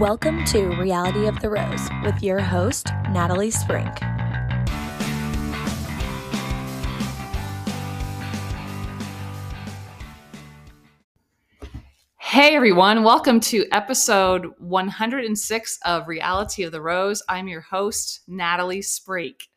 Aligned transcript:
Welcome 0.00 0.46
to 0.46 0.68
Reality 0.76 1.26
of 1.26 1.40
the 1.40 1.50
Rose 1.50 1.86
with 2.02 2.22
your 2.22 2.40
host, 2.40 2.86
Natalie 3.10 3.50
Sprink. 3.50 3.98
Hey 12.16 12.56
everyone, 12.56 13.02
welcome 13.02 13.40
to 13.40 13.66
episode 13.72 14.46
106 14.56 15.78
of 15.84 16.08
Reality 16.08 16.62
of 16.62 16.72
the 16.72 16.80
Rose. 16.80 17.22
I'm 17.28 17.46
your 17.46 17.60
host, 17.60 18.20
Natalie 18.26 18.80
Sprink. 18.80 19.48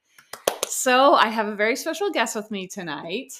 So, 0.67 1.13
I 1.13 1.29
have 1.29 1.47
a 1.47 1.55
very 1.55 1.77
special 1.77 2.11
guest 2.11 2.35
with 2.35 2.51
me 2.51 2.67
tonight. 2.67 3.31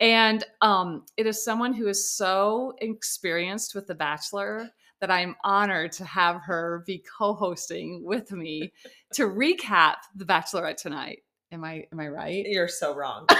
And 0.00 0.42
um, 0.62 1.04
it 1.18 1.26
is 1.26 1.44
someone 1.44 1.74
who 1.74 1.86
is 1.88 2.10
so 2.10 2.72
experienced 2.78 3.74
with 3.74 3.86
The 3.86 3.94
Bachelor 3.94 4.70
that 5.00 5.10
I'm 5.10 5.36
honored 5.44 5.92
to 5.92 6.04
have 6.04 6.42
her 6.42 6.82
be 6.86 7.02
co-hosting 7.18 8.02
with 8.04 8.32
me 8.32 8.72
to 9.14 9.24
recap 9.28 9.94
The 10.14 10.24
Bachelorette 10.24 10.76
tonight. 10.76 11.20
Am 11.52 11.64
I 11.64 11.86
am 11.92 11.98
I 12.00 12.08
right? 12.08 12.44
You're 12.46 12.68
so 12.68 12.94
wrong. 12.94 13.26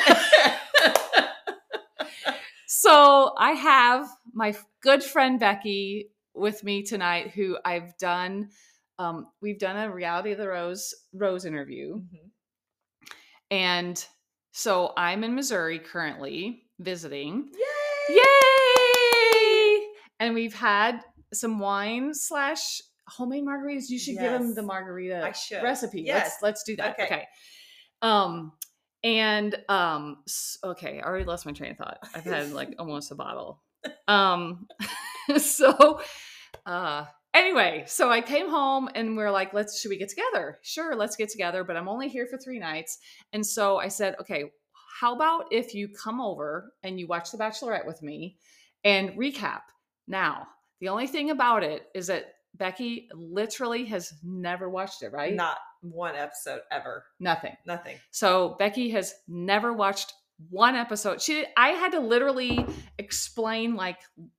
so 2.66 3.34
I 3.38 3.52
have 3.52 4.08
my 4.32 4.54
good 4.82 5.02
friend 5.02 5.38
Becky 5.38 6.10
with 6.34 6.62
me 6.64 6.82
tonight, 6.82 7.30
who 7.32 7.56
I've 7.64 7.96
done. 7.98 8.50
Um, 8.98 9.28
we've 9.40 9.58
done 9.58 9.76
a 9.76 9.90
reality 9.92 10.32
of 10.32 10.38
the 10.38 10.48
Rose 10.48 10.94
Rose 11.12 11.44
interview, 11.44 11.96
Mm-hmm. 11.96 12.28
and 13.50 14.04
so 14.52 14.92
I'm 14.96 15.22
in 15.24 15.34
Missouri 15.34 15.78
currently 15.78 16.64
visiting. 16.80 17.48
Yay! 18.08 18.16
Yay! 18.16 19.86
And 20.18 20.34
we've 20.34 20.54
had 20.54 21.00
some 21.32 21.58
wine 21.58 22.14
slash 22.14 22.80
homemade 23.08 23.44
margaritas. 23.44 23.88
You 23.88 23.98
should 23.98 24.18
give 24.18 24.32
them 24.32 24.54
the 24.54 24.62
margarita 24.62 25.32
recipe. 25.62 26.02
Yes. 26.02 26.24
Let's 26.24 26.42
let's 26.42 26.62
do 26.64 26.76
that. 26.76 26.92
Okay. 26.92 27.04
Okay. 27.04 27.26
Um 28.02 28.52
and 29.02 29.56
um 29.68 30.18
okay, 30.64 31.00
I 31.00 31.06
already 31.06 31.24
lost 31.24 31.46
my 31.46 31.52
train 31.52 31.72
of 31.72 31.78
thought. 31.78 31.98
I've 32.14 32.24
had 32.24 32.52
like 32.52 32.74
almost 32.78 33.10
a 33.10 33.14
bottle. 33.14 33.62
Um 34.08 34.66
so 35.38 36.00
uh 36.66 37.04
anyway, 37.34 37.84
so 37.86 38.10
I 38.10 38.20
came 38.20 38.48
home 38.48 38.88
and 38.94 39.16
we're 39.16 39.30
like, 39.30 39.52
let's 39.52 39.80
should 39.80 39.90
we 39.90 39.98
get 39.98 40.08
together? 40.08 40.58
Sure, 40.62 40.94
let's 40.94 41.16
get 41.16 41.30
together, 41.30 41.64
but 41.64 41.76
I'm 41.76 41.88
only 41.88 42.08
here 42.08 42.26
for 42.26 42.38
3 42.38 42.58
nights. 42.58 42.98
And 43.32 43.44
so 43.44 43.78
I 43.78 43.88
said, 43.88 44.16
okay, 44.20 44.44
how 45.00 45.14
about 45.14 45.46
if 45.50 45.74
you 45.74 45.88
come 45.88 46.20
over 46.20 46.74
and 46.82 47.00
you 47.00 47.06
watch 47.06 47.30
The 47.30 47.38
Bachelorette 47.38 47.86
with 47.86 48.02
me 48.02 48.36
and 48.84 49.10
recap? 49.10 49.60
Now, 50.06 50.48
the 50.80 50.88
only 50.88 51.06
thing 51.06 51.30
about 51.30 51.62
it 51.62 51.86
is 51.94 52.08
that 52.08 52.34
Becky 52.54 53.08
literally 53.14 53.84
has 53.86 54.12
never 54.24 54.68
watched 54.68 55.02
it, 55.02 55.12
right? 55.12 55.34
Not 55.34 55.58
one 55.82 56.16
episode 56.16 56.60
ever. 56.70 57.04
Nothing. 57.20 57.56
Nothing. 57.64 57.96
So 58.10 58.56
Becky 58.58 58.90
has 58.90 59.14
never 59.28 59.72
watched 59.72 60.12
one 60.48 60.74
episode. 60.74 61.20
She 61.22 61.44
I 61.56 61.68
had 61.70 61.92
to 61.92 62.00
literally 62.00 62.64
explain 62.98 63.76
like 63.76 63.98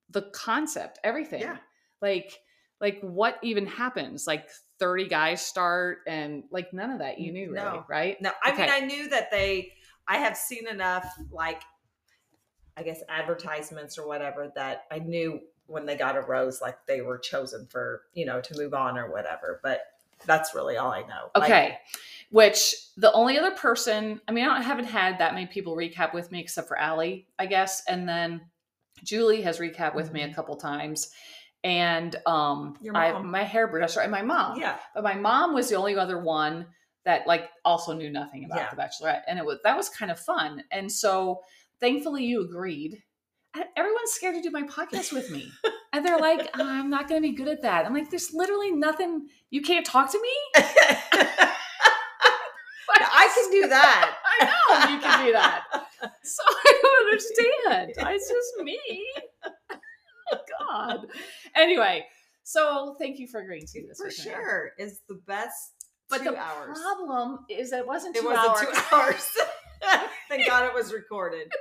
the 0.10 0.24
concept, 0.34 1.00
everything. 1.04 1.42
Yeah. 1.42 1.58
Like 2.02 2.34
like 2.80 3.00
what 3.02 3.38
even 3.44 3.66
happens? 3.68 4.26
Like 4.28 4.50
30 4.80 5.08
guys 5.08 5.46
start 5.46 6.00
and 6.08 6.44
like 6.52 6.74
none 6.74 6.90
of 6.90 7.00
that 7.00 7.20
you 7.20 7.32
knew 7.32 7.52
really, 7.52 7.64
No. 7.66 7.86
right? 7.88 8.20
No, 8.22 8.32
I 8.44 8.52
Okay. 8.52 8.64
mean 8.64 8.72
I 8.72 8.80
knew 8.80 9.10
that 9.10 9.30
they. 9.32 9.74
I 10.08 10.18
have 10.18 10.36
seen 10.36 10.68
enough, 10.68 11.06
like, 11.32 11.62
I 12.76 12.82
guess 12.84 13.02
advertisements 13.08 13.98
or 14.00 14.08
whatever 14.08 14.52
that 14.56 14.86
I 14.92 14.98
knew 15.00 15.40
when 15.72 15.86
they 15.86 15.96
got 15.96 16.16
a 16.18 16.22
rose, 16.22 16.62
like 16.62 16.86
they 16.86 17.02
were 17.02 17.18
chosen 17.18 17.66
for 17.68 18.04
you 18.14 18.26
know 18.26 18.42
to 18.42 18.58
move 18.58 18.74
on 18.74 18.98
or 18.98 19.12
whatever. 19.12 19.60
But 19.64 19.82
that's 20.26 20.54
really 20.54 20.78
all 20.78 20.92
I 20.92 21.02
know. 21.02 21.32
Like, 21.36 21.44
Okay. 21.50 21.78
Which 22.30 22.76
the 22.96 23.12
only 23.12 23.38
other 23.38 23.52
person, 23.52 24.22
I 24.28 24.32
mean, 24.32 24.48
I 24.48 24.62
haven't 24.62 24.86
had 24.86 25.18
that 25.20 25.34
many 25.34 25.48
people 25.48 25.76
recap 25.76 26.14
with 26.14 26.32
me 26.32 26.40
except 26.40 26.68
for 26.68 26.78
Allie, 26.78 27.28
I 27.40 27.46
guess. 27.46 27.84
And 27.88 28.08
then 28.08 28.42
Julie 29.04 29.42
has 29.42 29.60
recapped 29.60 29.96
with 29.96 30.14
me 30.14 30.22
a 30.22 30.30
Mhm. 30.30 30.36
couple 30.36 30.56
times. 30.56 31.12
And 31.64 32.16
um 32.26 32.78
I 32.96 33.12
my 33.22 33.44
hairdresser 33.44 34.00
and 34.02 34.12
my 34.12 34.22
mom. 34.22 34.60
yeah, 34.60 34.78
But 34.96 35.04
my 35.04 35.14
mom 35.16 35.54
was 35.54 35.70
the 35.70 35.76
only 35.76 35.98
other 35.98 36.20
one 36.20 36.68
that 37.04 37.26
like 37.28 37.50
also 37.66 37.94
knew 37.94 38.10
nothing 38.12 38.46
about 38.46 38.58
Yeah. 38.60 38.70
the 38.70 38.76
Bachelorette. 38.78 39.24
And 39.28 39.38
it 39.40 39.46
was 39.46 39.60
that 39.64 39.76
was 39.76 39.90
kind 39.90 40.12
of 40.12 40.20
fun. 40.20 40.64
And 40.72 40.92
so 40.92 41.42
thankfully 41.80 42.24
you 42.26 42.42
agreed. 42.42 43.04
Everyone's 43.76 44.12
scared 44.12 44.36
to 44.36 44.42
do 44.42 44.50
my 44.52 44.64
podcast 44.64 45.12
with 45.14 45.30
me. 45.32 45.52
And 45.94 46.06
they're 46.06 46.18
like, 46.20 46.50
I'm 46.54 46.90
not 46.90 47.10
gonna 47.10 47.20
be 47.20 47.34
good 47.34 47.50
at 47.50 47.64
that. 47.64 47.86
I'm 47.86 47.94
like, 47.94 48.10
there's 48.10 48.34
literally 48.34 48.72
nothing 48.72 49.28
you 49.50 49.62
can't 49.62 49.86
talk 49.86 50.10
to 50.14 50.22
me. 50.22 50.30
I 53.14 53.30
can 53.36 53.52
do 53.52 53.68
that. 53.68 54.16
I 54.42 54.46
know 54.46 54.94
you 54.96 55.00
can 55.02 55.26
do 55.26 55.32
that. 55.34 55.64
So 56.24 56.44
I 56.48 56.80
don't 56.82 57.08
understand. 57.08 57.92
It's 58.16 58.30
just 58.30 58.64
me. 58.64 58.80
Oh 60.32 60.38
God. 60.60 61.08
Anyway, 61.58 62.06
so 62.44 62.96
thank 63.00 63.20
you 63.20 63.28
for 63.28 63.42
agreeing 63.42 63.66
to 63.68 63.86
this 63.86 63.98
For 63.98 64.06
with 64.08 64.18
me. 64.18 64.24
sure, 64.32 64.72
is 64.80 65.02
the 65.10 65.16
best. 65.28 65.74
But 66.10 66.24
the 66.24 66.38
hours. 66.38 66.80
problem 66.82 67.40
is 67.50 67.72
that 67.72 67.80
it 67.80 67.88
wasn't 67.88 68.16
two 68.16 68.22
It 68.22 68.26
wasn't 68.26 68.48
hours. 68.50 68.62
two 68.90 68.96
hours. 68.96 70.08
Thank 70.30 70.48
God 70.48 70.66
it 70.66 70.74
was 70.74 70.94
recorded. 70.94 71.52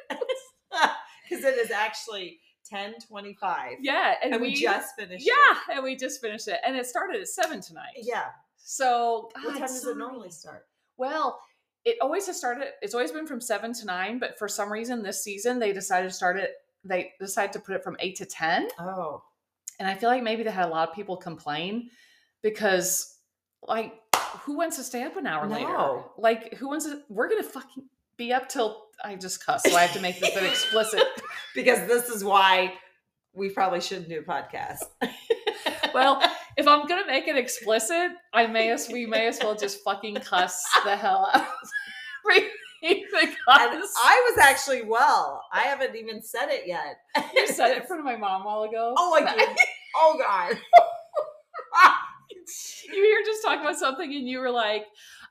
Because 1.31 1.45
it 1.45 1.57
is 1.59 1.71
actually 1.71 2.41
1025. 2.69 3.79
Yeah, 3.81 4.15
and, 4.23 4.35
And, 4.35 4.43
we, 4.43 4.49
we, 4.49 4.55
just 4.55 4.97
finished 4.97 5.27
yeah, 5.27 5.75
and 5.75 5.85
we 5.85 5.97
just 5.97 6.21
finished 6.21 6.49
it, 6.49 6.59
and 6.67 6.77
it 6.77 6.87
started 6.87 7.21
at 7.21 7.29
seven 7.29 7.61
tonight. 7.61 7.95
Yeah. 7.97 8.27
So 8.57 9.31
What 9.35 9.55
God, 9.55 9.59
time 9.59 9.69
does 9.69 9.87
it 9.87 9.97
normally 9.97 10.31
start? 10.31 10.67
Well, 10.97 11.41
it 11.85 11.97
always 12.03 12.27
has 12.27 12.37
started. 12.37 12.69
It's 12.83 12.95
always 12.95 13.11
been 13.11 13.27
from 13.27 13.41
seven 13.41 13.73
to 13.75 13.87
nine, 13.87 14.19
but 14.19 14.39
for 14.39 14.49
some 14.49 14.71
reason 14.71 15.03
this 15.03 15.25
season 15.25 15.59
they 15.59 15.73
decided 15.73 16.09
to 16.09 16.15
start 16.15 16.37
it. 16.37 16.53
They 16.85 17.13
decided 17.19 17.53
to 17.55 17.61
put 17.61 17.75
it 17.75 17.83
from 17.83 17.97
eight 18.01 18.17
to 18.17 18.27
ten. 18.27 18.69
Oh. 18.79 19.23
and 19.79 19.89
I 19.89 19.95
feel 19.95 20.11
like 20.11 20.23
maybe 20.23 20.43
they 20.43 20.51
had 20.51 20.67
a 20.67 20.69
lot 20.69 20.89
of 20.89 20.95
people 20.95 21.17
complain 21.17 21.91
because, 22.43 23.17
like, 23.67 23.95
who 24.43 24.57
wants 24.57 24.77
to 24.77 24.83
stay 24.85 25.03
up 25.03 25.17
an 25.17 25.27
hour 25.27 25.49
later? 25.49 26.03
Like, 26.19 26.55
who 26.55 26.69
wants 26.69 26.85
to? 26.85 27.03
We're 27.09 27.29
gonna 27.29 27.43
fucking 27.43 27.85
be 28.21 28.35
up 28.35 28.51
till 28.51 28.77
I 29.03 29.17
just 29.17 29.45
cuss, 29.45 29.63
so 29.65 29.75
I 29.75 29.81
have 29.81 29.95
to 29.95 30.01
make 30.01 30.21
this 30.21 30.37
an 30.37 30.45
explicit. 30.45 31.03
Because 31.53 31.89
this 31.89 32.09
is 32.09 32.23
why 32.23 32.75
we 33.35 33.49
probably 33.49 33.81
shouldn't 33.81 34.09
do 34.09 34.21
a 34.21 34.23
podcast. 34.23 34.85
Well, 35.93 36.23
if 36.57 36.69
I'm 36.69 36.87
gonna 36.87 37.07
make 37.07 37.27
it 37.27 37.37
explicit, 37.37 38.13
I 38.33 38.47
may 38.47 38.71
as 38.71 38.89
we 38.89 39.07
may 39.07 39.27
as 39.27 39.41
well 39.43 39.57
just 39.57 39.83
fucking 39.83 40.15
cuss 40.17 40.63
the 40.85 40.95
hell 40.95 41.29
out. 41.35 41.45
because 42.81 43.35
And 43.49 43.83
I 44.05 44.31
was 44.31 44.39
actually 44.41 44.83
well. 44.83 45.43
I 45.53 45.63
haven't 45.63 45.97
even 45.97 46.23
said 46.23 46.47
it 46.51 46.69
yet. 46.69 46.99
you 47.35 47.49
said 47.49 47.73
it 47.73 47.79
in 47.79 47.87
front 47.89 47.99
of 47.99 48.07
my 48.07 48.17
mom 48.17 48.43
a 48.43 48.45
while 48.45 48.63
ago. 48.63 48.95
Oh, 48.97 49.15
I 49.15 49.35
did. 49.35 49.49
Oh, 49.97 50.17
God. 50.17 50.57
you 52.95 53.17
were 53.19 53.27
just 53.27 53.43
talking 53.43 53.63
about 53.63 53.77
something, 53.77 54.15
and 54.15 54.29
you 54.29 54.39
were 54.39 54.51
like, 54.53 54.85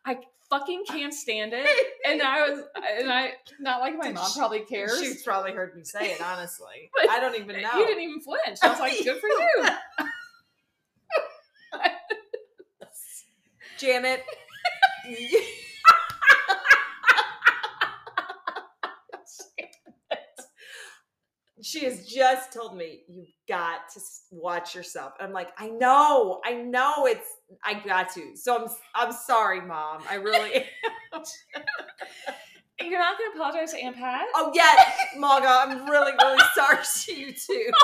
"I 0.06 0.18
fucking 0.50 0.84
can't 0.88 1.14
stand 1.14 1.54
it," 1.54 1.68
and 2.06 2.22
I 2.22 2.50
was, 2.50 2.60
and 3.00 3.12
I 3.12 3.34
not 3.60 3.82
like 3.82 3.96
my 3.98 4.08
Did 4.08 4.16
mom 4.16 4.30
she- 4.32 4.40
probably 4.40 4.62
cares. 4.62 5.00
She's 5.00 5.24
probably 5.24 5.52
heard 5.52 5.76
me 5.76 5.84
say 5.84 6.12
it, 6.12 6.22
honestly. 6.22 6.92
But 7.02 7.10
I 7.10 7.20
don't 7.20 7.36
even 7.36 7.62
know. 7.62 7.74
You 7.78 7.86
didn't 7.86 8.04
even 8.04 8.22
flinch. 8.22 8.60
I 8.62 8.70
was 8.70 8.80
like, 8.80 8.98
"Good 9.04 9.20
for 9.20 9.28
you." 9.28 9.66
Janet. 13.78 14.24
She 21.70 21.86
has 21.86 22.08
just 22.08 22.52
told 22.52 22.76
me 22.76 23.04
you've 23.08 23.32
got 23.48 23.82
to 23.94 24.00
watch 24.32 24.74
yourself. 24.74 25.14
I'm 25.20 25.32
like, 25.32 25.50
I 25.58 25.68
know, 25.68 26.42
I 26.44 26.54
know 26.54 27.06
it's 27.06 27.28
I 27.64 27.76
got 27.76 28.12
to. 28.16 28.36
So 28.36 28.58
I'm 28.58 28.68
I'm 28.96 29.12
sorry, 29.12 29.62
mom. 29.62 30.02
I 30.10 30.16
really 30.16 30.66
am. 31.14 31.22
You're 32.82 32.98
not 32.98 33.18
gonna 33.20 33.36
apologize 33.36 33.74
to 33.74 33.80
Aunt 33.80 33.98
Pat? 33.98 34.26
Oh 34.34 34.52
yeah, 34.56 34.74
Maga, 35.18 35.48
I'm 35.48 35.88
really, 35.90 36.14
really 36.20 36.44
sorry 36.56 36.78
to 37.06 37.14
you 37.14 37.34
too. 37.34 37.70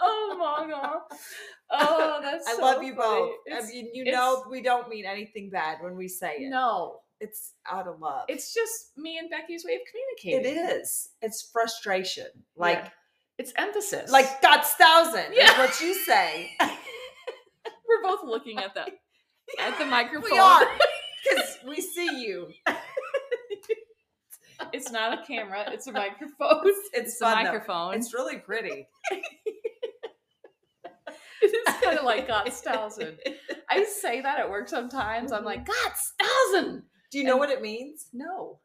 Oh 0.00 0.36
my 0.38 0.70
god! 0.70 0.98
Oh, 1.70 1.78
oh, 1.80 2.20
that's. 2.22 2.46
I 2.46 2.54
so 2.54 2.62
love 2.62 2.82
you 2.84 2.94
funny. 2.94 3.32
both. 3.50 3.62
I 3.64 3.66
mean, 3.66 3.90
you 3.92 4.04
know 4.04 4.44
we 4.48 4.62
don't 4.62 4.88
mean 4.88 5.04
anything 5.04 5.50
bad 5.50 5.78
when 5.82 5.96
we 5.96 6.06
say 6.06 6.34
it. 6.38 6.50
No, 6.50 7.00
It's 7.20 7.52
out 7.70 7.88
of 7.88 7.98
love. 8.00 8.26
it's 8.28 8.54
just 8.54 8.92
me 8.96 9.18
and 9.18 9.28
Becky's 9.28 9.64
way 9.64 9.74
of 9.74 9.80
communicating. 9.90 10.56
It 10.56 10.70
is. 10.80 11.08
It's 11.20 11.42
frustration. 11.42 12.26
Like 12.56 12.78
Yeah. 12.78 12.90
It's 13.38 13.52
emphasis. 13.56 14.10
like 14.10 14.40
God's 14.42 14.68
thousand 14.70 15.32
is 15.32 15.38
Yeah. 15.38 15.58
what 15.58 15.80
you 15.80 15.94
say. 15.94 16.50
we're 16.60 18.02
both 18.02 18.20
looking 18.24 18.58
at 18.58 18.74
the 18.74 18.82
at 19.60 19.78
the 19.78 19.86
microphone. 19.86 20.30
we 20.30 20.38
are 20.38 20.66
because 21.30 21.58
we 21.66 21.80
see 21.80 22.22
you. 22.24 22.48
It's 24.72 24.90
not 24.90 25.18
a 25.20 25.22
camera. 25.26 25.64
It's 25.72 25.86
a 25.86 25.92
microphone. 25.92 26.62
It's 26.64 26.90
It's 26.92 27.20
a 27.20 27.24
fun, 27.24 27.44
though. 27.44 27.52
microphone. 27.52 27.94
It's 27.94 28.12
really 28.12 28.38
pretty. 28.38 28.88
it 31.42 32.04
like 32.04 32.26
God's 32.26 32.60
thousand. 32.60 33.18
I 33.70 33.84
say 33.84 34.20
that 34.20 34.40
at 34.40 34.50
work 34.50 34.68
sometimes. 34.68 35.32
I'm 35.32 35.44
like, 35.44 35.64
mm-hmm. 35.64 36.56
Gottsthausen. 36.56 36.82
Do 37.10 37.18
you 37.18 37.24
know 37.24 37.36
what 37.36 37.50
it 37.50 37.62
means? 37.62 38.06
No. 38.12 38.58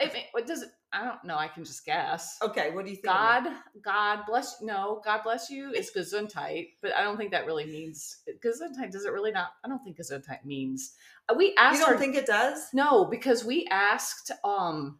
It, 0.00 0.12
mean- 0.12 0.24
what 0.32 0.46
does 0.46 0.62
it? 0.62 0.70
I 0.92 1.04
don't 1.04 1.22
know. 1.24 1.36
I 1.36 1.48
can 1.48 1.64
just 1.64 1.84
guess. 1.84 2.38
Okay, 2.40 2.70
what 2.70 2.84
do 2.86 2.90
you 2.90 2.96
think? 2.96 3.08
God, 3.08 3.46
God 3.84 4.20
bless. 4.26 4.62
No, 4.62 5.02
God 5.04 5.20
bless 5.22 5.50
you 5.50 5.70
is 5.72 5.90
Gesundheit, 5.94 6.68
but 6.80 6.94
I 6.94 7.02
don't 7.02 7.18
think 7.18 7.30
that 7.32 7.44
really 7.44 7.66
means 7.66 8.18
Gesundheit. 8.42 8.90
Does 8.90 9.04
it 9.04 9.12
really 9.12 9.30
not? 9.30 9.48
I 9.64 9.68
don't 9.68 9.82
think 9.84 9.98
Gesundheit 9.98 10.44
means. 10.46 10.94
uh, 11.28 11.34
We 11.36 11.54
asked. 11.58 11.78
You 11.80 11.84
don't 11.84 11.94
our- 11.94 11.98
think 12.00 12.16
it 12.16 12.24
does? 12.26 12.68
no, 12.72 13.04
because 13.04 13.44
we 13.44 13.66
asked. 13.70 14.30
Um, 14.44 14.98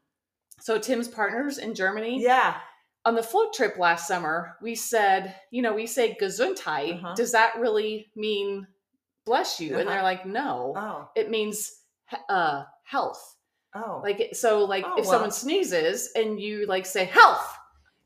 so 0.61 0.79
Tim's 0.79 1.09
partners 1.09 1.57
in 1.57 1.75
Germany 1.75 2.21
Yeah. 2.23 2.59
on 3.07 3.15
the 3.15 3.23
float 3.23 3.55
trip 3.55 3.79
last 3.79 4.07
summer, 4.09 4.57
we 4.61 4.75
said, 4.75 5.35
you 5.51 5.63
know, 5.63 5.73
we 5.73 5.87
say 5.87 6.17
Gesundheit. 6.21 6.97
Uh-huh. 7.03 7.15
Does 7.15 7.33
that 7.33 7.57
really 7.59 8.11
mean 8.15 8.67
bless 9.25 9.59
you? 9.61 9.79
And 9.79 9.89
they're 9.89 9.97
Uh-huh. 9.99 10.03
like, 10.05 10.27
no, 10.27 10.75
Oh. 10.77 11.11
it 11.15 11.31
means 11.31 11.73
uh, 12.31 12.65
health. 12.89 13.37
Oh. 13.75 14.01
Like 14.03 14.31
so, 14.33 14.65
like 14.65 14.85
Oh, 14.87 14.97
if 14.99 15.05
well. 15.05 15.13
someone 15.13 15.31
sneezes 15.31 16.11
and 16.17 16.41
you 16.41 16.67
like 16.67 16.87
say 16.87 17.05
health, 17.05 17.47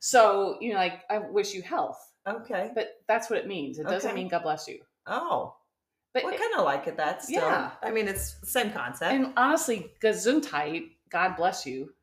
so 0.00 0.58
you 0.60 0.70
know, 0.72 0.78
like 0.78 1.02
I 1.08 1.18
wish 1.18 1.54
you 1.54 1.62
health, 1.62 1.98
okay. 2.28 2.70
but 2.74 2.88
that's 3.06 3.30
what 3.30 3.38
it 3.38 3.46
means. 3.46 3.78
It 3.78 3.86
doesn't 3.86 4.14
mean 4.14 4.28
God 4.28 4.42
bless 4.42 4.66
you. 4.66 4.80
Oh. 5.06 5.54
But 6.12 6.24
it- 6.24 6.38
kind 6.38 6.54
of 6.58 6.64
like 6.64 6.86
it. 6.88 6.96
That 6.96 7.22
still. 7.22 7.40
Yeah. 7.42 7.70
I 7.82 7.90
mean, 7.90 8.08
it's 8.08 8.34
the 8.40 8.46
same 8.46 8.70
concept. 8.72 9.12
and 9.12 9.32
honestly, 9.36 9.92
Gesundheit, 10.02 10.90
God 11.10 11.36
bless 11.36 11.64
you. 11.64 11.94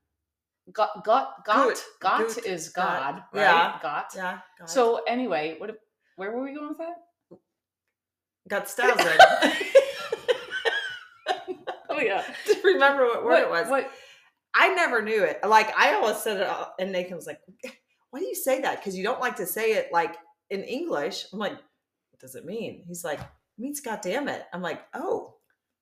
God, 0.71 0.89
God, 1.03 1.27
God, 1.45 1.67
Good. 1.67 1.77
God 1.99 2.27
Good. 2.27 2.45
is 2.45 2.69
God. 2.69 3.23
Right? 3.33 3.41
Yeah. 3.41 3.79
God. 3.83 4.05
yeah. 4.15 4.39
So 4.65 5.01
anyway, 5.07 5.55
what? 5.57 5.77
Where 6.15 6.31
were 6.31 6.43
we 6.43 6.53
going 6.53 6.69
with 6.69 6.77
that? 6.79 6.95
got 8.47 8.67
Stausen. 8.69 9.17
Oh 11.99 12.03
yeah. 12.03 12.23
Remember 12.63 13.05
what 13.05 13.23
word 13.23 13.31
what, 13.31 13.41
it 13.43 13.49
was? 13.49 13.67
What? 13.69 13.91
I 14.53 14.73
never 14.73 15.01
knew 15.01 15.23
it. 15.23 15.39
Like 15.47 15.75
I 15.77 15.93
always 15.93 16.17
said 16.17 16.37
it, 16.37 16.47
all- 16.47 16.73
and 16.79 16.91
Nathan 16.91 17.15
was 17.15 17.27
like, 17.27 17.39
"Why 18.11 18.19
do 18.19 18.25
you 18.25 18.35
say 18.35 18.61
that? 18.61 18.77
Because 18.77 18.97
you 18.97 19.03
don't 19.03 19.19
like 19.19 19.35
to 19.37 19.45
say 19.45 19.73
it 19.73 19.89
like 19.91 20.15
in 20.49 20.63
English." 20.63 21.25
I'm 21.31 21.39
like, 21.39 21.53
"What 21.53 22.19
does 22.19 22.35
it 22.35 22.45
mean?" 22.45 22.83
He's 22.87 23.03
like, 23.03 23.19
"It 23.19 23.27
means 23.59 23.79
God 23.81 23.99
damn 24.01 24.27
it." 24.27 24.43
I'm 24.53 24.61
like, 24.61 24.81
"Oh, 24.93 25.35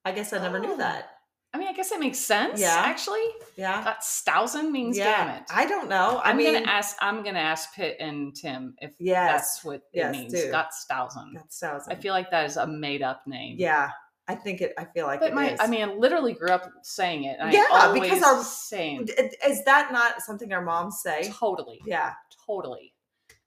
I 0.04 0.12
guess 0.12 0.32
I 0.32 0.38
never 0.38 0.58
Oh. 0.58 0.62
knew 0.62 0.76
that." 0.78 1.10
I 1.54 1.56
mean, 1.56 1.68
I 1.68 1.72
guess 1.72 1.90
it 1.92 1.98
makes 1.98 2.18
sense. 2.18 2.60
Yeah. 2.60 2.74
Actually, 2.76 3.24
Yeah, 3.56 3.82
that 3.82 4.04
Stausen 4.04 4.70
means 4.70 4.98
yeah. 4.98 5.04
damn 5.24 5.36
it. 5.38 5.44
I 5.50 5.64
don't 5.66 5.88
know. 5.88 6.18
I 6.22 6.30
I'm 6.30 6.36
mean, 6.36 6.52
gonna 6.52 6.66
ask. 6.70 6.94
I'm 7.00 7.22
gonna 7.22 7.38
ask 7.38 7.74
Pitt 7.74 7.96
and 8.00 8.36
Tim 8.36 8.74
if 8.82 8.92
Yes. 8.98 9.32
that's 9.32 9.64
what 9.64 9.80
Yes, 9.94 10.14
it 10.14 10.18
means. 10.18 10.32
do. 10.34 10.50
Got 10.50 10.74
Stausen. 10.74 11.32
God 11.34 11.50
Stausen. 11.50 11.90
I 11.90 11.94
feel 11.96 12.12
like 12.12 12.30
that 12.32 12.44
is 12.44 12.58
a 12.58 12.66
made 12.66 13.00
up 13.02 13.26
name. 13.26 13.56
yeah, 13.58 13.92
I 14.28 14.34
think 14.34 14.60
it. 14.60 14.74
I 14.78 14.84
feel 14.84 15.06
like 15.06 15.20
But 15.20 15.30
it 15.30 15.34
my, 15.34 15.50
is. 15.52 15.60
I 15.60 15.66
mean, 15.66 15.88
I 15.88 15.94
literally 15.94 16.34
grew 16.34 16.50
up 16.50 16.70
saying 16.82 17.24
it. 17.24 17.38
Yeah, 17.50 17.64
I 17.72 17.86
always 17.86 18.02
because 18.02 18.22
our- 18.22 18.42
saying 18.44 19.08
is 19.46 19.64
that 19.64 19.90
not 19.92 20.20
something 20.20 20.52
our 20.52 20.62
moms 20.62 21.00
say? 21.02 21.30
totally, 21.32 21.80
Yeah, 21.86 22.12
totally. 22.46 22.92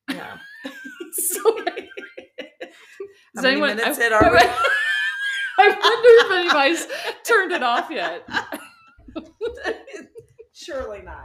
yeah. 0.09 0.37
So, 1.13 1.39
How 1.43 1.65
does 3.35 3.43
many 3.43 3.51
anyone? 3.53 3.75
minutes 3.75 3.99
I, 3.99 4.05
in 4.07 4.13
are 4.13 4.31
we? 4.31 4.39
I 5.59 5.67
wonder 5.67 6.09
if 6.25 6.31
anybody's 6.31 6.87
turned 7.23 7.51
it 7.51 7.61
off 7.63 7.89
yet. 7.91 8.27
Surely 10.53 11.01
not. 11.01 11.15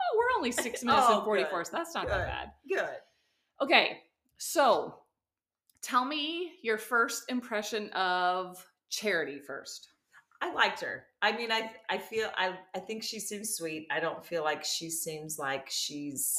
Oh, 0.00 0.16
we're 0.18 0.36
only 0.38 0.52
six 0.52 0.82
minutes 0.82 1.06
Oh, 1.08 1.16
and 1.16 1.24
forty-four, 1.24 1.60
good. 1.60 1.66
so 1.66 1.76
that's 1.76 1.94
not 1.94 2.06
Good. 2.06 2.12
that 2.12 2.26
bad. 2.28 2.50
Good. 2.68 2.96
Okay, 3.60 3.98
so 4.38 4.96
tell 5.82 6.04
me 6.04 6.52
your 6.62 6.78
first 6.78 7.24
impression 7.28 7.90
of 7.90 8.64
Charity 8.92 9.40
first. 9.40 9.88
I 10.42 10.52
liked 10.52 10.80
her. 10.80 11.04
I 11.22 11.32
mean, 11.32 11.50
I 11.50 11.70
I 11.88 11.98
feel 11.98 12.28
I 12.36 12.58
I 12.74 12.80
think 12.80 13.02
she 13.02 13.18
seems 13.20 13.54
sweet. 13.54 13.86
I 13.90 14.00
don't 14.00 14.24
feel 14.24 14.44
like 14.44 14.64
she 14.64 14.90
seems 14.90 15.38
like 15.38 15.68
she's. 15.70 16.34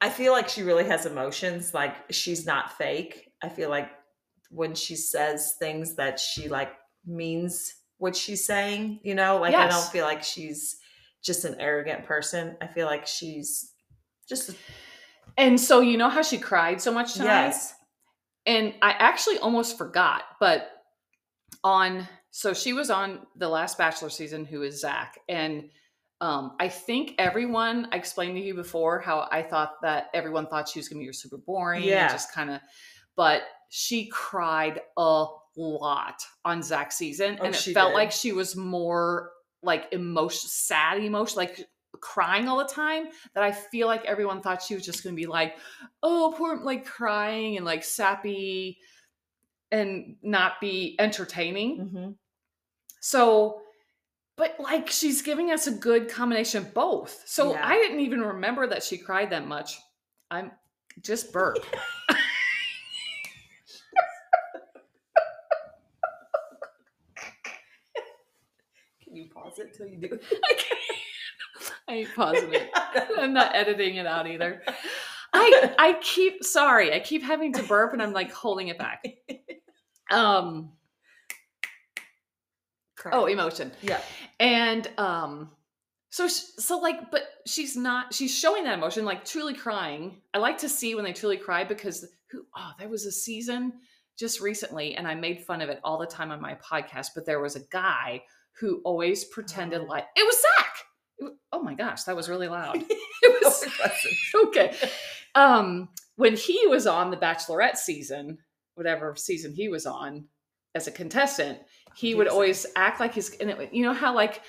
I 0.00 0.08
feel 0.08 0.32
like 0.32 0.48
she 0.48 0.62
really 0.62 0.84
has 0.84 1.06
emotions. 1.06 1.74
Like 1.74 1.94
she's 2.10 2.46
not 2.46 2.76
fake. 2.76 3.30
I 3.42 3.48
feel 3.50 3.68
like 3.70 3.90
when 4.50 4.74
she 4.74 4.96
says 4.96 5.54
things 5.58 5.96
that 5.96 6.18
she 6.18 6.48
like 6.48 6.72
means 7.06 7.74
what 7.98 8.16
she's 8.16 8.44
saying. 8.44 9.00
You 9.02 9.14
know, 9.14 9.38
like 9.38 9.54
I 9.54 9.68
don't 9.68 9.92
feel 9.92 10.04
like 10.06 10.22
she's 10.22 10.76
just 11.22 11.44
an 11.44 11.56
arrogant 11.60 12.04
person. 12.04 12.56
I 12.62 12.66
feel 12.66 12.86
like 12.86 13.06
she's 13.06 13.74
just 14.28 14.56
And 15.36 15.60
so 15.60 15.80
you 15.80 15.98
know 15.98 16.08
how 16.08 16.22
she 16.22 16.38
cried 16.38 16.80
so 16.80 16.90
much 16.92 17.12
tonight? 17.14 17.48
yes, 17.48 17.74
And 18.46 18.72
I 18.80 18.92
actually 18.92 19.38
almost 19.38 19.76
forgot, 19.76 20.22
but 20.40 20.70
on 21.64 22.08
so 22.30 22.54
she 22.54 22.72
was 22.72 22.90
on 22.90 23.26
the 23.36 23.48
last 23.48 23.76
Bachelor 23.76 24.10
season, 24.10 24.44
who 24.44 24.62
is 24.62 24.80
Zach, 24.80 25.18
and 25.28 25.68
um, 26.20 26.54
I 26.60 26.68
think 26.68 27.14
everyone 27.18 27.88
I 27.92 27.96
explained 27.96 28.36
to 28.36 28.42
you 28.42 28.54
before 28.54 29.00
how 29.00 29.26
I 29.32 29.42
thought 29.42 29.80
that 29.82 30.10
everyone 30.14 30.46
thought 30.46 30.68
she 30.68 30.78
was 30.78 30.88
going 30.88 31.00
to 31.02 31.06
be 31.06 31.12
super 31.12 31.38
boring, 31.38 31.82
Yeah. 31.82 32.02
and 32.04 32.10
just 32.12 32.32
kind 32.32 32.50
of, 32.50 32.60
but 33.16 33.42
she 33.70 34.06
cried 34.08 34.80
a 34.96 35.26
lot 35.56 36.22
on 36.44 36.62
Zach's 36.62 36.96
season, 36.96 37.38
Oh, 37.40 37.44
and 37.46 37.54
it 37.54 37.58
felt 37.58 37.90
did? 37.90 37.94
like 37.96 38.12
she 38.12 38.32
was 38.32 38.54
more 38.54 39.30
like 39.62 39.86
emotion, 39.92 40.48
sad 40.48 41.02
emotion, 41.02 41.36
like 41.36 41.66
crying 42.00 42.48
all 42.48 42.58
the 42.58 42.64
time. 42.64 43.08
That 43.34 43.42
I 43.42 43.52
feel 43.52 43.86
like 43.86 44.04
everyone 44.04 44.40
thought 44.40 44.62
she 44.62 44.74
was 44.74 44.84
just 44.84 45.02
going 45.02 45.14
to 45.14 45.20
be 45.20 45.26
like, 45.26 45.56
oh, 46.02 46.34
poor, 46.36 46.58
like 46.62 46.84
crying 46.86 47.56
and 47.56 47.66
like 47.66 47.82
sappy 47.82 48.78
and 49.72 50.16
not 50.22 50.60
be 50.60 50.96
entertaining. 50.98 51.78
Mhm. 51.78 52.14
So, 53.00 53.62
but 54.36 54.58
like 54.58 54.88
she's 54.90 55.22
giving 55.22 55.50
us 55.50 55.66
a 55.66 55.72
good 55.72 56.08
combination 56.08 56.62
of 56.64 56.74
both. 56.74 57.22
So 57.26 57.52
Yeah. 57.52 57.66
I 57.66 57.74
didn't 57.76 58.00
even 58.00 58.20
remember 58.22 58.66
that 58.66 58.82
she 58.82 58.98
cried 58.98 59.30
that 59.30 59.46
much. 59.46 59.78
I'm 60.30 60.52
just 61.02 61.32
burp. 61.32 61.58
Can 69.04 69.16
you 69.16 69.28
pause 69.32 69.58
it 69.58 69.74
till 69.76 69.86
you 69.86 69.96
do? 69.98 70.18
I 71.88 71.94
ain't 71.94 72.14
pausing 72.14 72.52
it. 72.54 72.70
I'm 73.18 73.32
not 73.32 73.54
editing 73.54 73.96
it 73.96 74.06
out 74.06 74.26
either. 74.26 74.62
I 75.32 75.74
I 75.78 75.92
keep 76.00 76.44
sorry. 76.44 76.92
I 76.94 77.00
keep 77.00 77.22
having 77.22 77.52
to 77.54 77.62
burp 77.62 77.92
and 77.92 78.02
I'm 78.02 78.12
like 78.12 78.32
holding 78.32 78.68
it 78.68 78.78
back. 78.78 79.04
Um 80.10 80.72
oh, 83.12 83.26
emotion. 83.26 83.72
yeah. 83.82 84.00
and 84.38 84.88
um 84.98 85.50
so 86.10 86.26
sh- 86.28 86.52
so 86.58 86.78
like 86.78 87.10
but 87.10 87.22
she's 87.46 87.76
not 87.76 88.12
she's 88.12 88.36
showing 88.36 88.64
that 88.64 88.74
emotion 88.76 89.04
like 89.04 89.24
truly 89.24 89.54
crying 89.54 90.20
i 90.34 90.38
like 90.38 90.58
to 90.58 90.68
see 90.68 90.94
when 90.94 91.04
they 91.04 91.12
truly 91.12 91.36
cry 91.36 91.62
because 91.64 92.04
who 92.30 92.42
oh 92.56 92.70
there 92.78 92.88
was 92.88 93.06
a 93.06 93.12
season 93.12 93.72
just 94.18 94.40
recently 94.40 94.96
and 94.96 95.06
i 95.06 95.14
made 95.14 95.40
fun 95.44 95.60
of 95.62 95.68
it 95.68 95.78
all 95.84 95.98
the 95.98 96.06
time 96.06 96.30
on 96.32 96.40
my 96.40 96.54
podcast 96.56 97.08
but 97.14 97.24
there 97.24 97.40
was 97.40 97.54
a 97.56 97.60
guy 97.70 98.20
who 98.58 98.80
always 98.84 99.24
pretended 99.26 99.80
Oh. 99.82 99.84
like 99.84 100.06
it 100.16 100.24
was 100.26 100.36
zach 100.42 100.76
It 101.18 101.24
wa- 101.24 101.30
oh 101.52 101.62
my 101.62 101.74
gosh 101.74 102.02
that 102.04 102.16
was 102.16 102.28
really 102.28 102.48
loud 102.48 102.76
it 103.22 103.44
was 103.44 103.64
okay 104.46 104.74
um 105.36 105.88
when 106.16 106.34
he 106.36 106.66
was 106.66 106.86
on 106.88 107.10
the 107.12 107.16
bachelorette 107.16 107.76
season 107.76 108.38
whatever 108.74 109.14
season 109.16 109.52
he 109.54 109.68
was 109.68 109.86
on 109.86 110.24
as 110.74 110.86
a 110.86 110.90
contestant 110.92 111.58
he 111.96 112.14
would 112.14 112.26
Yes. 112.26 112.32
always 112.32 112.66
act 112.76 113.00
like 113.00 113.14
he's 113.14 113.34
and 113.38 113.50
it, 113.50 113.72
you 113.72 113.82
know 113.82 113.92
how 113.92 114.14
like 114.14 114.42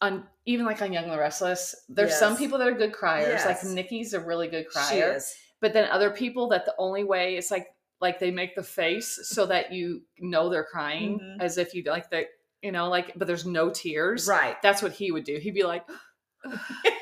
on 0.00 0.24
even 0.46 0.64
like 0.64 0.80
on 0.80 0.92
Young 0.92 1.04
and 1.04 1.12
the 1.12 1.18
Restless, 1.18 1.74
there's 1.88 2.16
some 2.16 2.36
people 2.36 2.56
that 2.58 2.68
are 2.68 2.72
good 2.72 2.92
criers. 2.92 3.44
Like 3.44 3.56
Yes. 3.56 3.64
Nikki's 3.66 4.12
a 4.14 4.20
really 4.20 4.46
good 4.48 4.68
crier, 4.68 5.18
but 5.60 5.72
then 5.72 5.90
other 5.90 6.10
people 6.10 6.48
that 6.50 6.64
the 6.64 6.74
only 6.78 7.02
way 7.04 7.36
it's 7.36 7.50
like 7.50 7.66
like 8.00 8.18
they 8.20 8.30
make 8.30 8.54
the 8.54 8.62
face 8.62 9.18
so 9.24 9.44
that 9.46 9.72
you 9.72 10.02
know 10.20 10.48
they're 10.48 10.62
crying 10.64 11.18
Mhm. 11.18 11.42
as 11.42 11.58
if 11.58 11.74
you 11.74 11.82
like 11.84 12.08
that 12.10 12.26
you 12.62 12.70
know 12.72 12.88
like 12.88 13.12
but 13.16 13.26
there's 13.26 13.44
no 13.44 13.70
tears. 13.70 14.26
Right. 14.28 14.56
That's 14.62 14.82
what 14.82 14.92
he 14.92 15.10
would 15.12 15.24
do. 15.24 15.36
He'd 15.38 15.54
be 15.54 15.64
like. 15.64 15.84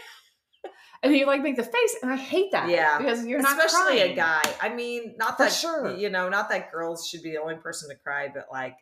And 1.07 1.15
he'd 1.15 1.25
like 1.25 1.43
make 1.43 1.57
the 1.57 1.63
face, 1.65 1.97
and 2.03 2.11
I 2.13 2.17
hate 2.17 2.53
that. 2.53 2.69
Yeah. 2.69 2.99
because 2.99 3.25
you're 3.27 3.41
not 3.41 3.57
Especially 3.65 3.99
crying. 3.99 4.13
a 4.13 4.15
guy. 4.17 4.43
I 4.61 4.69
mean, 4.75 5.15
not 5.17 5.37
For 5.37 5.45
that 5.45 5.53
sure. 5.53 5.97
you 5.97 6.11
know, 6.11 6.29
not 6.29 6.49
that 6.51 6.71
girls 6.73 7.09
should 7.09 7.23
be 7.23 7.31
the 7.31 7.41
only 7.41 7.57
person 7.57 7.89
to 7.91 7.97
cry, 7.97 8.29
but 8.33 8.47
like 8.53 8.77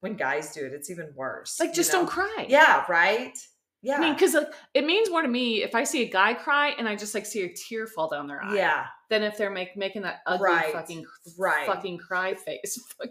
when 0.00 0.14
guys 0.14 0.52
do 0.54 0.64
it, 0.64 0.72
it's 0.72 0.90
even 0.90 1.12
worse. 1.14 1.58
Like, 1.60 1.70
you 1.70 1.74
just 1.74 1.92
know? 1.92 2.00
don't 2.00 2.08
cry. 2.08 2.46
Yeah, 2.48 2.84
right. 2.88 3.36
Yeah. 3.82 3.96
I 3.98 4.00
mean, 4.00 4.14
because 4.14 4.34
like, 4.34 4.48
it 4.74 4.84
means 4.84 5.10
more 5.10 5.22
to 5.22 5.28
me 5.28 5.62
if 5.62 5.74
I 5.74 5.84
see 5.84 6.02
a 6.02 6.08
guy 6.10 6.34
cry 6.34 6.70
and 6.78 6.88
I 6.88 6.96
just 6.96 7.14
like 7.14 7.24
see 7.26 7.42
a 7.44 7.52
tear 7.54 7.86
fall 7.86 8.08
down 8.10 8.26
their 8.26 8.42
eye. 8.42 8.54
yeah, 8.56 8.86
Than 9.10 9.22
if 9.22 9.36
they're 9.38 9.50
make, 9.50 9.76
making 9.76 10.02
that 10.02 10.20
ugly 10.26 10.46
Right, 10.46 10.72
fucking 10.72 11.04
right. 11.38 11.66
fucking 11.66 11.98
cry 11.98 12.34
face. 12.34 12.78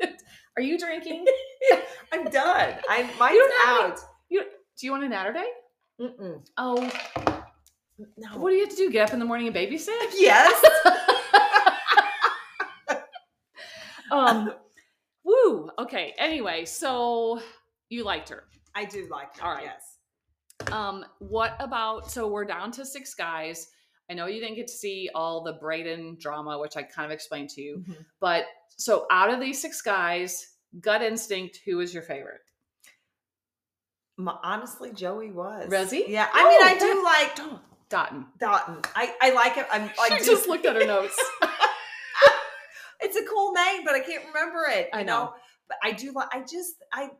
Are 0.56 0.62
you 0.62 0.78
drinking? 0.78 1.24
I'm 2.12 2.24
done. 2.24 2.74
I 2.88 3.02
mine's 3.18 3.38
don't 3.38 3.66
have 3.66 3.92
out. 3.92 4.00
Do 4.78 4.86
you 4.86 4.92
want 4.92 5.02
a 5.02 5.08
natter 5.08 5.32
day? 5.32 5.48
Mm-mm. 6.00 6.46
Oh, 6.56 6.76
no. 8.16 8.38
What 8.38 8.50
do 8.50 8.56
you 8.56 8.60
have 8.60 8.70
to 8.70 8.76
do? 8.76 8.90
Get 8.90 9.08
up 9.08 9.12
in 9.12 9.18
the 9.18 9.24
morning 9.24 9.48
and 9.48 9.56
babysit? 9.56 9.88
Yes. 10.14 10.64
um, 14.12 14.52
woo. 15.24 15.68
Okay. 15.80 16.14
Anyway, 16.16 16.64
so 16.64 17.42
you 17.88 18.04
liked 18.04 18.28
her. 18.28 18.44
I 18.76 18.84
do 18.84 19.08
like 19.10 19.36
her. 19.38 19.46
All 19.46 19.54
right. 19.54 19.64
Yes. 19.64 20.72
Um, 20.72 21.04
what 21.18 21.56
about? 21.58 22.08
So 22.08 22.28
we're 22.28 22.44
down 22.44 22.70
to 22.72 22.86
six 22.86 23.14
guys. 23.14 23.66
I 24.08 24.14
know 24.14 24.26
you 24.26 24.40
didn't 24.40 24.56
get 24.56 24.68
to 24.68 24.74
see 24.74 25.10
all 25.12 25.42
the 25.42 25.54
Brayden 25.54 26.20
drama, 26.20 26.56
which 26.56 26.76
I 26.76 26.82
kind 26.82 27.04
of 27.04 27.10
explained 27.10 27.50
to 27.50 27.60
you. 27.60 27.78
Mm-hmm. 27.78 28.02
But 28.20 28.44
so 28.76 29.06
out 29.10 29.34
of 29.34 29.40
these 29.40 29.60
six 29.60 29.82
guys, 29.82 30.54
gut 30.80 31.02
instinct, 31.02 31.60
who 31.66 31.80
is 31.80 31.92
your 31.92 32.04
favorite? 32.04 32.40
Honestly, 34.42 34.92
Joey 34.92 35.30
was. 35.30 35.68
Rosie? 35.70 36.04
Yeah. 36.08 36.28
I 36.32 36.48
mean, 36.48 36.58
Oh, 36.60 36.64
I 36.64 36.78
do 36.78 37.04
like 37.04 37.58
Dotton. 37.88 38.26
Dotton. 38.38 38.78
I, 38.94 39.14
I 39.22 39.30
like 39.32 39.56
it. 39.56 39.66
I'm 39.72 39.90
like 39.96 40.22
just 40.24 40.48
looked 40.48 40.66
at 40.66 40.76
her 40.76 40.84
notes. 40.86 41.16
it's 43.00 43.16
a 43.16 43.24
cool 43.24 43.52
name, 43.52 43.82
but 43.84 43.94
I 43.94 44.00
can't 44.00 44.24
remember 44.26 44.64
it. 44.68 44.88
I 44.92 45.00
you 45.00 45.06
know. 45.06 45.34
But 45.68 45.78
I 45.84 45.92
do 45.92 46.12
like 46.12 46.28
I 46.32 46.40
just 46.40 46.74
I 46.92 47.10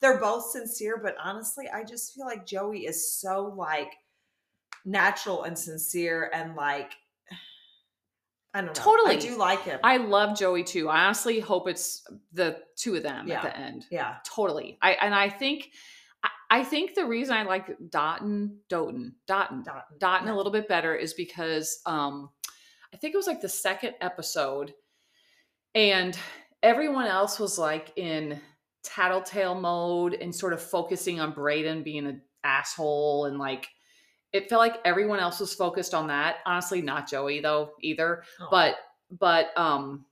they're 0.00 0.18
both 0.18 0.50
sincere, 0.50 1.00
but 1.02 1.14
honestly, 1.22 1.66
I 1.72 1.84
just 1.84 2.14
feel 2.14 2.24
like 2.26 2.46
Joey 2.46 2.80
is 2.86 3.12
so 3.14 3.52
like 3.56 3.92
natural 4.84 5.42
and 5.44 5.58
sincere 5.58 6.30
and 6.32 6.54
like 6.56 6.92
I 8.54 8.58
don't 8.62 8.66
know. 8.68 8.72
Totally. 8.72 9.16
I 9.16 9.18
do 9.18 9.36
like 9.36 9.62
him. 9.62 9.78
I 9.84 9.98
love 9.98 10.36
Joey 10.38 10.64
too. 10.64 10.88
I 10.88 11.04
honestly 11.04 11.38
hope 11.40 11.68
it's 11.68 12.02
the 12.32 12.58
two 12.76 12.96
of 12.96 13.02
them 13.02 13.28
Yeah. 13.28 13.36
at 13.36 13.42
the 13.42 13.56
end. 13.58 13.86
yeah. 13.90 14.16
Totally. 14.24 14.78
I 14.82 14.92
and 14.92 15.14
I 15.14 15.28
think 15.28 15.70
I, 16.50 16.64
think 16.64 16.94
the 16.94 17.04
reason 17.06 17.34
I 17.34 17.42
like 17.42 17.70
Dotton, 17.90 18.58
Doten, 18.70 19.12
Dotton, 19.26 19.62
Dotton. 19.62 19.98
Dotton 19.98 20.28
Yeah. 20.28 20.34
a 20.34 20.36
little 20.36 20.52
bit 20.52 20.68
better 20.68 20.94
is 20.94 21.14
because 21.14 21.80
um 21.86 22.30
I 22.92 22.96
think 22.96 23.12
it 23.14 23.18
was 23.18 23.26
like 23.26 23.40
the 23.40 23.48
second 23.48 23.94
episode 24.00 24.72
and 25.74 26.18
everyone 26.62 27.06
else 27.06 27.38
was 27.38 27.58
like 27.58 27.92
in 27.96 28.40
tattletale 28.82 29.54
mode 29.54 30.14
and 30.14 30.34
sort 30.34 30.52
of 30.54 30.62
focusing 30.62 31.20
on 31.20 31.34
Brayden 31.34 31.84
being 31.84 32.06
an 32.06 32.22
asshole 32.44 33.26
and 33.26 33.38
like 33.38 33.68
it 34.32 34.48
felt 34.48 34.60
like 34.60 34.80
everyone 34.84 35.20
else 35.20 35.40
was 35.40 35.54
focused 35.54 35.94
on 35.94 36.06
that. 36.08 36.36
Honestly, 36.46 36.82
not 36.82 37.08
Joey 37.08 37.40
though 37.40 37.72
either. 37.82 38.22
Oh. 38.40 38.48
But 38.50 38.76
but 39.18 39.56
um 39.56 40.04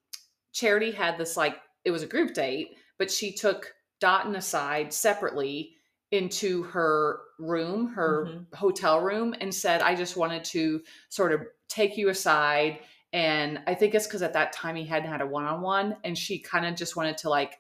Charity 0.53 0.91
had 0.91 1.19
this 1.19 1.37
like 1.37 1.57
it 1.85 1.91
was 1.91 2.03
a 2.03 2.07
group 2.07 2.35
date, 2.35 2.77
but 2.99 3.11
she 3.11 3.33
took 3.33 3.73
Dotton 4.01 4.37
aside 4.37 4.93
separately 4.93 5.76
into 6.13 6.63
her 6.65 7.21
room, 7.39 7.89
her 7.89 8.27
Mhm. 8.27 8.47
hotel 8.55 9.01
room, 9.01 9.35
and 9.41 9.55
said, 9.55 9.83
I 9.83 9.95
just 9.95 10.17
wanted 10.17 10.45
to 10.45 10.83
sort 11.09 11.33
of 11.33 11.43
take 11.69 11.97
you 11.97 12.09
aside. 12.09 12.81
And 13.13 13.63
I 13.67 13.75
think 13.75 13.95
it's 13.95 14.07
because 14.07 14.23
at 14.23 14.33
that 14.35 14.53
time 14.53 14.77
he 14.77 14.85
hadn't 14.85 15.11
had 15.11 15.21
a 15.21 15.27
one 15.27 15.45
on 15.45 15.63
one. 15.63 15.97
And 16.05 16.17
she 16.17 16.39
kind 16.39 16.67
of 16.67 16.75
just 16.77 16.97
wanted 16.97 17.19
to, 17.19 17.31
like, 17.31 17.59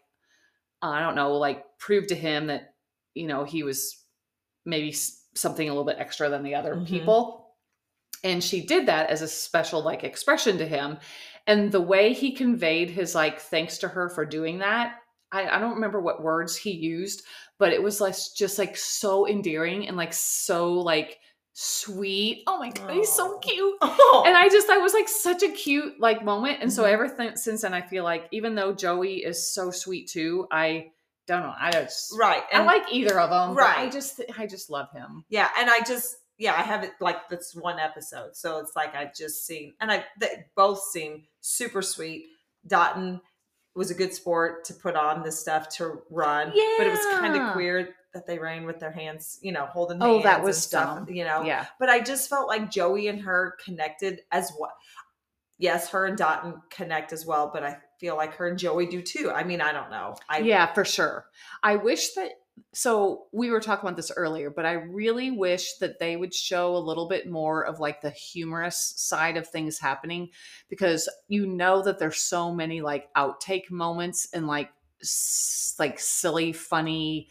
I 0.82 1.00
don't 1.00 1.14
know, 1.16 1.34
like 1.34 1.64
prove 1.78 2.06
to 2.08 2.14
him 2.14 2.48
that, 2.48 2.74
you 3.14 3.26
know, 3.26 3.44
he 3.44 3.62
was 3.62 4.04
maybe 4.66 4.92
something 4.92 5.68
a 5.68 5.72
little 5.72 5.84
bit 5.84 5.98
extra 5.98 6.28
than 6.28 6.42
the 6.42 6.54
other 6.54 6.76
Mhm. 6.76 6.86
people. 6.86 7.56
And 8.24 8.42
she 8.44 8.66
did 8.66 8.86
that 8.86 9.10
as 9.10 9.22
a 9.22 9.28
special, 9.28 9.82
like, 9.82 10.04
expression 10.04 10.58
to 10.58 10.66
him. 10.66 10.98
And 11.46 11.72
the 11.72 11.80
way 11.80 12.12
he 12.12 12.32
conveyed 12.32 12.90
his, 12.90 13.14
like, 13.14 13.40
thanks 13.40 13.78
to 13.78 13.88
her 13.88 14.08
for 14.10 14.24
doing 14.26 14.58
that, 14.58 15.00
I, 15.32 15.48
I 15.48 15.58
don't 15.58 15.74
remember 15.74 16.00
what 16.00 16.22
words 16.22 16.56
he 16.56 16.70
used, 16.70 17.22
but 17.58 17.72
it 17.72 17.82
was 17.82 18.00
like 18.00 18.14
just 18.36 18.58
like 18.58 18.76
so 18.76 19.26
endearing 19.28 19.88
and 19.88 19.96
like 19.96 20.12
so 20.12 20.72
like 20.74 21.18
sweet. 21.52 22.42
Oh 22.46 22.58
my 22.58 22.70
god, 22.70 22.90
he's 22.90 23.12
so 23.12 23.38
cute. 23.38 23.74
Oh. 23.80 24.22
And 24.26 24.36
I 24.36 24.48
just 24.48 24.66
that 24.68 24.78
was 24.80 24.92
like 24.94 25.08
such 25.08 25.42
a 25.42 25.48
cute 25.48 25.94
like 25.98 26.24
moment. 26.24 26.58
And 26.60 26.72
so 26.72 26.84
Mhm. 26.84 26.92
ever 26.92 27.08
th- 27.08 27.36
since 27.36 27.62
then, 27.62 27.74
I 27.74 27.80
feel 27.82 28.04
like 28.04 28.28
even 28.30 28.54
though 28.54 28.72
Joey 28.72 29.24
is 29.24 29.52
so 29.52 29.70
sweet 29.70 30.08
too, 30.08 30.46
I 30.50 30.92
don't 31.26 31.42
know. 31.42 31.54
I 31.58 31.72
just 31.72 32.14
right. 32.18 32.42
I 32.52 32.62
like 32.62 32.92
either 32.92 33.18
of 33.18 33.30
them. 33.30 33.56
Right. 33.56 33.78
I 33.78 33.88
just 33.88 34.20
I 34.38 34.46
just 34.46 34.70
love 34.70 34.90
him. 34.92 35.24
yeah, 35.28 35.48
and 35.58 35.68
I 35.70 35.80
just 35.80 36.16
yeah, 36.38 36.52
I 36.52 36.62
have 36.62 36.84
it 36.84 36.92
like 37.00 37.28
this 37.30 37.54
one 37.54 37.78
episode. 37.78 38.36
So 38.36 38.58
it's 38.58 38.76
like 38.76 38.94
I've 38.94 39.14
just 39.14 39.46
seen 39.46 39.72
and 39.80 39.90
I 39.90 40.04
they 40.20 40.44
both 40.54 40.80
seem 40.82 41.24
super 41.40 41.82
sweet. 41.82 42.26
Dotton 42.66 43.20
was 43.76 43.90
a 43.90 43.94
good 43.94 44.14
sport 44.14 44.64
to 44.66 44.74
put 44.74 44.96
on 44.96 45.22
this 45.22 45.38
stuff 45.38 45.68
to 45.76 45.98
run. 46.10 46.52
Yeah. 46.54 46.74
But 46.78 46.86
it 46.86 46.90
was 46.90 47.06
kind 47.20 47.36
of 47.36 47.56
weird 47.56 47.88
that 48.14 48.26
they 48.26 48.38
ran 48.38 48.64
with 48.64 48.78
their 48.80 48.90
hands, 48.92 49.38
you 49.42 49.52
know, 49.52 49.66
holding 49.66 49.98
Oh, 50.00 50.22
that 50.22 50.42
was 50.42 50.60
stuff, 50.60 51.06
dumb. 51.06 51.14
you 51.14 51.24
know. 51.24 51.42
Yeah. 51.42 51.66
But 51.78 51.90
I 51.90 52.00
just 52.00 52.30
felt 52.30 52.48
like 52.48 52.70
Joey 52.70 53.08
and 53.08 53.20
her 53.20 53.54
connected 53.64 54.20
as 54.32 54.52
well. 54.58 54.72
Yes, 55.58 55.90
her 55.90 56.06
and 56.06 56.16
Dotton 56.16 56.54
connect 56.70 57.12
as 57.12 57.24
well, 57.26 57.50
but 57.52 57.62
I 57.64 57.78
feel 57.98 58.16
like 58.16 58.34
her 58.34 58.48
and 58.48 58.58
Joey 58.58 58.86
do 58.86 59.00
too. 59.02 59.30
I 59.30 59.42
mean, 59.44 59.60
I 59.60 59.72
don't 59.72 59.90
know. 59.90 60.16
I 60.28 60.38
yeah, 60.38 60.72
for 60.72 60.84
sure. 60.84 61.26
I 61.62 61.76
wish 61.76 62.14
that 62.14 62.30
so 62.72 63.26
we 63.32 63.50
were 63.50 63.60
talking 63.60 63.86
about 63.86 63.96
this 63.96 64.12
earlier, 64.16 64.50
but 64.50 64.66
I 64.66 64.72
really 64.72 65.30
wish 65.30 65.74
that 65.78 65.98
they 65.98 66.16
would 66.16 66.34
show 66.34 66.76
a 66.76 66.78
little 66.78 67.08
bit 67.08 67.28
more 67.28 67.64
of 67.64 67.80
like 67.80 68.00
the 68.00 68.10
humorous 68.10 68.94
side 68.96 69.36
of 69.36 69.46
things 69.48 69.78
happening 69.78 70.30
because 70.68 71.08
you 71.28 71.46
know 71.46 71.82
that 71.82 71.98
there's 71.98 72.18
so 72.18 72.52
many 72.54 72.80
like 72.80 73.12
outtake 73.14 73.70
moments 73.70 74.28
and 74.32 74.46
like 74.46 74.70
s- 75.02 75.74
like 75.78 75.98
silly 75.98 76.52
funny 76.52 77.28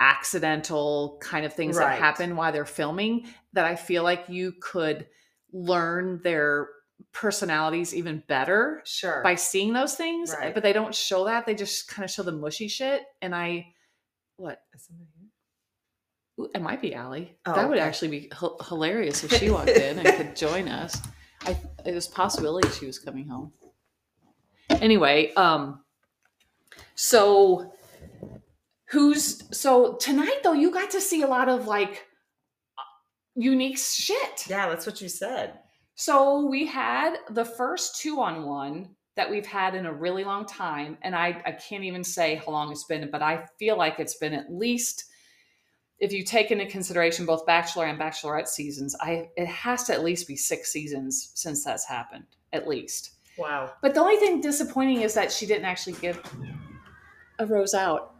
accidental 0.00 1.18
kind 1.22 1.46
of 1.46 1.52
things 1.52 1.78
that 1.78 1.98
happen 1.98 2.34
while 2.36 2.50
they're 2.52 2.64
filming 2.64 3.26
that 3.52 3.64
I 3.64 3.76
feel 3.76 4.02
like 4.02 4.24
you 4.28 4.52
could 4.60 5.06
learn 5.52 6.20
their 6.24 6.68
personalities 7.12 7.94
even 7.94 8.22
better 8.26 8.82
sure. 8.84 9.22
by 9.22 9.34
seeing 9.36 9.72
those 9.72 9.94
things, 9.94 10.34
Right. 10.38 10.52
but 10.54 10.62
they 10.62 10.72
don't 10.72 10.94
show 10.94 11.24
that. 11.26 11.46
They 11.46 11.54
just 11.54 11.88
kind 11.88 12.04
of 12.04 12.10
show 12.10 12.22
the 12.22 12.32
mushy 12.32 12.68
shit. 12.68 13.02
And 13.20 13.34
I, 13.34 13.66
what? 14.36 14.62
Is 14.74 14.86
somebody 14.86 15.10
here? 15.18 15.28
Ooh, 16.40 16.50
it 16.54 16.62
might 16.62 16.80
be 16.80 16.94
Allie. 16.94 17.36
Oh, 17.46 17.54
that 17.54 17.68
would 17.68 17.78
okay. 17.78 17.86
actually 17.86 18.08
be 18.08 18.30
h- 18.32 18.66
hilarious 18.68 19.22
if 19.24 19.32
she 19.32 19.50
walked 19.50 19.68
in 19.68 19.98
and 19.98 20.16
could 20.16 20.36
join 20.36 20.68
us. 20.68 21.00
I, 21.42 21.56
it 21.84 21.94
was 21.94 22.08
a 22.08 22.10
possibility 22.10 22.68
she 22.70 22.86
was 22.86 22.98
coming 22.98 23.28
home. 23.28 23.52
Anyway, 24.70 25.32
um, 25.34 25.84
so 26.94 27.72
who's 28.88 29.56
so 29.56 29.94
tonight 29.94 30.40
though? 30.42 30.52
You 30.52 30.70
got 30.72 30.90
to 30.92 31.00
see 31.00 31.22
a 31.22 31.26
lot 31.26 31.48
of 31.48 31.66
like 31.66 32.06
unique 33.34 33.78
shit. 33.78 34.46
Yeah, 34.48 34.68
that's 34.68 34.86
what 34.86 35.00
you 35.00 35.08
said. 35.08 35.58
So 35.94 36.46
we 36.46 36.66
had 36.66 37.16
the 37.30 37.44
first 37.44 38.00
two 38.00 38.20
on 38.20 38.46
one 38.46 38.88
that 39.14 39.30
we've 39.30 39.46
had 39.46 39.74
in 39.74 39.86
a 39.86 39.92
really 39.92 40.24
long 40.24 40.46
time. 40.46 40.96
And 41.02 41.14
I, 41.14 41.42
I 41.44 41.52
can't 41.52 41.84
even 41.84 42.02
say 42.02 42.36
how 42.36 42.52
long 42.52 42.72
it's 42.72 42.84
been, 42.84 43.10
but 43.10 43.22
I 43.22 43.44
feel 43.58 43.76
like 43.76 44.00
it's 44.00 44.14
been 44.16 44.32
at 44.32 44.52
least, 44.52 45.04
if 45.98 46.12
you 46.12 46.24
take 46.24 46.50
into 46.50 46.66
consideration 46.66 47.26
both 47.26 47.44
Bachelor 47.46 47.86
and 47.86 47.98
Bachelorette 47.98 48.48
seasons, 48.48 48.96
I 49.00 49.28
it 49.36 49.46
has 49.46 49.84
to 49.84 49.92
at 49.92 50.02
least 50.02 50.26
be 50.26 50.36
six 50.36 50.72
seasons 50.72 51.30
since 51.34 51.62
that's 51.64 51.86
happened, 51.86 52.24
at 52.52 52.66
least. 52.66 53.12
Wow. 53.36 53.72
But 53.82 53.94
the 53.94 54.00
only 54.00 54.16
thing 54.16 54.40
disappointing 54.40 55.02
is 55.02 55.14
that 55.14 55.30
she 55.30 55.46
didn't 55.46 55.64
actually 55.66 55.94
give 55.94 56.20
a 57.38 57.46
rose 57.46 57.74
out. 57.74 58.14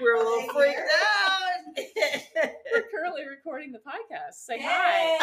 We're 0.00 0.16
a 0.16 0.18
little 0.18 0.40
Hey, 0.40 0.48
freaked 0.52 0.76
here. 0.76 0.88
out. 2.42 2.54
Recording 3.22 3.70
the 3.70 3.78
podcast. 3.78 4.34
Say 4.34 4.56
Yay! 4.56 4.62
hi. 4.64 5.18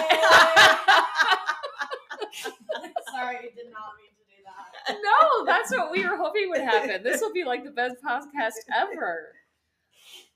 Sorry, 3.11 3.37
I 3.37 3.41
did 3.41 3.67
not 3.71 3.95
mean 3.97 4.11
to 4.15 4.23
do 4.29 4.39
that. 4.45 4.97
no, 5.03 5.45
that's 5.45 5.71
what 5.71 5.91
we 5.91 6.05
were 6.07 6.15
hoping 6.15 6.49
would 6.49 6.61
happen. 6.61 7.03
This 7.03 7.19
will 7.19 7.33
be 7.33 7.43
like 7.43 7.65
the 7.65 7.71
best 7.71 7.95
podcast 8.05 8.53
ever. 8.73 9.33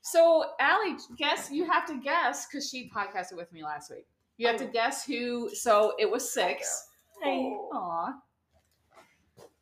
So, 0.02 0.50
Allie, 0.60 0.96
guess 1.16 1.50
you 1.50 1.64
have 1.64 1.86
to 1.86 1.98
guess 1.98 2.46
because 2.46 2.68
she 2.68 2.90
podcasted 2.94 3.36
with 3.36 3.50
me 3.52 3.64
last 3.64 3.90
week. 3.90 4.06
You 4.36 4.48
have 4.48 4.58
to 4.58 4.68
oh. 4.68 4.72
guess 4.72 5.04
who. 5.06 5.50
So 5.54 5.94
it 5.98 6.10
was 6.10 6.30
six. 6.30 6.88
Hey. 7.22 7.56
Aw. 7.72 8.12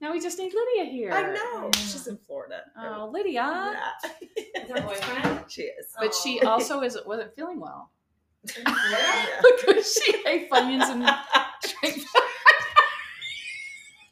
Now 0.00 0.12
we 0.12 0.20
just 0.20 0.38
need 0.38 0.52
Lydia 0.52 0.90
here. 0.90 1.12
I 1.12 1.32
know. 1.32 1.70
She's 1.76 2.06
in 2.06 2.18
Florida. 2.26 2.62
Oh, 2.78 3.08
Lydia. 3.12 3.32
Yeah. 4.02 4.62
Is 4.62 4.70
her 4.70 4.82
boyfriend? 4.82 5.44
she 5.48 5.62
is. 5.62 5.86
But 5.98 6.14
she 6.14 6.40
Oh. 6.42 6.48
also 6.50 6.80
is 6.82 6.98
wasn't 7.06 7.34
feeling 7.36 7.60
well. 7.60 7.90
Yeah. 8.56 8.74
Because 9.66 9.92
she 10.04 10.14
ate 10.26 10.50
funyuns 10.50 10.90
and 10.90 11.08
shrimp. 11.64 12.06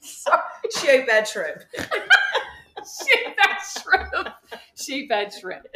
Sorry, 0.01 0.41
she 0.79 0.89
ate 0.89 1.07
bad 1.07 1.29
shrimp. 1.29 1.59
she 1.77 3.19
ate 3.19 3.37
bad 3.37 3.59
shrimp. 3.61 4.29
She 4.75 4.95
ate 5.03 5.09
bad 5.09 5.33
shrimp. 5.33 5.67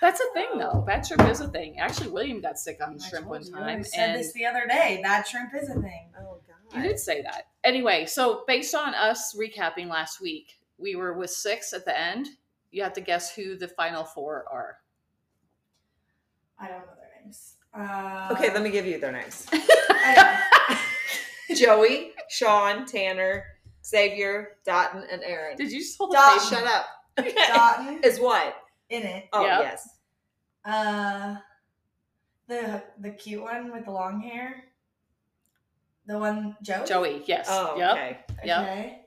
That's 0.00 0.20
a 0.20 0.32
thing, 0.34 0.58
though. 0.58 0.70
Oh. 0.74 0.80
Bad 0.80 1.06
shrimp 1.06 1.28
is 1.28 1.40
a 1.40 1.48
thing. 1.48 1.78
Actually, 1.78 2.08
William 2.10 2.40
got 2.40 2.58
sick 2.58 2.78
on 2.84 2.98
I 3.00 3.08
shrimp 3.08 3.26
one 3.28 3.42
told 3.42 3.50
you, 3.54 3.54
time, 3.60 3.78
I 3.80 3.82
said 3.82 4.10
and 4.10 4.18
this 4.18 4.32
the 4.32 4.46
other 4.46 4.66
day. 4.68 5.00
That 5.04 5.26
shrimp 5.28 5.50
is 5.54 5.68
a 5.68 5.74
thing. 5.80 6.10
Oh 6.18 6.38
God! 6.48 6.76
you 6.76 6.82
did 6.88 6.98
say 6.98 7.22
that. 7.22 7.46
Anyway, 7.64 8.06
so 8.06 8.44
based 8.46 8.74
on 8.74 8.94
us 8.94 9.34
recapping 9.38 9.88
last 9.88 10.20
week, 10.20 10.58
we 10.78 10.96
were 10.96 11.12
with 11.14 11.30
six 11.30 11.72
at 11.72 11.84
the 11.84 11.98
end. 11.98 12.28
you 12.72 12.82
have 12.82 12.92
to 12.94 13.00
guess 13.00 13.34
who 13.34 13.56
the 13.56 13.68
final 13.68 14.02
four 14.04 14.44
are. 14.50 14.78
I 16.58 16.68
don't 16.68 16.78
know 16.80 16.86
their 16.96 17.22
names. 17.22 17.54
Uh, 17.74 18.28
Okay, 18.32 18.52
let 18.52 18.62
me 18.62 18.70
give 18.70 18.86
you 18.86 18.98
their 18.98 19.12
names. 19.12 19.46
Joey, 21.54 22.12
Sean, 22.28 22.86
Tanner, 22.86 23.44
Xavier, 23.84 24.56
Dotton, 24.64 25.04
and 25.10 25.22
Aaron. 25.22 25.56
Did 25.56 25.70
you 25.70 25.80
just 25.80 25.98
hold 25.98 26.10
the 26.12 26.14
Dot- 26.14 26.42
Shut 26.42 26.64
up. 26.64 26.86
know. 27.18 27.30
Dotton 27.48 28.00
Is 28.02 28.18
what? 28.18 28.56
in 28.88 29.02
it. 29.02 29.26
Oh 29.32 29.44
Yeah. 29.44 29.60
yes. 29.60 29.88
Uh, 30.64 31.36
the 32.48 32.82
the 33.00 33.10
cute 33.10 33.42
one 33.42 33.70
with 33.72 33.84
the 33.84 33.90
long 33.90 34.20
hair. 34.20 34.64
The 36.06 36.18
one 36.18 36.56
Joe. 36.62 36.84
Joey, 36.86 37.22
yes. 37.26 37.46
Oh 37.50 37.76
yep. 37.76 37.92
okay. 37.92 38.18
Yep. 38.44 38.58
Okay. 38.60 38.98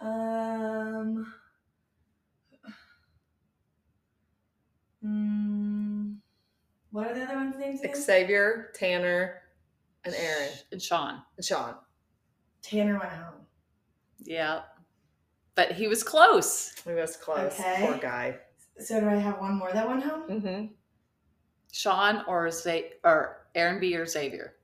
Um. 0.00 1.32
Mm, 5.04 6.16
what 6.90 7.06
are 7.06 7.14
the 7.14 7.22
other 7.22 7.36
ones' 7.36 7.56
names? 7.56 7.80
Again? 7.80 7.94
Xavier, 7.96 8.70
Tanner, 8.74 9.42
and 10.04 10.14
Aaron. 10.14 10.50
And 10.72 10.82
Sean. 10.82 11.22
And 11.36 11.44
Sean. 11.44 11.74
Tanner 12.62 12.98
went 12.98 13.12
home. 13.12 13.46
Yeah. 14.24 14.62
But 15.54 15.72
he 15.72 15.88
was 15.88 16.02
close. 16.02 16.74
He 16.84 16.92
was 16.92 17.16
close. 17.16 17.52
Okay. 17.52 17.86
Poor 17.86 17.98
guy. 17.98 18.38
So 18.78 19.00
do 19.00 19.08
I 19.08 19.14
have 19.14 19.40
one 19.40 19.54
more 19.58 19.72
that 19.72 19.88
went 19.88 20.02
home? 20.02 20.22
Mm-hmm. 20.28 20.64
Sean 21.72 22.22
or 22.26 22.50
Za- 22.50 22.90
or 23.04 23.46
Aaron 23.54 23.80
B 23.80 23.96
or 23.96 24.06
Xavier. 24.06 24.54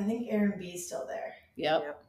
I 0.00 0.02
think 0.04 0.28
Aaron 0.30 0.54
B 0.58 0.68
is 0.68 0.86
still 0.86 1.04
there. 1.06 1.34
Yep. 1.56 2.02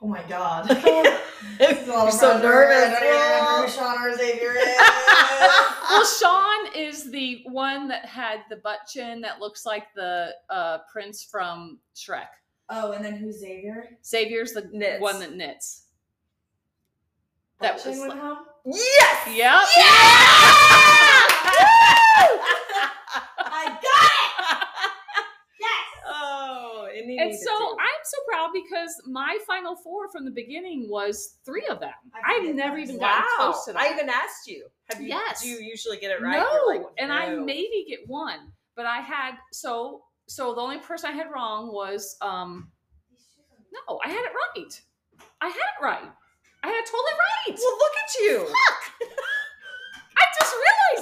Oh 0.00 0.06
my 0.06 0.22
god. 0.28 0.68
This 1.58 1.78
is 1.82 1.88
a 1.88 1.92
You're 1.92 2.10
so 2.12 2.38
nervous. 2.40 2.96
I 2.96 3.00
don't 3.00 3.14
even 3.14 3.20
remember 3.20 3.66
who 3.66 3.68
Sean 3.72 4.02
or 4.02 4.16
Xavier 4.16 4.52
is. 4.52 4.76
Well, 5.90 6.04
Sean 6.04 6.74
is 6.74 7.10
the 7.10 7.42
one 7.46 7.88
that 7.88 8.04
had 8.06 8.40
the 8.50 8.56
butt 8.56 8.80
chin 8.88 9.20
that 9.20 9.38
looks 9.40 9.64
like 9.66 9.84
the 9.94 10.30
uh, 10.50 10.78
prince 10.90 11.22
from 11.24 11.78
Shrek. 11.94 12.26
oh, 12.70 12.92
and 12.92 13.04
then 13.04 13.16
who's 13.16 13.38
Xavier? 13.40 13.96
Xavier's 14.04 14.52
the 14.52 14.68
Knits. 14.72 15.00
one 15.00 15.20
that 15.20 15.34
knits. 15.34 15.84
That 17.60 17.76
Butchin 17.78 17.90
was 17.90 17.98
went 18.00 18.10
like- 18.12 18.20
home. 18.20 18.38
Yes! 18.64 19.28
Yep. 19.36 19.62
I 23.38 23.78
got 23.82 24.10
it. 24.12 24.66
Yes. 25.60 25.86
And, 27.18 27.34
so. 27.34 27.76
I'm 27.78 28.02
so 28.04 28.18
proud 28.28 28.50
because 28.52 29.02
my 29.06 29.38
final 29.46 29.76
four 29.76 30.10
from 30.10 30.24
the 30.24 30.30
beginning 30.30 30.88
was 30.88 31.38
three 31.44 31.66
of 31.66 31.80
them. 31.80 31.92
I 32.14 32.34
I've 32.34 32.54
never 32.54 32.78
even 32.78 32.96
wow. 32.96 33.20
gotten 33.20 33.28
close 33.36 33.64
to 33.66 33.72
that. 33.72 33.80
I 33.80 33.92
even 33.92 34.08
asked 34.08 34.46
you. 34.46 34.66
Have 34.90 35.00
you? 35.00 35.08
Yes. 35.08 35.42
Do 35.42 35.48
you 35.48 35.58
usually 35.58 35.98
get 35.98 36.10
it 36.10 36.22
right? 36.22 36.38
No, 36.38 36.66
like, 36.66 36.82
and 36.98 37.12
I 37.12 37.34
maybe 37.34 37.86
get 37.88 38.00
one, 38.06 38.52
but 38.74 38.86
I 38.86 39.00
had 39.00 39.34
so 39.52 40.02
so 40.28 40.54
the 40.54 40.60
only 40.60 40.78
person 40.78 41.10
I 41.10 41.12
had 41.12 41.30
wrong 41.32 41.72
was 41.72 42.16
um 42.20 42.70
no, 43.72 43.98
I 44.04 44.08
had 44.08 44.24
it 44.24 44.32
right. 44.56 44.80
I 45.40 45.48
had 45.48 45.54
it 45.56 45.82
right. 45.82 46.10
I 46.62 46.66
had 46.68 46.76
it 46.76 46.86
totally 46.86 47.12
right. 47.12 47.58
Well, 47.58 47.78
look 47.78 47.92
at 48.04 48.14
you. 48.20 48.46
I 48.48 49.06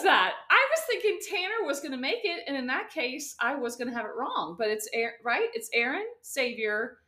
that. 0.03 0.33
I 0.51 0.67
was 0.71 0.81
thinking 0.89 1.19
Tanner 1.31 1.67
was 1.67 1.81
going 1.81 1.93
to 1.93 1.99
make 1.99 2.25
it, 2.25 2.45
and 2.47 2.57
in 2.57 2.67
that 2.67 2.91
case, 2.91 3.35
I 3.41 3.55
was 3.55 3.77
going 3.77 3.89
to 3.89 3.95
have 3.95 4.05
it 4.05 4.13
wrong. 4.19 4.57
But 4.59 4.69
it's 4.69 4.89
Aaron, 4.93 5.15
right? 5.25 5.49
It's 5.55 5.71
Aaron, 5.73 6.05
Xavier, 6.25 6.99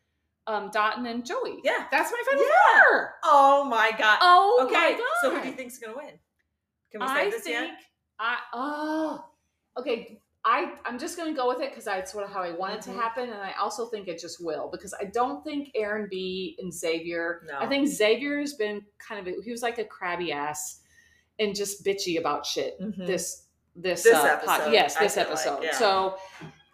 um, 0.46 0.70
Dotton, 0.72 1.06
and 1.06 1.24
Joey. 1.26 1.58
Yeah. 1.64 1.86
That's 1.90 2.10
my 2.12 2.22
final 2.30 2.44
Yeah. 2.44 2.82
four. 2.90 3.14
Oh 3.24 3.64
my 3.64 3.90
god. 3.98 4.18
Oh 4.22 4.64
okay. 4.66 4.74
my 4.74 4.92
god! 4.92 5.00
So 5.20 5.34
who 5.34 5.42
do 5.42 5.48
you 5.48 5.54
think's 5.54 5.78
gonna 5.78 5.96
win? 5.96 6.12
Can 6.92 7.00
we 7.00 7.06
say 7.08 7.12
I 7.26 7.30
this 7.30 7.42
think 7.42 7.54
yet? 7.54 7.70
I 8.18 8.38
oh 8.54 9.24
okay. 9.76 10.20
I 10.44 10.74
I'm 10.84 10.98
just 11.00 11.16
gonna 11.16 11.34
go 11.34 11.48
with 11.48 11.60
it 11.60 11.70
because 11.70 11.84
that's 11.84 12.12
sort 12.12 12.24
of 12.24 12.30
how 12.32 12.40
I 12.42 12.52
want 12.52 12.74
it 12.74 12.80
Mhm. 12.80 12.84
to 12.84 12.92
happen, 12.92 13.24
and 13.24 13.42
I 13.42 13.52
also 13.60 13.86
think 13.86 14.06
it 14.06 14.20
just 14.20 14.42
will 14.42 14.68
because 14.70 14.94
I 14.94 15.04
don't 15.06 15.42
think 15.42 15.70
Aaron 15.74 16.06
B 16.08 16.56
and 16.60 16.72
Xavier. 16.72 17.42
No. 17.48 17.58
I 17.58 17.66
think 17.66 17.88
Xavier 17.88 18.38
has 18.38 18.54
been 18.54 18.82
kind 18.98 19.26
of 19.26 19.34
he 19.44 19.50
was 19.50 19.62
like 19.62 19.78
a 19.78 19.84
crabby 19.84 20.30
ass 20.30 20.82
and 21.38 21.54
just 21.54 21.84
bitchy 21.84 22.18
about 22.18 22.44
shit. 22.46 22.80
Mhm. 22.80 23.06
This 23.06 23.44
this 23.74 24.02
This 24.04 24.14
uh, 24.14 24.38
pod- 24.44 24.60
episode, 24.60 24.72
yes 24.72 24.96
this 24.96 25.14
feel 25.14 25.22
like, 25.24 25.32
episode. 25.32 25.62
yeah. 25.62 25.72
So 25.76 26.16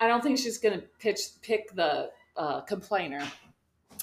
I 0.01 0.07
don't 0.09 0.23
think 0.23 0.39
she's 0.39 0.59
gonna 0.59 0.83
pitch 0.99 1.21
pick 1.43 1.75
the 1.75 2.11
uh, 2.37 2.61
complainer. 2.63 3.23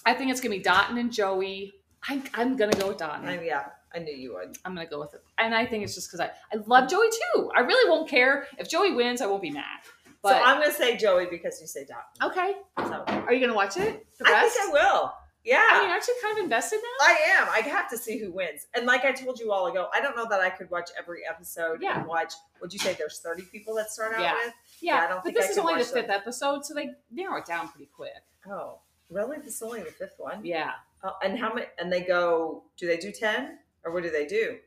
I 0.05 0.13
think 0.13 0.31
it's 0.31 0.41
gonna 0.41 0.55
be 0.55 0.61
Dotton 0.61 0.97
and 0.97 1.11
Joey. 1.11 1.73
I'm 2.07 2.23
I'm 2.33 2.55
gonna 2.57 2.73
go 2.73 2.87
with 2.89 2.97
Dotton. 2.97 3.27
I, 3.27 3.41
yeah, 3.43 3.65
I 3.93 3.99
knew 3.99 4.15
you 4.15 4.33
would. 4.35 4.57
I'm 4.65 4.75
gonna 4.75 4.87
go 4.89 4.99
with 4.99 5.13
it. 5.13 5.23
And 5.37 5.53
I 5.55 5.65
think 5.65 5.83
it's 5.83 5.95
just 5.95 6.07
because 6.09 6.19
I, 6.21 6.29
I 6.53 6.61
love 6.67 6.89
Joey 6.89 7.07
too. 7.35 7.51
I 7.55 7.61
really 7.61 7.89
won't 7.89 8.09
care 8.09 8.47
if 8.57 8.69
Joey 8.69 8.93
wins. 8.93 9.21
I 9.21 9.25
won't 9.27 9.41
be 9.41 9.51
mad. 9.51 9.79
But 10.21 10.33
so 10.37 10.43
I'm 10.43 10.59
gonna 10.61 10.73
say 10.73 10.97
Joey 10.97 11.27
because 11.31 11.59
you 11.61 11.67
say 11.67 11.85
Dot. 11.85 12.31
okay, 12.31 12.53
So 12.77 13.03
are 13.07 13.33
you 13.33 13.39
gonna 13.39 13.53
watch 13.55 13.77
it? 13.77 14.05
The 14.17 14.25
I 14.27 14.41
think 14.49 14.53
I 14.69 14.69
will. 14.73 15.13
Yeah. 15.49 15.65
I 15.71 15.81
mean, 15.81 15.89
aren't 15.89 16.07
you 16.07 16.15
kind 16.21 16.37
of 16.37 16.43
invested 16.43 16.77
now? 16.77 17.05
I 17.07 17.17
am. 17.39 17.47
I 17.51 17.59
have 17.67 17.89
to 17.89 17.97
see 17.97 18.17
who 18.19 18.31
wins. 18.31 18.67
And 18.75 18.85
like 18.85 19.03
I 19.05 19.11
told 19.11 19.39
you 19.39 19.51
all 19.51 19.67
ago, 19.67 19.87
I 19.93 19.99
don't 20.01 20.15
know 20.15 20.27
that 20.29 20.39
I 20.41 20.49
could 20.49 20.69
watch 20.69 20.89
every 20.97 21.21
episode 21.27 21.81
Yeah. 21.81 21.99
and 21.99 22.07
watch. 22.07 22.33
Would 22.61 22.71
you 22.73 22.79
say 22.79 22.93
there's 22.93 23.19
30 23.19 23.43
people 23.43 23.73
that 23.75 23.89
start 23.91 24.13
out 24.13 24.21
Yeah. 24.21 24.33
with? 24.45 24.53
Yeah, 24.81 25.03
I 25.03 25.07
don't 25.07 25.23
but 25.23 25.33
this 25.33 25.47
I 25.47 25.49
is 25.51 25.57
only 25.57 25.73
the 25.73 25.79
watch 25.79 25.91
them. 25.91 26.03
fifth 26.03 26.11
episode, 26.11 26.65
so 26.65 26.73
they 26.73 26.91
narrow 27.11 27.37
it 27.39 27.45
down 27.45 27.67
pretty 27.69 27.89
quick. 27.95 28.11
Oh, 28.47 28.79
really? 29.09 29.37
This 29.37 29.55
is 29.55 29.61
only 29.61 29.81
the 29.81 29.91
fifth 29.91 30.15
one. 30.17 30.45
Yeah, 30.45 30.73
Oh, 31.03 31.15
and 31.23 31.37
how 31.39 31.53
many? 31.53 31.67
And 31.77 31.91
they 31.91 32.01
go? 32.01 32.63
Do 32.77 32.85
they 32.87 32.97
do 32.97 33.11
10 33.11 33.57
or 33.85 33.91
what 33.91 34.03
do 34.03 34.09
they 34.09 34.25
do? 34.25 34.59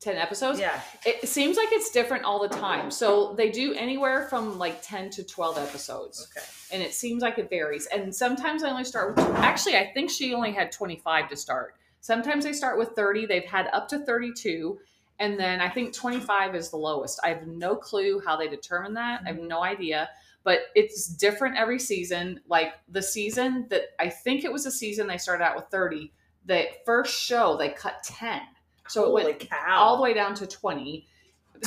Ten 0.00 0.16
episodes. 0.16 0.60
Yeah. 0.60 0.80
It 1.04 1.28
seems 1.28 1.56
like 1.56 1.68
it's 1.72 1.90
different 1.90 2.24
all 2.24 2.40
the 2.40 2.54
time. 2.54 2.90
So 2.90 3.34
they 3.34 3.50
do 3.50 3.74
anywhere 3.74 4.28
from 4.28 4.58
like 4.58 4.80
ten 4.82 5.10
to 5.10 5.24
twelve 5.24 5.58
episodes. 5.58 6.28
Okay. 6.30 6.46
and 6.72 6.82
it 6.82 6.94
seems 6.94 7.22
like 7.22 7.38
it 7.38 7.50
varies. 7.50 7.86
And 7.86 8.14
sometimes 8.14 8.62
I 8.62 8.70
only 8.70 8.84
start 8.84 9.16
with 9.16 9.24
actually 9.36 9.76
I 9.76 9.90
think 9.92 10.10
she 10.10 10.34
only 10.34 10.52
had 10.52 10.70
25 10.72 11.28
to 11.30 11.36
start. 11.36 11.74
Sometimes 12.00 12.44
they 12.44 12.52
start 12.52 12.78
with 12.78 12.90
30. 12.90 13.26
They've 13.26 13.44
had 13.44 13.68
up 13.72 13.88
to 13.88 13.98
32 13.98 14.78
and 15.20 15.38
then 15.38 15.60
I 15.60 15.68
think 15.68 15.94
25 15.94 16.54
is 16.54 16.70
the 16.70 16.76
lowest. 16.76 17.20
I 17.24 17.28
have 17.28 17.46
no 17.46 17.74
clue 17.74 18.22
how 18.24 18.36
they 18.36 18.48
determine 18.48 18.94
that. 18.94 19.22
I 19.24 19.28
have 19.28 19.36
mm-hmm. 19.36 19.48
no 19.48 19.64
idea, 19.64 20.08
but 20.44 20.60
it's 20.74 21.08
different 21.08 21.56
every 21.56 21.78
season. 21.78 22.40
Like 22.48 22.74
the 22.88 23.02
season 23.02 23.66
that 23.70 23.82
I 23.98 24.08
think 24.10 24.44
it 24.44 24.52
was 24.52 24.66
a 24.66 24.70
season 24.70 25.06
they 25.06 25.18
started 25.18 25.44
out 25.44 25.56
with 25.56 25.66
30. 25.70 26.12
The 26.46 26.66
first 26.86 27.20
show 27.20 27.56
they 27.56 27.70
cut 27.70 28.02
10. 28.04 28.40
So 28.88 29.04
it 29.06 29.12
went 29.12 29.40
cow. 29.40 29.78
all 29.78 29.96
the 29.96 30.02
way 30.02 30.14
down 30.14 30.34
to 30.36 30.46
20 30.46 31.06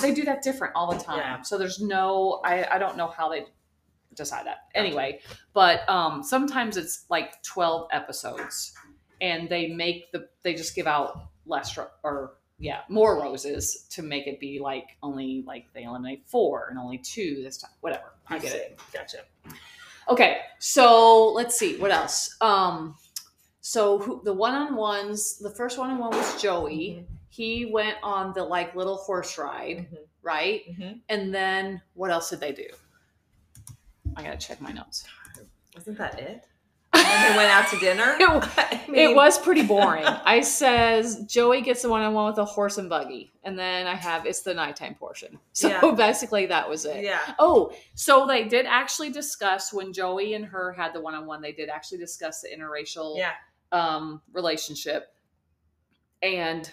they 0.01 0.13
do 0.13 0.23
that 0.23 0.41
different 0.41 0.73
all 0.75 0.91
the 0.93 1.03
time 1.03 1.17
Yeah. 1.17 1.41
so 1.41 1.57
there's 1.57 1.81
no 1.81 2.39
I, 2.45 2.75
I 2.75 2.77
don't 2.77 2.95
know 2.95 3.07
how 3.07 3.27
they 3.29 3.45
decide 4.15 4.45
that 4.45 4.59
anyway 4.73 5.19
but 5.53 5.87
um 5.89 6.23
sometimes 6.23 6.77
it's 6.77 7.05
like 7.09 7.41
12 7.43 7.87
episodes 7.91 8.73
and 9.19 9.49
they 9.49 9.67
make 9.67 10.11
the 10.13 10.27
they 10.43 10.53
just 10.53 10.75
give 10.75 10.87
out 10.87 11.27
less 11.45 11.77
ro- 11.77 11.87
or 12.03 12.33
yeah 12.57 12.81
more 12.87 13.21
roses 13.21 13.85
to 13.89 14.01
make 14.01 14.27
it 14.27 14.39
be 14.39 14.59
like 14.59 14.97
only 15.03 15.43
like 15.45 15.65
they 15.73 15.83
eliminate 15.83 16.23
four 16.25 16.67
and 16.69 16.79
only 16.79 16.97
two 16.97 17.41
this 17.43 17.57
time 17.57 17.71
whatever 17.81 18.13
i 18.29 18.39
get 18.39 18.53
it. 18.55 18.79
Gotcha. 18.93 19.17
Okay, 20.09 20.39
so 20.59 21.31
let's 21.33 21.57
see 21.57 21.77
what 21.77 21.91
else. 21.91 22.35
Um, 22.41 22.95
so 23.61 23.99
who, 23.99 24.21
the 24.23 24.33
one-on-ones, 24.33 25.37
the 25.37 25.51
first 25.51 25.77
one-on-one 25.77 26.11
was 26.11 26.41
Joey. 26.41 27.05
He 27.29 27.65
went 27.71 27.97
on 28.03 28.33
the 28.33 28.43
like 28.43 28.75
little 28.75 28.97
horse 28.97 29.37
ride, 29.37 29.87
Mhm. 29.91 29.97
right? 30.21 30.61
Mhm. 30.77 30.99
And 31.09 31.33
then 31.33 31.81
what 31.93 32.11
else 32.11 32.29
did 32.29 32.39
they 32.41 32.51
do? 32.51 32.67
I 34.17 34.23
gotta 34.23 34.37
check 34.37 34.59
my 34.61 34.71
notes. 34.71 35.05
Wasn't 35.75 35.97
that 35.97 36.19
it? 36.19 36.43
And 36.93 37.33
they 37.33 37.37
went 37.37 37.49
out 37.49 37.69
to 37.69 37.77
dinner. 37.79 38.17
It, 38.19 38.27
I 38.57 38.81
it 38.93 39.15
was 39.15 39.37
pretty 39.39 39.63
boring. 39.63 40.03
I 40.05 40.41
says 40.41 41.23
Joey 41.25 41.61
gets 41.61 41.83
the 41.83 41.89
one-on-one 41.89 42.25
with 42.25 42.37
a 42.39 42.43
horse 42.43 42.77
and 42.77 42.89
buggy, 42.89 43.31
and 43.45 43.57
then 43.57 43.87
I 43.87 43.95
have 43.95 44.25
it's 44.25 44.41
the 44.41 44.53
nighttime 44.53 44.95
portion. 44.95 45.39
So 45.53 45.69
Yeah. 45.69 45.91
basically, 45.95 46.47
that 46.47 46.67
was 46.67 46.83
it. 46.85 47.03
Yeah. 47.03 47.19
Oh, 47.39 47.71
so 47.95 48.25
they 48.27 48.43
did 48.43 48.65
actually 48.65 49.11
discuss 49.11 49.71
when 49.71 49.93
Joey 49.93 50.33
and 50.33 50.43
her 50.45 50.73
had 50.73 50.93
the 50.93 50.99
one 50.99 51.13
on 51.15 51.25
one, 51.25 51.41
they 51.41 51.53
did 51.53 51.69
actually 51.69 51.99
discuss 51.99 52.41
the 52.41 52.49
interracial 52.49 53.17
Yeah. 53.17 53.31
Um, 53.71 54.21
relationship. 54.33 55.13
And 56.21 56.69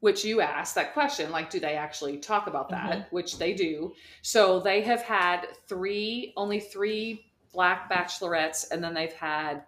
which 0.00 0.24
you 0.24 0.40
asked 0.40 0.74
that 0.76 0.94
question, 0.94 1.30
like, 1.30 1.50
do 1.50 1.60
they 1.60 1.74
actually 1.74 2.18
talk 2.18 2.46
about 2.46 2.70
that? 2.70 2.90
Mm-hmm. 2.90 3.14
Which 3.14 3.38
they 3.38 3.52
do. 3.52 3.92
So 4.22 4.60
they 4.60 4.80
have 4.82 5.02
had 5.02 5.48
three, 5.68 6.32
only 6.36 6.60
three 6.60 7.32
black 7.52 7.90
bachelorettes, 7.90 8.70
and 8.70 8.82
then 8.82 8.94
they've 8.94 9.12
had 9.12 9.64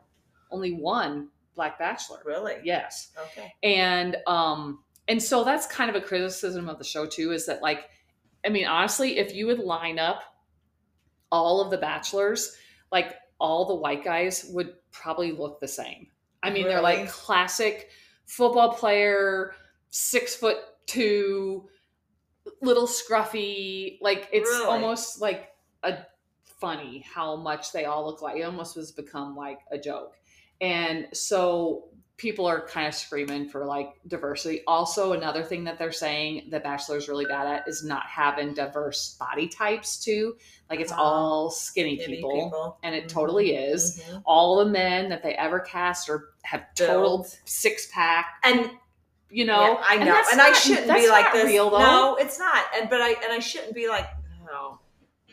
only 0.51 0.73
one 0.73 1.29
black 1.55 1.79
bachelor. 1.79 2.21
Really? 2.25 2.57
Yes 2.65 3.11
Okay. 3.19 3.53
and 3.63 4.17
um 4.27 4.83
and 5.09 5.23
so 5.23 5.45
that's 5.45 5.67
kind 5.67 5.91
of 5.91 5.97
a 5.97 6.01
criticism 6.01 6.69
of 6.69 6.79
the 6.79 6.85
show 6.85 7.07
too 7.07 7.33
is 7.33 7.47
that 7.47 7.61
like 7.61 7.91
i 8.47 8.49
mean 8.49 8.67
honestly 8.67 9.19
if 9.19 9.35
you 9.35 9.47
would 9.47 9.59
line 9.59 9.99
up 9.99 10.23
all 11.31 11.61
of 11.61 11.71
the 11.71 11.77
bachelors 11.77 12.57
like 12.91 13.17
all 13.39 13.67
the 13.67 13.75
white 13.75 14.05
guys 14.05 14.47
would 14.51 14.75
probably 14.93 15.33
look 15.33 15.61
the 15.61 15.69
same 15.69 16.07
i 16.43 16.51
mean 16.51 16.67
they're 16.67 16.83
like 16.83 17.09
classic 17.09 17.91
football 18.27 18.73
player 18.75 19.55
six 19.91 20.35
foot 20.35 20.57
two, 20.87 21.69
little 22.61 22.87
scruffy. 22.87 23.99
Like 24.01 24.29
it's 24.33 24.49
Really? 24.49 24.67
almost 24.67 25.21
like 25.21 25.51
a 25.83 25.99
funny 26.43 27.05
how 27.15 27.37
much 27.37 27.73
they 27.73 27.85
all 27.85 28.05
look 28.07 28.23
like. 28.23 28.37
It 28.37 28.43
almost 28.43 28.75
has 28.77 28.93
become 28.93 29.37
like 29.37 29.61
a 29.71 29.79
joke. 29.79 30.17
And 30.61 31.09
so 31.13 31.89
people 32.19 32.47
are 32.47 32.67
kind 32.69 32.87
of 32.87 32.95
screaming 32.95 33.49
for 33.49 33.65
like 33.65 33.95
diversity. 34.07 34.63
Also, 34.67 35.13
another 35.13 35.43
thing 35.43 35.65
that 35.65 35.79
they're 35.79 35.91
saying 35.91 36.49
the 36.51 36.61
Bachelor's 36.61 37.09
really 37.09 37.25
bad 37.25 37.47
at 37.49 37.67
is 37.67 37.83
not 37.85 38.05
having 38.07 38.55
diverse 38.55 39.17
body 39.19 39.49
types 39.49 39.99
too. 40.03 40.37
Like 40.71 40.79
it's 40.81 40.93
Oh. 40.93 40.97
all 40.97 41.51
skinny, 41.51 41.99
Skinny 41.99 42.17
people, 42.17 42.31
people. 42.33 42.79
and 42.83 42.95
it 42.95 43.05
Mhm. 43.05 43.09
totally 43.09 43.57
is. 43.57 44.01
Mhm. 44.09 44.23
All 44.25 44.57
the 44.57 44.67
men 44.67 45.09
that 45.09 45.23
they 45.23 45.35
ever 45.35 45.59
cast 45.59 46.09
or 46.09 46.35
have 46.43 46.63
total 46.75 47.27
six 47.45 47.89
pack, 47.93 48.39
And 48.45 48.71
you 49.31 49.47
know. 49.47 49.63
Yeah, 49.63 49.83
I 49.85 49.97
know, 49.97 50.05
that's 50.13 50.31
and, 50.33 50.41
I 50.43 50.53
shouldn't 50.53 50.93
be 50.95 51.09
like 51.09 51.25
not 51.25 51.33
this. 51.33 51.47
Real, 51.47 51.71
though. 51.71 51.79
No, 51.79 52.17
it's 52.17 52.39
not. 52.39 52.65
And 52.77 52.89
but 52.91 53.01
I 53.01 53.13
and 53.13 53.33
I 53.33 53.39
shouldn't 53.39 53.75
be 53.75 53.89
like, 53.89 54.07
oh, 54.53 54.79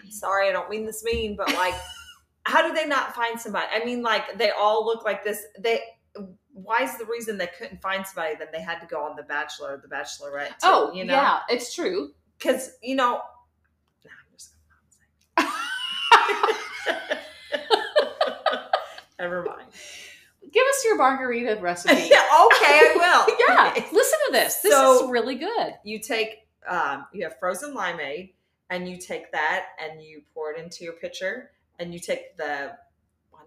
sorry, 0.10 0.48
I 0.50 0.54
don't 0.54 0.70
mean 0.70 0.86
this 0.86 1.04
mean, 1.04 1.36
but 1.36 1.54
like, 1.54 1.76
how 2.46 2.66
do 2.68 2.74
they 2.74 2.86
not 2.88 3.14
find 3.14 3.40
somebody? 3.40 3.68
I 3.72 3.84
mean, 3.86 4.02
like 4.02 4.38
they 4.38 4.52
all 4.52 4.86
look 4.86 5.04
like 5.04 5.24
this. 5.24 5.44
They 5.60 5.82
why 6.64 6.84
is 6.84 6.98
the 6.98 7.06
reason 7.06 7.38
they 7.38 7.48
couldn't 7.58 7.82
find 7.82 8.06
somebody 8.06 8.36
that 8.36 8.52
they 8.52 8.62
had 8.62 8.80
to 8.80 8.88
go 8.88 9.04
on 9.04 9.16
The 9.16 9.24
Bachelor, 9.24 9.76
or 9.76 9.78
The 9.78 9.88
Bachelorette? 9.88 10.50
Too, 10.50 10.56
Oh, 10.64 10.92
you 10.94 11.06
know, 11.06 11.14
yeah, 11.14 11.40
it's 11.50 11.74
true. 11.74 12.14
because 12.38 12.72
you 12.82 12.96
know. 12.96 13.22
Nah, 14.06 14.12
I'm 14.12 14.38
just 14.38 14.54
gonna 15.38 15.48
Never 19.20 19.44
mind. 19.44 19.68
Give 20.52 20.66
us 20.68 20.84
your 20.86 20.96
margarita 20.98 21.58
recipe. 21.62 21.94
yeah, 21.94 22.24
okay, 22.46 22.66
I 22.66 22.94
will. 23.28 23.36
yeah, 23.50 23.70
Okay. 23.72 23.86
listen 23.92 24.20
to 24.28 24.32
this. 24.32 24.58
This 24.62 24.74
So- 24.74 25.06
is 25.06 25.12
really 25.12 25.36
good. 25.36 25.74
you 25.84 26.00
take 26.00 26.46
um, 26.68 27.06
you 27.14 27.24
have 27.24 27.40
frozen 27.40 27.74
limeade 27.76 28.34
and 28.70 28.88
you 28.88 28.98
take 28.98 29.32
that 29.32 29.68
and 29.84 30.02
you 30.04 30.22
pour 30.34 30.52
it 30.52 30.60
into 30.62 30.84
your 30.84 30.94
pitcher 30.94 31.52
and 31.80 31.94
you 31.94 32.00
take 32.00 32.38
the 32.38 32.74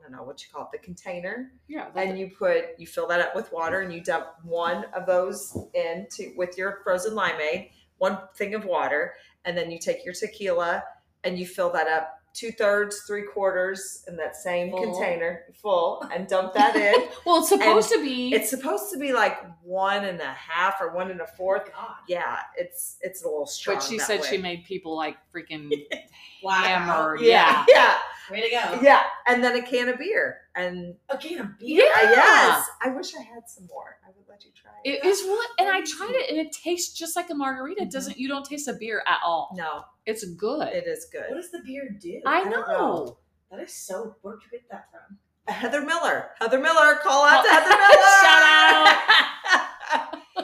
don't 0.02 0.12
know 0.12 0.22
what 0.24 0.42
you 0.42 0.48
call 0.52 0.62
it 0.64 0.68
the 0.72 0.78
container 0.84 1.50
Yeah, 1.68 1.86
and 1.94 2.18
you 2.18 2.30
put 2.36 2.64
you 2.78 2.86
fill 2.86 3.06
that 3.08 3.20
up 3.20 3.34
with 3.34 3.52
water 3.52 3.80
and 3.80 3.92
you 3.92 4.00
dump 4.02 4.26
one 4.44 4.84
of 4.94 5.06
those 5.06 5.56
into 5.74 6.32
with 6.36 6.58
your 6.58 6.80
frozen 6.84 7.14
limeade 7.14 7.70
one 7.98 8.18
thing 8.34 8.54
of 8.54 8.64
water 8.64 9.14
and 9.44 9.56
then 9.56 9.70
you 9.70 9.78
take 9.78 10.04
your 10.04 10.14
tequila 10.14 10.82
and 11.24 11.38
you 11.38 11.46
fill 11.46 11.72
that 11.72 11.86
up 11.88 12.18
two 12.34 12.50
thirds 12.50 13.02
three 13.06 13.24
quarters 13.24 14.04
in 14.08 14.16
that 14.16 14.34
same 14.34 14.70
Full. 14.70 14.82
container 14.82 15.42
full 15.54 16.02
and 16.14 16.26
dump 16.26 16.54
that 16.54 16.74
in 16.74 16.94
well, 17.26 17.40
it's 17.40 17.50
supposed 17.50 17.90
to 17.90 18.02
be. 18.02 18.32
it's 18.34 18.48
supposed 18.48 18.90
to 18.92 18.98
be 18.98 19.12
like 19.12 19.36
one 19.62 20.04
and 20.06 20.18
a 20.20 20.32
half 20.32 20.80
or 20.80 20.94
one 20.94 21.10
and 21.10 21.20
a 21.20 21.24
oh 21.24 21.30
fourth 21.36 21.66
God. 21.72 21.96
yeah, 22.08 22.38
it's 22.56 22.96
it's 23.02 23.22
a 23.22 23.28
little 23.28 23.44
strong. 23.46 23.76
but 23.76 23.82
she 23.84 23.98
said 23.98 24.20
way. 24.20 24.26
she 24.30 24.38
made 24.38 24.64
people 24.64 24.96
like 24.96 25.16
freaking 25.32 25.70
Wow. 26.42 26.52
hammered. 26.62 27.20
Yeah, 27.20 27.64
Yeah. 27.68 27.74
yeah, 27.76 27.94
Way 28.30 28.40
to 28.42 28.50
go. 28.50 28.80
yeah, 28.82 29.02
and 29.26 29.42
then 29.42 29.56
a 29.56 29.62
can 29.62 29.88
of 29.88 29.98
beer, 29.98 30.38
and 30.54 30.94
A 31.08 31.16
can 31.16 31.40
of 31.40 31.58
beer. 31.58 31.84
Yeah. 31.84 32.10
yes, 32.10 32.68
I 32.82 32.88
wish 32.90 33.14
I 33.16 33.22
had 33.22 33.48
some 33.48 33.66
more. 33.66 33.98
I 34.06 34.10
would 34.16 34.26
let 34.28 34.44
you 34.44 34.50
try 34.54 34.70
it. 34.84 34.98
It 35.02 35.04
is 35.06 35.22
what, 35.24 35.48
and 35.58 35.68
I 35.68 35.80
tried 35.82 36.14
it, 36.14 36.30
and 36.30 36.38
it 36.38 36.52
tastes 36.52 36.96
just 36.96 37.16
like 37.16 37.30
a 37.30 37.34
margarita. 37.34 37.82
It 37.82 37.88
Mhm. 37.88 37.92
doesn't. 37.92 38.18
You 38.18 38.28
don't 38.28 38.44
taste 38.44 38.68
a 38.68 38.74
beer 38.74 39.02
at 39.06 39.18
all. 39.24 39.50
no, 39.56 39.84
It's 40.06 40.24
good. 40.24 40.68
it 40.68 40.86
is 40.86 41.06
good. 41.10 41.24
What 41.28 41.36
does 41.36 41.50
the 41.50 41.60
beer 41.64 41.88
do? 42.00 42.20
I 42.26 42.40
I 42.40 42.44
know. 42.44 42.60
know. 42.62 43.18
That 43.50 43.60
is 43.60 43.72
so. 43.74 44.16
Where'd 44.22 44.40
you 44.44 44.50
get 44.58 44.68
that 44.70 44.86
from? 44.90 45.18
Heather 45.52 45.82
Miller, 45.82 46.30
Heather 46.40 46.58
Miller, 46.60 46.94
call 47.02 47.24
out 47.24 47.42
to 47.42 47.50
Heather 47.50 47.68
Miller. 47.76 48.08
Shout 48.22 48.42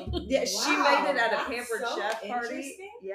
out. 0.09 0.25
yeah, 0.27 0.45
she 0.45 0.71
made 0.77 1.11
it 1.11 1.17
at 1.17 1.33
a 1.33 1.37
pampered 1.45 1.81
so 1.87 1.97
chef 1.97 2.27
party. 2.27 2.77
Yeah. 3.01 3.15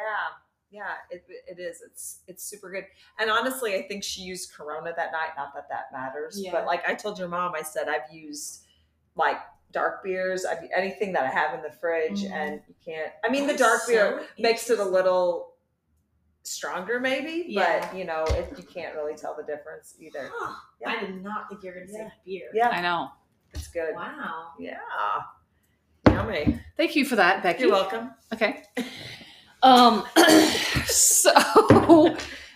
Yeah, 0.74 0.94
it, 1.12 1.24
it 1.48 1.60
is. 1.62 1.84
It's 1.86 2.22
it's 2.28 2.44
super 2.44 2.72
good. 2.72 2.86
And 3.20 3.30
honestly, 3.30 3.76
I 3.76 3.84
think 3.88 4.04
she 4.04 4.22
used 4.22 4.52
Corona 4.54 4.92
that 4.96 5.12
night. 5.12 5.30
Not 5.38 5.54
that 5.54 5.70
that 5.70 5.92
matters, 5.94 6.42
Yeah. 6.44 6.52
but 6.52 6.66
like 6.66 6.84
I 6.90 6.96
told 6.96 7.20
your 7.20 7.28
mom, 7.28 7.54
I 7.56 7.62
said 7.62 7.88
I've 7.88 8.12
used 8.12 8.66
like 9.16 9.38
dark 9.72 10.04
beers. 10.04 10.46
I've 10.46 10.58
anything 10.76 11.14
that 11.14 11.24
I 11.24 11.28
have 11.30 11.54
in 11.54 11.62
the 11.62 11.70
fridge, 11.72 12.24
Mhm. 12.24 12.32
and 12.32 12.62
you 12.68 12.74
can't. 12.84 13.12
I 13.24 13.30
mean, 13.30 13.46
the 13.46 13.56
dark 13.56 13.82
so 13.82 13.88
beer 13.92 14.24
makes 14.40 14.68
it 14.72 14.80
a 14.80 14.84
little 14.84 15.54
stronger, 16.42 17.00
maybe, 17.00 17.46
Yeah. 17.48 17.88
but 17.88 17.96
you 17.96 18.04
know, 18.06 18.24
it, 18.30 18.58
you 18.58 18.64
can't 18.64 18.96
really 18.96 19.14
tell 19.16 19.36
the 19.36 19.44
difference 19.44 19.96
either. 20.00 20.32
Huh. 20.34 20.56
Yeah. 20.82 20.90
I 20.90 21.00
did 21.02 21.22
not 21.24 21.50
think 21.50 21.64
you 21.64 21.70
were 21.70 21.76
going 21.76 21.88
to 21.88 21.94
Yeah. 21.94 22.08
say 22.10 22.14
beer. 22.26 22.50
Yeah, 22.54 22.70
I 22.70 22.82
know. 22.82 23.12
it's 23.54 23.68
good. 23.68 23.94
Wow. 23.94 24.54
Yeah, 24.58 24.80
yummy. 26.08 26.60
Thank 26.76 26.96
you 26.96 27.06
for 27.06 27.16
that, 27.18 27.44
Becky. 27.44 27.62
You're 27.62 27.72
welcome. 27.72 28.12
Okay. 28.34 28.64
Um. 29.64 30.06
so, 30.86 31.32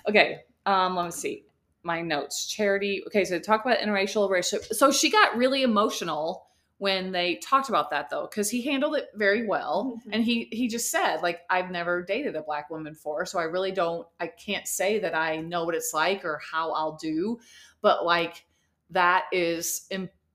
okay. 0.07 0.41
Um. 0.65 0.95
Let 0.95 1.05
me 1.05 1.11
see 1.11 1.43
my 1.83 2.01
notes. 2.01 2.45
Charity. 2.47 3.03
Okay. 3.07 3.25
So 3.25 3.39
talk 3.39 3.65
about 3.65 3.79
interracial 3.79 4.29
relationship. 4.29 4.73
So 4.73 4.91
she 4.91 5.09
got 5.09 5.35
really 5.37 5.63
emotional 5.63 6.43
when 6.79 7.11
they 7.11 7.37
talked 7.37 7.69
about 7.69 7.89
that, 7.89 8.07
though, 8.11 8.27
because 8.29 8.51
he 8.51 8.61
handled 8.61 8.95
it 8.95 9.07
very 9.15 9.47
well, 9.47 9.99
Mhm. 10.05 10.09
and 10.13 10.23
he 10.23 10.47
he 10.51 10.67
just 10.67 10.91
said 10.91 11.21
like 11.23 11.41
I've 11.49 11.71
never 11.71 12.03
dated 12.03 12.35
a 12.35 12.43
black 12.43 12.69
woman 12.69 12.93
before, 12.93 13.25
so 13.25 13.39
I 13.39 13.43
really 13.43 13.71
don't. 13.71 14.07
I 14.19 14.27
can't 14.27 14.67
say 14.67 14.99
that 14.99 15.15
I 15.15 15.37
know 15.37 15.65
what 15.65 15.73
it's 15.73 15.93
like 15.93 16.23
or 16.23 16.39
how 16.51 16.71
I'll 16.73 16.95
do, 16.97 17.39
but 17.81 18.05
like 18.05 18.45
that 18.91 19.23
is 19.31 19.87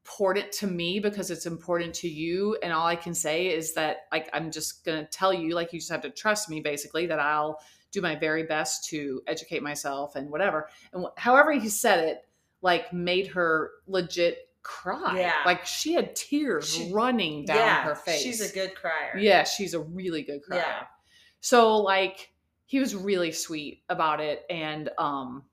important 0.04 0.50
to 0.50 0.66
me 0.66 0.98
because 0.98 1.30
it's 1.30 1.46
important 1.46 1.94
to 1.94 2.08
you 2.08 2.56
and 2.62 2.72
all 2.72 2.86
i 2.88 2.96
can 2.96 3.14
say 3.14 3.46
is 3.46 3.72
that 3.74 3.98
like 4.10 4.28
i'm 4.32 4.50
just 4.50 4.84
going 4.84 5.00
to 5.00 5.08
tell 5.10 5.32
you 5.32 5.54
like 5.54 5.72
you 5.72 5.78
just 5.78 5.92
have 5.92 6.02
to 6.02 6.10
trust 6.10 6.50
me 6.50 6.60
basically 6.60 7.06
that 7.06 7.20
i'll 7.20 7.58
do 7.92 8.00
my 8.00 8.16
very 8.16 8.42
best 8.42 8.88
to 8.88 9.22
educate 9.28 9.62
myself 9.62 10.16
and 10.16 10.28
whatever 10.28 10.68
and 10.92 11.04
wh- 11.04 11.20
however 11.20 11.52
he 11.52 11.68
said 11.68 12.00
it 12.08 12.18
like 12.62 12.92
made 12.92 13.28
her 13.28 13.70
legit 13.86 14.38
cry 14.62 15.20
Yeah. 15.20 15.34
like 15.46 15.64
she 15.66 15.92
had 15.92 16.16
tears 16.16 16.74
She- 16.74 16.92
running 16.92 17.44
down 17.44 17.58
yeah, 17.58 17.82
her 17.84 17.94
face 17.94 18.22
She's 18.22 18.40
a 18.40 18.52
good 18.52 18.74
crier. 18.74 19.16
yeah 19.18 19.44
she's 19.44 19.72
a 19.74 19.80
really 19.80 20.22
good 20.22 20.42
crier 20.42 20.60
Yeah. 20.60 20.82
so 21.40 21.76
like 21.76 22.32
he 22.66 22.80
was 22.80 22.96
really 22.96 23.30
sweet 23.30 23.82
about 23.88 24.20
it 24.20 24.42
and 24.50 24.88
um 24.98 25.44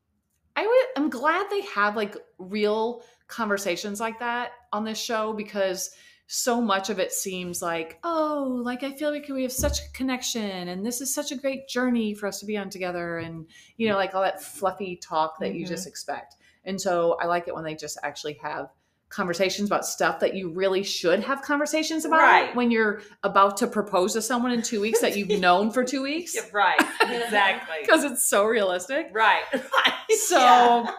i 0.56 0.66
would 0.66 0.86
i'm 1.04 1.10
glad 1.12 1.48
they 1.52 1.62
have 1.62 1.96
like 1.96 2.16
real 2.40 3.04
conversations 3.30 4.00
like 4.02 4.20
that 4.20 4.52
on 4.74 4.84
this 4.84 4.98
show 5.00 5.32
because 5.34 5.92
so 6.32 6.62
much 6.62 6.90
of 6.90 7.00
it 7.00 7.12
seems 7.12 7.62
like 7.62 7.98
oh 8.04 8.62
like 8.64 8.84
i 8.84 8.92
feel 8.92 9.10
like 9.12 9.28
we 9.30 9.42
have 9.44 9.52
such 9.52 9.80
a 9.80 9.92
connection 9.94 10.68
and 10.68 10.86
this 10.86 11.00
is 11.02 11.14
such 11.14 11.32
a 11.32 11.36
great 11.36 11.68
journey 11.68 12.14
for 12.14 12.28
us 12.28 12.40
to 12.40 12.46
be 12.46 12.56
on 12.58 12.70
together 12.70 13.18
and 13.18 13.48
you 13.78 13.88
know 13.90 13.96
like 13.96 14.14
all 14.14 14.22
that 14.22 14.44
fluffy 14.44 14.96
talk 14.96 15.40
that 15.40 15.56
you 15.56 15.66
Mhm. 15.66 15.70
just 15.70 15.88
expect 15.88 16.36
and 16.66 16.80
so 16.80 17.18
i 17.22 17.26
like 17.26 17.48
it 17.48 17.56
when 17.56 17.64
they 17.64 17.74
just 17.76 17.98
actually 18.04 18.34
have 18.44 18.68
conversations 19.10 19.68
about 19.68 19.88
stuff 19.88 20.20
that 20.20 20.36
you 20.36 20.52
really 20.52 20.84
should 20.84 21.20
have 21.22 21.42
conversations 21.42 22.06
about 22.06 22.20
Right. 22.22 22.56
when 22.56 22.70
you're 22.70 23.02
about 23.24 23.58
to 23.58 23.68
propose 23.68 24.14
to 24.14 24.22
someone 24.22 24.52
in 24.52 24.62
two 24.62 24.82
weeks 24.82 25.02
that 25.02 25.18
you've 25.18 25.40
known 25.40 25.72
for 25.72 25.84
two 25.84 26.04
weeks 26.04 26.36
Yeah, 26.36 26.44
right. 26.54 26.80
Exactly. 27.02 27.78
because 27.82 28.04
it's 28.04 28.24
so 28.30 28.46
realistic 28.46 29.10
right. 29.12 29.42
Right. 29.52 29.94
so 30.28 30.38
Yeah. 30.40 30.92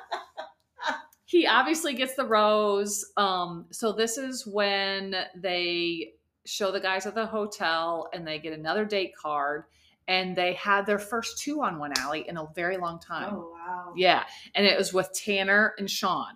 He 1.30 1.46
obviously 1.46 1.94
gets 1.94 2.16
the 2.16 2.26
rose 2.26 3.04
um 3.16 3.64
so 3.70 3.92
this 3.92 4.18
is 4.18 4.44
when 4.46 5.14
they 5.36 6.12
show 6.44 6.72
the 6.72 6.80
guys 6.80 7.06
at 7.06 7.14
the 7.14 7.24
hotel 7.24 8.08
and 8.12 8.26
they 8.26 8.40
get 8.40 8.52
another 8.52 8.84
date 8.84 9.12
card 9.16 9.64
and 10.08 10.34
they 10.34 10.54
had 10.54 10.86
their 10.86 10.98
first 10.98 11.38
two 11.38 11.62
on 11.62 11.78
one 11.78 11.92
alley 11.98 12.24
in 12.28 12.36
a 12.36 12.44
very 12.56 12.76
long 12.78 12.98
time 12.98 13.32
Oh 13.32 13.52
wow. 13.52 13.92
yeah 13.96 14.24
and 14.56 14.66
it 14.66 14.76
was 14.76 14.92
with 14.92 15.08
tanner 15.14 15.74
and 15.78 15.88
sean 15.88 16.34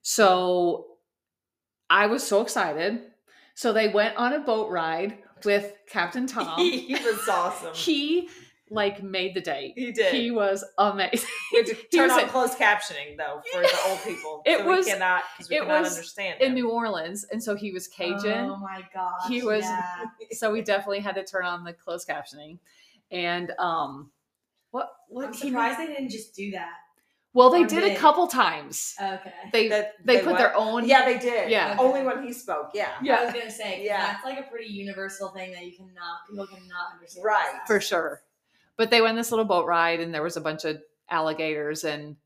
so 0.00 0.86
i 1.90 2.06
was 2.06 2.26
so 2.26 2.40
excited 2.40 3.02
so 3.54 3.74
they 3.74 3.88
went 3.88 4.16
on 4.16 4.32
a 4.32 4.40
boat 4.40 4.70
ride 4.70 5.18
with 5.44 5.74
captain 5.86 6.26
tom 6.26 6.58
he 6.58 6.94
was 6.94 7.28
awesome. 7.28 7.74
he 7.74 8.30
like 8.72 9.02
made 9.02 9.34
the 9.34 9.40
date 9.40 9.74
He 9.76 9.92
did. 9.92 10.14
he 10.14 10.30
was 10.30 10.64
amazing 10.78 11.28
we 11.52 11.58
had 11.58 11.66
to 11.66 11.74
he 11.90 11.96
turn 11.96 12.08
was 12.08 12.12
on 12.12 12.20
in- 12.20 12.28
closed 12.28 12.58
captioning 12.58 13.16
though 13.18 13.40
for 13.52 13.60
the 13.60 13.78
old 13.88 14.02
people. 14.02 14.42
It 14.46 14.58
so 14.58 14.66
was- 14.66 14.86
we 14.86 14.92
cannot 14.92 15.22
because 15.36 15.50
we 15.50 15.56
it 15.56 15.60
cannot 15.62 15.80
was 15.82 15.90
understand 15.96 16.40
in 16.40 16.48
him. 16.48 16.54
New 16.54 16.70
Orleans, 16.70 17.24
and 17.30 17.42
so 17.42 17.54
he 17.54 17.70
was 17.72 17.86
Cajun. 17.88 18.50
Oh 18.50 18.56
my 18.56 18.82
gosh. 18.94 19.28
He 19.28 19.42
was- 19.42 19.64
Yeah. 19.64 20.04
so 20.32 20.50
we 20.52 20.62
definitely 20.62 21.00
had 21.00 21.14
to 21.16 21.24
turn 21.24 21.44
on 21.44 21.64
the 21.64 21.72
closed 21.72 22.08
captioning. 22.08 22.58
And 23.10 23.52
um, 23.58 24.10
what 24.70 24.90
what 25.08 25.26
I'm 25.26 25.32
he- 25.34 25.48
surprised 25.48 25.78
they 25.78 25.86
didn't 25.86 26.08
just 26.10 26.34
do 26.34 26.52
that. 26.52 26.70
well, 27.34 27.50
they 27.50 27.62
Or 27.64 27.66
did 27.66 27.84
a 27.92 27.96
couple 27.96 28.26
times. 28.26 28.94
Okay. 29.00 29.32
They 29.52 29.68
That- 29.68 29.94
they, 30.04 30.16
they 30.16 30.22
put 30.22 30.32
what? 30.32 30.38
their 30.38 30.56
own. 30.56 30.86
Yeah, 30.86 31.04
they 31.04 31.18
did. 31.18 31.50
Yeah. 31.50 31.76
Only 31.78 32.02
when 32.04 32.22
he 32.22 32.32
spoke. 32.32 32.70
Yeah. 32.74 32.88
Yeah. 33.02 33.16
I 33.20 33.24
was 33.26 33.34
gonna 33.34 33.50
say. 33.50 33.84
Yeah. 33.84 34.06
that's 34.06 34.24
like 34.24 34.38
a 34.38 34.48
pretty 34.50 34.70
universal 34.72 35.28
thing 35.28 35.52
that 35.52 35.64
you 35.66 35.72
cannot 35.72 36.26
people 36.28 36.46
cannot 36.46 36.92
understand. 36.94 37.24
Right. 37.24 37.58
for 37.66 37.80
sure. 37.80 38.22
But 38.76 38.90
they 38.90 39.00
went 39.00 39.16
this 39.16 39.30
little 39.30 39.44
boat 39.44 39.66
ride, 39.66 40.00
and 40.00 40.14
there 40.14 40.22
was 40.22 40.36
a 40.36 40.40
bunch 40.40 40.64
of 40.64 40.78
alligators, 41.10 41.84
and 41.84 42.16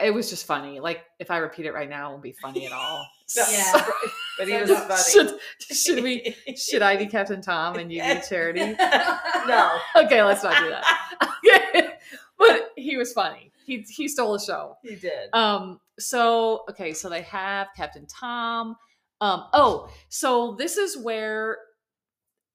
it 0.00 0.12
was 0.12 0.30
just 0.30 0.46
funny. 0.46 0.80
Like 0.80 1.04
if 1.18 1.30
I 1.30 1.38
repeat 1.38 1.66
it 1.66 1.72
right 1.72 1.88
now, 1.88 2.08
it 2.08 2.10
won't 2.12 2.22
be 2.22 2.32
funny 2.32 2.66
at 2.66 2.72
all. 2.72 3.06
Yeah. 3.50 3.86
but 4.38 4.48
he 4.48 4.56
was 4.56 4.70
funny. 4.70 5.02
Should, 5.12 5.38
should 5.76 6.02
we? 6.02 6.34
Should 6.56 6.80
I 6.80 6.96
be 6.96 7.04
Captain 7.04 7.42
Tom 7.42 7.76
and 7.76 7.92
you 7.92 8.02
be 8.02 8.20
Charity? 8.26 8.74
no. 9.46 9.78
Okay, 9.96 10.22
let's 10.22 10.42
not 10.42 10.58
do 10.58 10.70
that. 10.70 11.28
Okay, 11.44 11.90
but 12.38 12.70
he 12.76 12.96
was 12.96 13.12
funny. 13.12 13.52
He 13.66 13.84
he 13.86 14.08
stole 14.08 14.32
the 14.32 14.38
show. 14.38 14.78
He 14.82 14.96
did. 14.96 15.28
Um. 15.34 15.78
So 15.98 16.64
okay. 16.70 16.94
So 16.94 17.10
they 17.10 17.20
have 17.20 17.68
Captain 17.76 18.06
Tom. 18.06 18.76
Um. 19.20 19.44
Oh. 19.52 19.90
So 20.08 20.54
this 20.56 20.78
is 20.78 20.96
where 20.96 21.58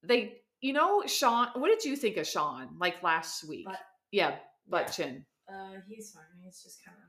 they. 0.02 0.38
You 0.64 0.72
know, 0.72 1.02
Sean. 1.06 1.48
What 1.56 1.68
did 1.68 1.84
you 1.84 1.94
think 1.94 2.16
of 2.16 2.26
Sean? 2.26 2.68
Like 2.80 3.02
last 3.02 3.46
week? 3.46 3.66
But- 3.66 3.78
yeah, 4.10 4.36
butt 4.66 4.92
chin. 4.96 5.26
Uh, 5.46 5.80
he's 5.86 6.12
fine. 6.12 6.22
He's 6.42 6.62
just 6.62 6.82
kind 6.84 6.96
of 6.96 7.04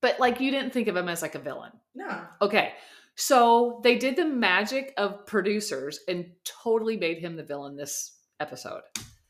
But 0.00 0.18
like, 0.18 0.40
you 0.40 0.50
didn't 0.50 0.72
think 0.72 0.88
of 0.88 0.96
him 0.96 1.06
as 1.08 1.20
like 1.20 1.34
a 1.34 1.38
villain. 1.38 1.72
no. 1.94 2.22
Okay. 2.40 2.72
So 3.14 3.80
they 3.84 3.98
did 3.98 4.16
the 4.16 4.24
magic 4.24 4.94
of 4.96 5.26
producers 5.26 6.00
and 6.08 6.30
totally 6.44 6.96
made 6.96 7.18
him 7.18 7.36
the 7.36 7.42
villain 7.42 7.76
this 7.76 8.16
episode. 8.40 8.82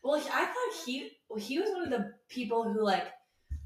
Well, 0.05 0.17
I 0.33 0.45
thought 0.45 0.85
he 0.87 1.11
he 1.39 1.59
was 1.59 1.71
one 1.71 1.83
of 1.85 1.91
the 1.91 2.13
people 2.29 2.63
who 2.71 2.85
like 2.85 3.07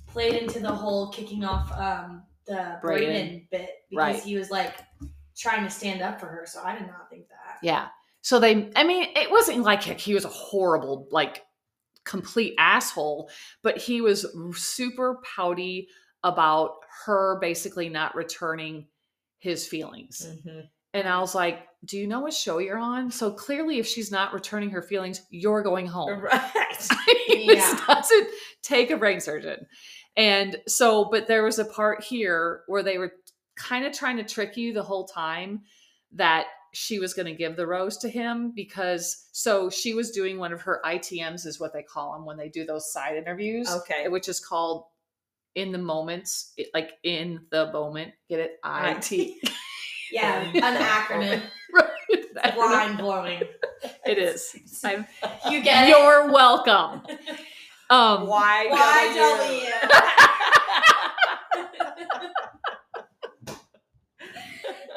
played 0.07 0.35
into 0.43 0.61
the 0.61 0.71
whole 0.73 1.09
kicking 1.11 1.45
off 1.45 1.71
um 1.73 2.23
the 2.47 2.79
Brayden. 2.83 2.83
Brayden 2.83 3.51
bit 3.51 3.71
because 3.91 4.15
Right. 4.15 4.23
he 4.23 4.37
was 4.37 4.51
like 4.51 4.75
trying 5.37 5.65
to 5.65 5.71
stand 5.71 6.01
up 6.01 6.19
for 6.21 6.27
her. 6.27 6.45
So 6.47 6.63
I 6.65 6.79
did 6.79 6.87
not 6.87 7.11
think 7.11 7.29
that. 7.29 7.59
Yeah. 7.63 7.89
So 8.23 8.39
they, 8.41 8.71
I 8.77 8.85
mean, 8.85 9.09
it 9.17 9.31
wasn't 9.31 9.61
like 9.63 9.83
he 9.83 10.15
was 10.15 10.25
a 10.25 10.29
horrible, 10.29 11.09
like, 11.11 11.43
complete 12.05 12.55
asshole, 12.59 13.31
but 13.63 13.77
he 13.79 14.01
was 14.01 14.27
super 14.57 15.21
pouty 15.37 15.89
about 16.25 16.71
her 17.05 17.39
basically 17.41 17.89
not 17.89 18.15
returning 18.15 18.87
his 19.39 19.67
feelings. 19.67 20.27
Mhm. 20.47 20.69
And 20.95 21.09
I 21.09 21.19
was 21.21 21.35
like, 21.35 21.67
Do 21.85 21.99
you 21.99 22.07
know 22.07 22.21
what 22.21 22.33
show 22.33 22.59
you're 22.59 22.79
on? 22.79 23.11
So 23.11 23.33
clearly, 23.33 23.79
if 23.81 23.87
she's 23.89 24.13
not 24.13 24.33
returning 24.33 24.71
her 24.71 24.83
feelings, 24.83 25.23
you're 25.31 25.63
going 25.63 25.87
home. 25.87 26.21
Right. 26.23 26.89
Yeah. 27.29 27.77
doesn't 27.89 28.29
take 28.63 28.91
a 28.91 28.97
brain 28.97 29.21
surgeon. 29.21 29.67
And 30.17 30.57
so, 30.69 31.07
but 31.11 31.27
there 31.27 31.43
was 31.43 31.59
a 31.59 31.65
part 31.65 32.05
here 32.05 32.63
where 32.69 32.83
they 32.85 32.99
were 32.99 33.13
kind 33.57 33.85
of 33.85 33.93
trying 33.93 34.17
to 34.19 34.25
trick 34.25 34.57
you 34.57 34.73
the 34.73 34.83
whole 34.83 35.07
time 35.07 35.63
that 36.13 36.47
she 36.73 36.99
was 36.99 37.13
going 37.15 37.27
to 37.27 37.35
give 37.35 37.57
the 37.57 37.67
rose 37.67 37.99
to 37.99 38.09
him 38.09 38.53
because 38.55 39.27
so 39.33 39.69
she 39.69 39.95
was 39.95 40.11
doing 40.11 40.39
one 40.39 40.53
of 40.53 40.63
her 40.63 40.81
ITMs 40.85 41.47
is 41.47 41.61
what 41.61 41.73
they 41.73 41.83
call 41.83 42.13
them 42.15 42.25
when 42.25 42.37
they 42.39 42.49
do 42.49 42.65
those 42.65 42.91
side 42.93 43.17
interviews, 43.17 43.71
Okay. 43.71 44.09
which 44.09 44.29
is 44.29 44.41
called 44.41 44.85
in 45.55 45.71
the 45.71 45.79
moments, 45.79 46.55
like 46.73 46.93
in 47.03 47.41
the 47.51 47.71
moment. 47.73 48.13
Get 48.29 48.41
it? 48.41 48.59
IT. 48.65 49.51
Yeah, 50.11 50.43
an 50.43 50.77
acronym, 50.77 51.41
Right. 51.73 52.55
blind 52.55 52.99
blowing. 52.99 53.45
It 54.05 54.19
is. 54.19 54.55
I'm, 54.85 55.07
You 55.51 55.63
get 55.63 55.89
it? 55.89 55.89
you're 55.89 56.31
welcome. 56.31 57.01
Um, 57.89 58.27
Why? 58.27 58.69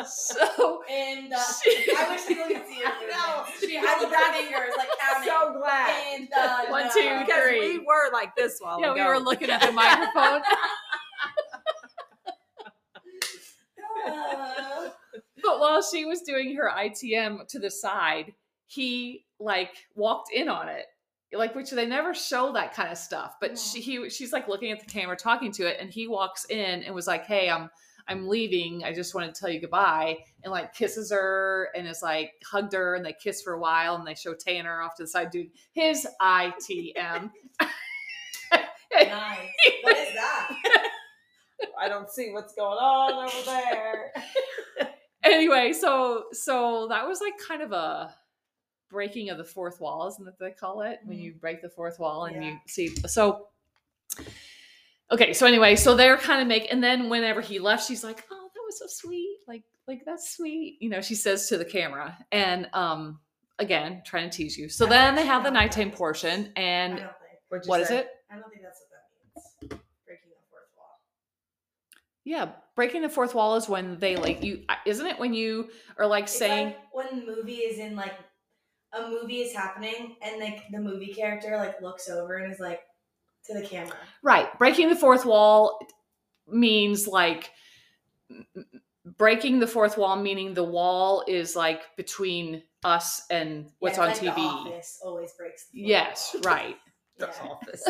so 0.16 0.84
and 0.90 1.34
uh, 1.34 1.40
She- 1.64 1.94
I 1.98 2.10
wish 2.10 2.28
people 2.28 2.46
could 2.48 2.68
see 2.68 2.82
her. 2.84 2.92
know. 3.12 3.38
movements. 3.38 3.60
She 3.62 3.76
had 3.76 4.00
the 4.02 4.08
fingers 4.08 4.74
like 4.78 4.90
counting. 5.00 5.30
so 5.30 5.54
glad. 5.60 6.04
and 6.14 6.30
uh, 6.36 6.66
One, 6.70 6.84
two, 6.94 7.20
because 7.26 7.44
three. 7.44 7.80
we 7.80 7.80
were 7.80 8.12
like 8.14 8.36
this 8.36 8.58
while 8.60 8.80
yeah, 8.80 8.94
we 8.94 9.00
ago. 9.00 9.10
were 9.10 9.20
looking 9.20 9.50
at 9.50 9.62
the 9.62 9.72
microphone. 9.72 10.42
Uh, 14.08 14.90
But 15.44 15.60
while 15.60 15.82
she 15.84 16.06
was 16.06 16.22
doing 16.22 16.56
her 16.56 16.70
ITM 16.76 17.48
to 17.50 17.60
the 17.60 17.70
side, 17.70 18.34
he 18.68 19.26
like 19.40 19.72
walked 19.96 20.32
in 20.34 20.50
on 20.50 20.70
it. 20.70 20.86
Like 21.34 21.54
which 21.56 21.70
they 21.72 21.86
never 21.86 22.14
show 22.14 22.52
that 22.54 22.74
kind 22.74 22.92
of 22.92 22.98
stuff. 22.98 23.36
But 23.40 23.52
No. 23.52 23.56
she 23.58 23.82
he 23.82 24.10
she's 24.10 24.32
like 24.34 24.48
looking 24.48 24.72
at 24.72 24.80
the 24.80 24.86
camera 24.86 25.16
talking 25.16 25.52
to 25.54 25.68
it 25.68 25.78
and 25.80 25.90
he 25.90 26.08
walks 26.08 26.46
in 26.46 26.84
and 26.84 26.96
was 26.96 27.08
like, 27.08 27.26
"Hey, 27.26 27.50
I'm 27.50 27.70
I'm 28.08 28.28
leaving. 28.28 28.84
I 28.84 28.94
just 28.94 29.16
want 29.16 29.34
to 29.34 29.40
tell 29.40 29.50
you 29.50 29.60
goodbye." 29.62 30.20
And 30.44 30.52
like 30.52 30.74
kisses 30.74 31.12
her 31.12 31.70
and 31.76 31.88
is 31.88 32.02
like 32.04 32.34
hugged 32.46 32.74
her 32.74 32.96
and 32.96 33.06
they 33.06 33.14
kiss 33.14 33.42
for 33.42 33.54
a 33.54 33.60
while 33.60 33.96
and 33.96 34.06
they 34.06 34.16
show 34.16 34.34
Tanner 34.34 34.82
off 34.82 34.96
to 34.96 35.04
the 35.04 35.08
side 35.08 35.32
doing 35.32 35.52
his 35.74 36.08
ITM. 36.22 37.32
nice. 38.52 39.50
What 39.82 39.98
is 39.98 40.14
that? 40.14 40.52
I 41.80 41.88
don't 41.90 42.10
see 42.10 42.32
what's 42.32 42.54
going 42.54 42.78
on 42.78 43.26
over 43.28 43.46
there. 43.46 44.12
anyway, 45.24 45.74
so 45.74 46.26
so 46.32 46.88
that 46.90 47.08
was 47.08 47.22
like 47.22 47.34
kind 47.48 47.62
of 47.62 47.72
a 47.72 48.14
breaking 48.90 49.30
of 49.30 49.38
the 49.38 49.44
fourth 49.44 49.82
wall, 49.82 50.08
isn't 50.08 50.26
that 50.26 50.38
they 50.40 50.52
call 50.52 50.82
it? 50.82 51.00
When 51.06 51.18
Mhm. 51.18 51.22
you 51.22 51.34
break 51.34 51.62
the 51.62 51.70
fourth 51.70 52.00
wall 52.00 52.26
and 52.26 52.36
Yeah. 52.36 52.52
you 52.52 52.60
see 52.68 52.88
so 53.08 53.48
okay, 55.12 55.34
so 55.34 55.46
anyway, 55.46 55.76
so 55.76 55.96
they're 55.96 56.18
kind 56.18 56.42
of 56.42 56.48
make 56.48 56.72
and 56.72 56.84
then 56.84 57.10
whenever 57.10 57.42
he 57.42 57.60
left, 57.60 57.88
she's 57.88 58.04
like, 58.04 58.24
Oh, 58.32 58.50
that 58.54 58.62
was 58.66 58.80
so 58.80 58.86
sweet. 58.88 59.38
Like, 59.48 59.64
like 59.88 60.04
that's 60.06 60.36
sweet. 60.36 60.78
You 60.80 60.90
know, 60.90 61.02
she 61.02 61.16
says 61.16 61.48
to 61.50 61.58
the 61.58 61.66
camera. 61.66 62.18
And 62.32 62.68
um 62.74 63.20
again, 63.60 64.02
trying 64.06 64.30
to 64.30 64.36
tease 64.36 64.58
you. 64.58 64.70
So 64.70 64.86
I 64.86 64.90
then 64.90 65.16
they 65.16 65.26
have 65.26 65.44
the 65.44 65.52
nighttime 65.52 65.90
that 65.90 65.98
portion 65.98 66.52
I 66.56 66.60
and 66.60 66.98
don't 66.98 67.08
think. 67.52 67.68
What 67.68 67.82
is 67.82 67.88
say? 67.88 68.00
it? 68.00 68.10
I 68.30 68.36
don't 68.36 68.50
think 68.50 68.64
that's 68.64 68.82
what 68.82 69.70
that 69.70 69.72
means. 69.72 69.82
Breaking 70.06 70.30
the 70.30 70.36
fourth 70.50 70.70
wall. 70.76 71.00
Yeah, 72.24 72.50
breaking 72.76 73.02
the 73.02 73.10
fourth 73.10 73.34
wall 73.34 73.56
is 73.56 73.70
when 73.70 73.98
they 74.00 74.16
like 74.16 74.44
you 74.44 74.64
isn't 74.86 75.06
it 75.06 75.20
when 75.20 75.34
you 75.34 75.70
are 75.98 76.08
like 76.08 76.26
It's 76.26 76.38
saying 76.38 76.68
like 76.68 76.78
when 76.92 77.20
the 77.20 77.26
movie 77.26 77.58
is 77.58 77.80
in 77.80 77.96
like 77.96 78.14
a 78.94 79.10
movie 79.10 79.42
is 79.42 79.54
happening 79.54 80.16
and 80.22 80.40
like 80.40 80.64
the 80.72 80.80
movie 80.80 81.14
character 81.14 81.58
like 81.58 81.82
looks 81.82 82.10
over 82.10 82.38
and 82.38 82.52
is 82.52 82.60
like 82.60 82.82
to 83.48 83.54
the 83.54 83.62
camera. 83.66 83.96
Right. 84.24 84.58
Breaking 84.58 84.90
the 84.90 84.96
fourth 84.96 85.26
wall 85.26 85.80
means 86.48 87.08
like 87.08 87.52
m- 88.30 88.46
m- 88.56 88.66
breaking 89.18 89.60
the 89.60 89.68
fourth 89.68 89.98
wall, 89.98 90.16
meaning 90.16 90.54
the 90.54 90.64
wall 90.64 91.24
is 91.28 91.56
like 91.56 91.82
between 91.98 92.64
us 92.84 93.22
and 93.30 93.72
what's 93.80 93.98
Yeah, 93.98 94.04
on 94.04 94.10
like 94.10 94.20
The 94.20 94.28
TV. 94.30 94.38
Office 94.38 95.00
always 95.04 95.34
breaks. 95.34 95.68
The 95.74 95.82
Yes, 95.82 96.34
wall. 96.34 96.44
right. 96.44 96.78
The 97.18 97.28
Yeah. 97.28 97.48
office. 97.50 97.88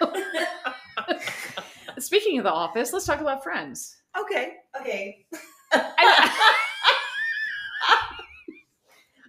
Speaking 2.06 2.38
of 2.38 2.44
the 2.44 2.52
office, 2.52 2.92
let's 2.92 3.04
talk 3.06 3.20
about 3.20 3.42
friends. 3.42 3.96
okay. 4.18 4.54
okay, 4.80 5.26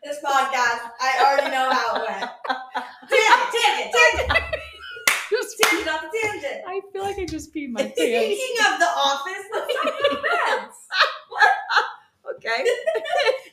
this 0.04 0.18
podcast, 0.24 0.92
I 1.02 1.18
already 1.26 1.50
know 1.52 1.70
how 1.72 1.96
it 1.96 2.08
went. 2.08 2.32
Tangent, 3.10 3.52
tangent, 3.52 4.30
tangent, 4.30 4.56
just- 5.46 5.62
tangent 5.62 5.90
off 5.90 6.02
the 6.02 6.12
tangent. 6.22 6.62
I 6.68 6.82
feel 6.92 7.04
like 7.04 7.18
I 7.20 7.26
just 7.26 7.54
peed 7.54 7.70
my 7.70 7.82
pants. 7.82 7.96
Speaking 7.98 8.56
of 8.66 8.80
the 8.80 8.90
office, 8.90 9.46
let's 9.54 9.74
talk 9.74 9.86
about 9.86 10.20
friends. 10.22 10.76
Okay. 12.36 12.66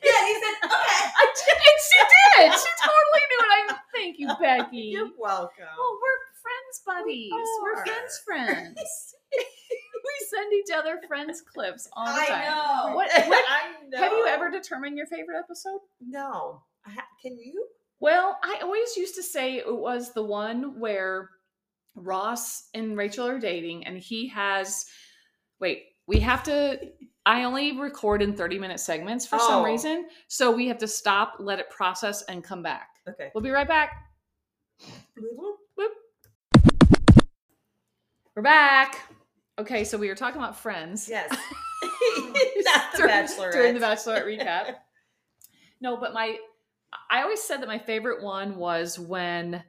Yeah, 0.03 0.27
you 0.29 0.35
said 0.43 0.67
okay. 0.67 0.73
I 1.23 1.27
did. 1.37 1.57
And 1.57 1.79
she 1.87 2.01
did. 2.13 2.53
She 2.59 2.69
totally 2.83 3.23
knew 3.31 3.39
what 3.39 3.49
I. 3.51 3.77
Thank 3.95 4.19
you, 4.19 4.29
Becky. 4.41 4.77
You're 4.93 5.11
welcome. 5.19 5.65
Well, 5.79 5.99
we're 6.03 6.21
friends, 6.43 6.83
buddies. 6.85 7.31
We're 7.63 7.75
are. 7.75 7.85
friends, 7.85 8.21
friends. 8.27 9.15
we 9.33 10.27
send 10.29 10.53
each 10.53 10.75
other 10.77 11.01
friends 11.07 11.41
clips 11.41 11.89
all 11.97 12.07
the 12.07 12.13
I 12.21 12.27
time. 12.27 12.45
know. 12.47 12.97
What, 12.97 13.11
what 13.29 13.45
I 13.49 13.89
know. 13.89 13.99
have 13.99 14.13
you 14.13 14.27
ever 14.27 14.51
determined 14.51 14.97
your 14.97 15.07
favorite 15.07 15.39
episode? 15.39 15.79
No. 16.01 16.63
Can 17.23 17.39
you? 17.39 17.65
Well, 18.01 18.37
I 18.43 18.59
always 18.63 18.97
used 18.97 19.15
to 19.15 19.23
say 19.23 19.57
it 19.59 19.77
was 19.77 20.13
the 20.13 20.25
one 20.25 20.81
where 20.81 21.31
Ross 21.95 22.69
and 22.75 22.97
Rachel 22.97 23.27
are 23.27 23.39
dating, 23.39 23.87
and 23.87 23.99
he 23.99 24.29
has. 24.29 24.87
Wait, 25.61 25.85
we 26.07 26.19
have 26.21 26.43
to. 26.45 26.79
I 27.25 27.45
only 27.45 27.79
record 27.79 28.21
in 28.23 28.35
30 28.35 28.59
minute 28.59 28.81
segments 28.81 29.27
for 29.27 29.39
some 29.39 29.63
Oh. 29.63 29.65
reason. 29.65 30.09
So 30.29 30.51
we 30.51 30.67
have 30.69 30.79
to 30.79 30.89
stop, 30.89 31.35
let 31.39 31.59
it 31.61 31.71
process, 31.71 32.23
and 32.23 32.43
come 32.43 32.63
back. 32.63 32.89
Okay. 33.09 33.31
We'll 33.35 33.45
be 33.45 33.51
right 33.51 33.69
back. 33.69 33.93
We're 38.35 38.43
back. 38.43 39.09
Okay, 39.59 39.85
so 39.85 39.99
we 39.99 40.09
were 40.09 40.15
talking 40.15 40.41
about 40.41 40.57
friends. 40.57 41.09
Yes. 41.09 41.29
Not 42.17 42.93
the 42.93 42.99
during, 42.99 43.11
Bachelorette. 43.15 43.53
during 43.53 43.75
the 43.75 43.81
Bachelorette 43.81 44.25
recap. 44.27 44.75
No, 45.81 45.97
but 45.97 46.15
my 46.15 46.37
I 47.11 47.23
always 47.23 47.43
said 47.43 47.57
that 47.61 47.67
my 47.67 47.79
favorite 47.81 48.23
one 48.23 48.55
was 48.55 49.01
when 49.01 49.65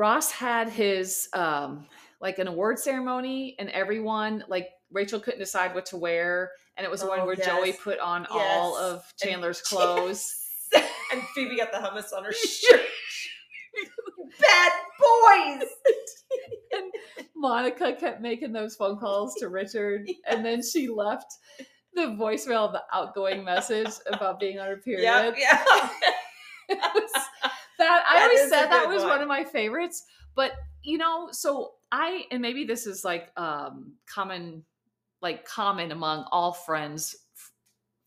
Ross 0.00 0.30
had 0.30 0.70
his 0.70 1.28
um 1.34 1.86
like 2.22 2.38
an 2.38 2.48
award 2.48 2.78
ceremony 2.78 3.54
and 3.58 3.68
everyone 3.70 4.42
like 4.48 4.68
Rachel 4.90 5.20
couldn't 5.20 5.40
decide 5.40 5.74
what 5.74 5.84
to 5.86 5.96
wear 5.98 6.50
and 6.78 6.84
it 6.86 6.90
was 6.90 7.00
the 7.02 7.06
one 7.08 7.20
Oh, 7.20 7.26
where 7.26 7.34
yes. 7.34 7.46
Joey 7.46 7.72
put 7.74 7.98
on 7.98 8.24
all 8.30 8.70
Yes. 8.72 8.80
of 8.80 9.12
And- 9.22 9.30
Chandler's 9.30 9.60
clothes. 9.70 10.34
and 10.74 11.22
Phoebe 11.34 11.58
got 11.58 11.70
the 11.72 11.78
hummus 11.78 12.16
on 12.16 12.24
her 12.24 12.32
shirt. 12.32 12.80
Bad 14.40 14.72
boys. 14.98 15.68
and 16.72 16.92
Monica 17.36 17.92
kept 17.94 18.20
making 18.22 18.52
those 18.52 18.76
phone 18.76 18.96
calls 18.98 19.34
to 19.40 19.48
Richard, 19.48 20.08
and 20.28 20.44
then 20.44 20.62
she 20.62 20.88
left. 20.88 21.26
the 21.94 22.02
voicemail 22.02 22.66
of 22.66 22.72
the 22.72 22.82
outgoing 22.92 23.42
message 23.44 23.90
about 24.06 24.38
being 24.40 24.58
on 24.60 24.66
her 24.68 24.76
period. 24.76 25.02
Yep, 25.02 25.34
yeah. 25.38 25.88
It 26.68 26.78
was- 26.94 27.24
that 27.80 28.04
I 28.08 28.14
That 28.20 28.22
always 28.30 28.48
said 28.48 28.66
that 28.70 28.88
was 28.88 29.02
one 29.02 29.10
one. 29.10 29.22
of 29.22 29.28
my 29.28 29.42
favorites. 29.44 30.04
But 30.36 30.52
you 30.82 30.96
know, 30.98 31.28
so 31.32 31.72
I 31.92 32.24
and 32.30 32.40
maybe 32.40 32.64
this 32.64 32.86
is 32.86 33.04
like 33.04 33.30
um 33.36 33.94
common 34.06 34.64
like 35.20 35.44
common 35.44 35.90
among 35.92 36.24
all 36.30 36.52
friends 36.52 37.16
f- 37.36 37.50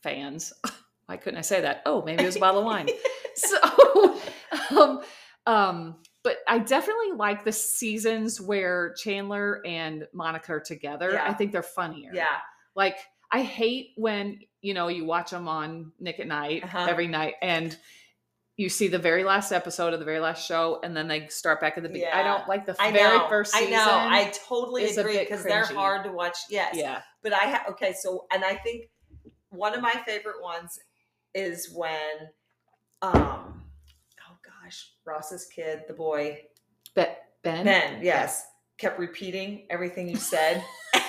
fans. 0.01 0.53
Why 1.05 1.17
couldn't 1.17 1.37
I 1.37 1.41
say 1.41 1.61
that? 1.61 1.81
Oh, 1.85 2.01
maybe 2.01 2.23
it 2.23 2.25
was 2.25 2.37
a 2.37 2.39
bottle 2.39 2.61
of 2.61 2.65
wine. 2.65 2.87
So 3.35 3.57
um 4.77 5.01
um 5.47 5.95
but 6.23 6.37
I 6.47 6.59
definitely 6.59 7.13
like 7.15 7.43
the 7.43 7.51
seasons 7.51 8.39
where 8.39 8.93
Chandler 8.93 9.61
and 9.65 10.07
Monica 10.13 10.53
are 10.53 10.59
together. 10.61 11.11
Yeah. 11.13 11.25
I 11.27 11.33
think 11.33 11.51
they're 11.51 11.63
funnier. 11.63 12.11
yeah. 12.13 12.37
Like 12.75 12.97
I 13.31 13.41
hate 13.41 13.89
when 13.97 14.39
you 14.61 14.73
know 14.75 14.87
you 14.87 15.03
watch 15.05 15.31
them 15.31 15.47
on 15.47 15.91
Nick 15.99 16.19
at 16.19 16.27
Nite 16.27 16.63
Uh-huh. 16.63 16.85
every 16.87 17.07
night 17.07 17.33
and 17.41 17.75
you 18.57 18.69
see 18.69 18.87
the 18.87 18.99
very 18.99 19.23
last 19.23 19.51
episode 19.51 19.93
of 19.93 19.99
the 19.99 20.05
very 20.05 20.19
last 20.19 20.45
show 20.45 20.79
and 20.83 20.95
then 20.95 21.07
they 21.07 21.27
start 21.27 21.59
back 21.59 21.75
at 21.77 21.83
the 21.83 21.89
beginning. 21.89 22.13
I 22.13 22.23
don't 22.23 22.47
like 22.47 22.65
the 22.65 22.75
I 22.79 22.91
very 22.91 23.17
know. 23.17 23.27
first 23.27 23.55
I 23.55 23.65
know. 23.65 23.85
I 23.87 24.31
totally 24.47 24.85
agree 24.85 25.19
because 25.19 25.43
they're 25.43 25.65
hard 25.65 26.03
to 26.03 26.11
watch. 26.11 26.37
Yes. 26.49 26.75
yeah. 26.77 27.01
But 27.23 27.33
I 27.33 27.45
have 27.45 27.61
okay, 27.71 27.93
so 27.99 28.25
and 28.31 28.43
I 28.43 28.55
think 28.55 28.89
one 29.49 29.73
of 29.73 29.81
my 29.81 29.93
favorite 30.05 30.41
ones 30.41 30.77
is 31.33 31.71
when 31.73 31.99
um 33.01 33.63
oh 34.21 34.37
gosh, 34.63 34.91
Ross's 35.05 35.47
kid, 35.47 35.81
the 35.87 35.93
boy, 35.93 36.39
Be- 36.95 37.05
ben. 37.43 37.65
Ben, 37.65 38.03
yes, 38.03 38.45
kept 38.77 38.99
repeating 38.99 39.65
everything 39.71 40.07
you 40.07 40.17
said. 40.17 40.63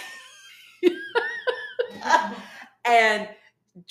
and 2.86 3.28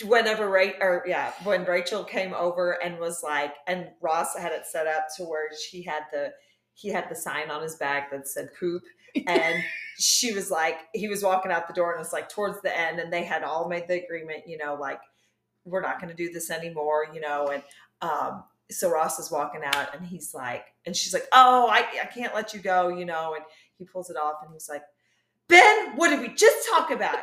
whenever 0.05 0.49
Ray 0.49 0.73
or 0.79 1.03
yeah, 1.07 1.33
when 1.43 1.65
Rachel 1.65 2.03
came 2.03 2.33
over 2.33 2.81
and 2.83 2.99
was 2.99 3.21
like, 3.23 3.55
and 3.67 3.89
Ross 4.01 4.37
had 4.37 4.51
it 4.51 4.65
set 4.65 4.87
up 4.87 5.07
to 5.17 5.23
where 5.23 5.49
she 5.69 5.83
had 5.83 6.03
the 6.11 6.31
he 6.73 6.89
had 6.89 7.09
the 7.09 7.15
sign 7.15 7.51
on 7.51 7.61
his 7.61 7.75
back 7.75 8.11
that 8.11 8.27
said 8.27 8.49
poop, 8.59 8.83
and 9.27 9.63
she 9.99 10.33
was 10.33 10.49
like, 10.49 10.77
he 10.93 11.07
was 11.07 11.23
walking 11.23 11.51
out 11.51 11.67
the 11.67 11.73
door 11.73 11.91
and 11.91 11.99
was 11.99 12.13
like 12.13 12.29
towards 12.29 12.61
the 12.61 12.77
end, 12.77 12.99
and 12.99 13.11
they 13.11 13.23
had 13.23 13.43
all 13.43 13.67
made 13.67 13.87
the 13.87 14.03
agreement, 14.03 14.43
you 14.47 14.57
know, 14.57 14.75
like 14.75 15.01
we're 15.65 15.81
not 15.81 15.99
going 16.01 16.09
to 16.09 16.15
do 16.15 16.31
this 16.31 16.49
anymore, 16.49 17.07
you 17.13 17.21
know, 17.21 17.47
and 17.47 17.63
um. 18.01 18.43
So 18.71 18.89
Ross 18.89 19.19
is 19.19 19.29
walking 19.29 19.61
out 19.63 19.93
and 19.93 20.03
he's 20.03 20.33
like, 20.33 20.65
and 20.87 20.95
she's 20.95 21.13
like, 21.13 21.27
Oh, 21.31 21.67
I, 21.69 21.85
I 22.01 22.05
can't 22.05 22.33
let 22.33 22.53
you 22.53 22.59
go, 22.59 22.87
you 22.87 23.05
know, 23.05 23.35
and 23.35 23.43
he 23.77 23.83
pulls 23.83 24.09
it 24.09 24.15
off 24.15 24.37
and 24.41 24.51
he's 24.51 24.67
like, 24.67 24.81
Ben, 25.47 25.95
what 25.95 26.09
did 26.09 26.21
we 26.21 26.29
just 26.29 26.67
talk 26.69 26.89
about? 26.89 27.19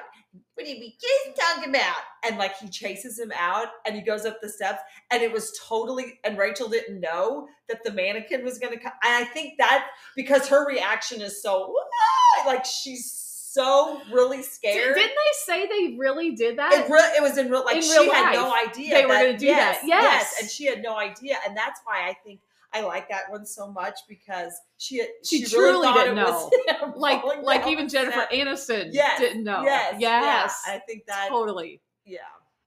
What 0.61 0.67
did 0.67 0.79
we 0.79 0.95
just 1.01 1.41
talk 1.41 1.67
about? 1.67 1.97
And 2.23 2.37
like 2.37 2.59
he 2.59 2.69
chases 2.69 3.19
him 3.19 3.33
out 3.35 3.69
and 3.87 3.95
he 3.97 4.03
goes 4.03 4.27
up 4.27 4.43
the 4.43 4.49
steps 4.51 4.83
and 5.11 5.23
it 5.23 5.33
was 5.33 5.59
totally 5.67 6.21
and 6.23 6.37
Rachel 6.37 6.69
didn't 6.69 7.01
know 7.01 7.49
that 7.71 7.83
the 7.83 7.91
mannequin 7.91 8.45
was 8.45 8.59
gonna 8.59 8.79
come. 8.79 8.93
And 9.03 9.25
I 9.25 9.25
think 9.25 9.55
that 9.57 9.89
because 10.15 10.49
her 10.49 10.67
reaction 10.67 11.23
is 11.23 11.41
so 11.43 11.75
"Ah!" 11.75 12.47
like 12.47 12.67
she's 12.67 13.11
so 13.11 14.03
really 14.13 14.43
scared. 14.43 14.95
Didn't 14.97 15.09
they 15.09 15.45
say 15.47 15.67
they 15.67 15.97
really 15.97 16.33
did 16.33 16.59
that? 16.59 16.73
it, 16.75 16.91
re- 16.91 17.15
it 17.17 17.23
was 17.23 17.39
in 17.39 17.51
real 17.51 17.65
like 17.65 17.77
In 17.77 17.83
she 17.83 17.99
real 17.99 18.13
had 18.13 18.35
no 18.35 18.55
idea 18.55 18.95
they 18.97 19.07
were 19.07 19.15
gonna 19.15 19.39
do 19.39 19.47
that. 19.47 19.81
Yes. 19.83 20.35
and 20.43 20.51
she 20.51 20.67
had 20.67 20.83
no 20.83 20.99
idea 20.99 21.37
and 21.49 21.57
that's 21.57 21.81
why 21.85 22.07
i 22.07 22.13
think 22.23 22.41
i 22.73 22.81
like 22.83 23.09
that 23.09 23.31
one 23.31 23.45
so 23.47 23.71
much 23.71 23.99
because 24.09 24.53
she 24.79 24.99
had, 24.99 25.09
She 25.25 25.45
really 25.57 25.93
didn't 25.93 26.17
was 26.17 26.51
him 26.81 26.93
like 26.97 27.23
like 27.43 27.67
even 27.67 27.89
Jennifer 27.89 28.27
steps. 28.31 28.35
Aniston 28.35 28.89
Yes, 28.93 29.19
didn't 29.21 29.45
know. 29.45 29.63
yes 29.63 29.97
Yes. 29.99 30.63
yeah, 30.67 30.75
i 30.75 30.79
think 30.79 31.07
that 31.07 31.29
totally. 31.29 31.81
yeah 32.05 32.19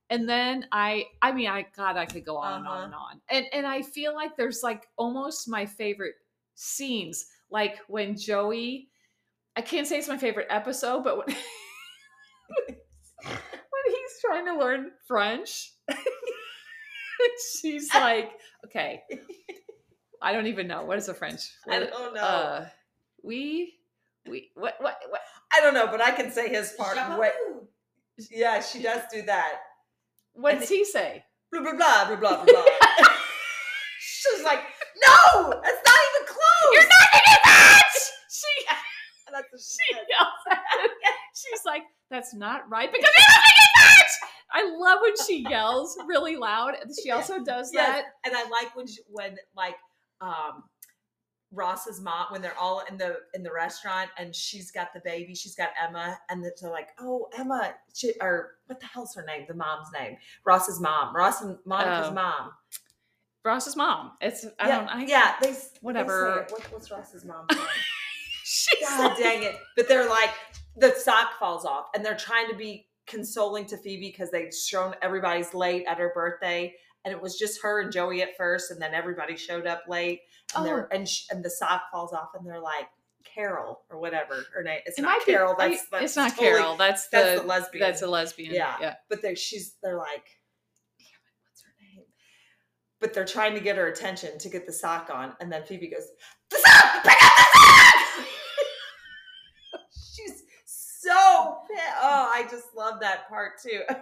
and 0.09 0.27
then 0.27 0.65
i 0.71 1.05
i 1.21 1.31
mean 1.31 1.47
i 1.49 1.65
god 1.75 1.95
i 1.97 2.05
could 2.05 2.25
go 2.25 2.37
on 2.37 2.59
and 2.59 2.67
on 2.67 2.75
Uh-huh. 2.75 2.85
and 2.85 2.93
on 2.93 3.21
and 3.29 3.45
and 3.53 3.65
i 3.67 3.81
feel 3.81 4.13
like 4.13 4.35
there's 4.35 4.61
like 4.63 4.87
almost 4.97 5.47
my 5.47 5.65
favorite 5.65 6.15
scenes 6.55 7.25
like 7.49 7.79
when 7.87 8.17
joey 8.17 8.89
i 9.55 9.61
can't 9.61 9.87
say 9.87 9.97
it's 9.97 10.07
my 10.09 10.17
favorite 10.17 10.47
episode 10.49 11.03
but 11.03 11.17
when 11.17 11.27
when 13.25 13.85
he's 13.87 14.21
trying 14.21 14.45
to 14.45 14.57
learn 14.57 14.91
french 15.07 15.71
she's 17.61 17.93
like 17.93 18.31
okay 18.65 19.01
i 20.23 20.31
don't 20.33 20.47
even 20.47 20.67
know. 20.67 20.83
What 20.85 20.97
is 20.97 21.05
the 21.07 21.13
french 21.13 21.41
i 21.69 21.79
don't 21.79 22.13
know. 22.15 22.21
Uh 22.21 22.67
we 23.23 23.75
we 24.27 24.49
what 24.55 24.75
what 24.79 24.97
what? 25.09 25.21
I 25.53 25.61
don't 25.61 25.73
know 25.73 25.87
but 25.87 26.01
i 26.01 26.11
can 26.11 26.31
say 26.31 26.49
his 26.49 26.71
part 26.77 26.97
Shabba 26.97 27.19
Wait, 27.19 27.31
boo. 27.47 27.67
yeah 28.31 28.61
she 28.61 28.81
does 28.81 29.01
do 29.11 29.21
that. 29.23 29.59
What 30.33 30.59
does 30.59 30.69
he 30.69 30.83
say? 30.85 31.23
Blah 31.51 31.61
blah 31.61 31.73
blah 31.73 32.05
blah 32.07 32.15
blah 32.15 32.43
blah. 32.43 32.45
Blah 32.45 32.63
she's 33.99 34.43
like 34.43 34.59
no 35.05 35.49
that's 35.63 35.81
not 35.89 35.99
even 36.09 36.27
close. 36.27 36.73
You're 36.73 36.83
not 36.83 37.07
gonna 37.13 37.39
match 37.45 37.99
she 38.29 38.65
that's 39.31 39.51
what 39.51 39.61
she 39.61 39.77
she 39.83 39.95
yells 39.95 40.43
at 40.51 40.57
him. 40.57 40.89
She's 41.35 41.65
like, 41.65 41.81
"That's 42.11 42.35
not 42.35 42.69
right," 42.69 42.91
because 42.91 43.09
you're 43.17 43.27
not 43.27 43.43
making 43.49 43.97
match. 43.97 44.13
I 44.53 44.77
love 44.77 44.99
when 45.01 45.15
she 45.25 45.45
yells 45.49 45.97
really 46.07 46.35
loud. 46.35 46.75
and 46.79 46.91
She 47.03 47.09
also 47.09 47.43
does 47.43 47.71
Yes, 47.73 47.87
that. 47.87 48.05
and 48.23 48.35
I 48.37 48.47
like 48.49 48.75
when 48.75 48.85
she, 48.85 48.99
when 49.09 49.35
like 49.57 49.75
um 50.23 50.63
Ross's 51.51 52.01
mom 52.01 52.27
when 52.31 52.41
they're 52.41 52.57
all 52.57 52.81
in 52.89 52.97
the 52.97 53.17
in 53.35 53.43
the 53.43 53.51
restaurant 53.51 54.09
and 54.17 54.35
she's 54.35 54.71
got 54.71 54.91
the 54.93 55.01
baby, 55.05 55.35
she's 55.35 55.55
got 55.55 55.69
Emma, 55.81 56.17
and 56.29 56.43
they're 56.43 56.71
like, 56.71 56.89
"Oh, 56.99 57.27
Emma," 57.37 57.75
she, 57.93 58.13
or 58.21 58.55
what 58.65 58.79
the 58.79 58.87
hell's 58.87 59.13
her 59.15 59.23
name? 59.23 59.45
The 59.47 59.53
mom's 59.53 59.89
name, 59.93 60.17
Ross's 60.45 60.79
mom, 60.79 61.15
Ross 61.15 61.41
and 61.41 61.57
Monica's 61.65 62.07
Oh. 62.09 62.13
mom. 62.13 62.51
Ross's 63.45 63.75
mom. 63.75 64.13
It's 64.21 64.45
I 64.59 64.67
yeah, 64.67 64.77
don't. 64.79 64.87
I, 64.87 65.05
yeah, 65.05 65.35
they 65.41 65.51
they 65.51 65.57
whatever. 65.81 66.45
say. 66.47 66.53
What, 66.53 66.63
what's 66.71 66.89
Ross's 66.91 67.25
mom? 67.25 67.45
God 68.81 68.99
like, 69.09 69.17
dang 69.17 69.43
it! 69.43 69.55
But 69.75 69.87
they're 69.87 70.09
like 70.09 70.31
the 70.77 70.91
sock 70.95 71.37
falls 71.39 71.65
off, 71.65 71.87
and 71.93 72.03
they're 72.05 72.15
trying 72.17 72.47
to 72.49 72.55
be 72.55 72.87
consoling 73.05 73.65
to 73.67 73.77
Phoebe 73.77 74.09
because 74.09 74.31
they've 74.31 74.53
shown 74.53 74.95
everybody's 75.01 75.53
late 75.53 75.85
at 75.87 75.97
her 75.99 76.11
birthday, 76.15 76.73
and 77.05 77.13
it 77.13 77.21
was 77.21 77.37
just 77.37 77.61
her 77.61 77.81
and 77.81 77.91
Joey 77.91 78.21
at 78.21 78.35
first, 78.37 78.71
and 78.71 78.81
then 78.81 78.93
everybody 78.93 79.35
showed 79.35 79.67
up 79.67 79.83
late, 79.87 80.21
and 80.55 80.65
they're 80.65 80.85
oh. 80.91 80.95
and 80.95 81.07
sh- 81.07 81.25
and 81.31 81.43
the 81.43 81.49
sock 81.49 81.83
falls 81.91 82.13
off, 82.13 82.29
and 82.37 82.45
they're 82.45 82.61
like 82.61 82.87
Carol 83.23 83.81
or 83.89 83.99
whatever 83.99 84.43
her 84.53 84.63
name. 84.63 84.79
It's 84.85 84.97
It 84.99 85.01
not 85.01 85.17
might 85.17 85.25
be- 85.25 85.31
Carol. 85.33 85.55
That's, 85.57 85.85
that's 85.89 86.03
it's 86.03 86.15
not 86.15 86.29
totally- 86.31 86.47
Carol. 86.49 86.75
That's 86.77 87.07
the 87.07 87.17
That's 87.17 87.41
the 87.41 87.47
lesbian. 87.47 87.85
That's 87.85 88.01
a 88.01 88.07
lesbian. 88.07 88.53
Yeah. 88.53 88.75
yeah. 88.79 88.95
But 89.09 89.21
they 89.21 89.35
she's 89.35 89.75
they're 89.81 89.97
like, 89.97 90.25
damn 90.97 91.07
it, 91.07 91.35
what's 91.45 91.61
her 91.63 91.73
name? 91.81 92.05
But 92.99 93.13
they're 93.13 93.25
trying 93.25 93.53
to 93.55 93.59
get 93.61 93.77
her 93.77 93.87
attention 93.87 94.37
to 94.39 94.49
get 94.49 94.65
the 94.65 94.73
sock 94.73 95.09
on, 95.13 95.33
and 95.39 95.51
then 95.51 95.63
Phoebe 95.63 95.89
goes, 95.89 96.07
"The 96.49 96.57
sock! 96.57 97.03
Pick 97.03 97.23
up 97.23 97.33
the 97.35 97.59
sock!" 97.59 98.25
she's 100.15 100.43
so 100.65 101.57
pissed. 101.69 101.83
Oh, 102.01 102.31
I 102.33 102.43
just 102.49 102.67
love 102.75 102.99
that 103.01 103.27
part 103.29 103.53
too. 103.61 103.81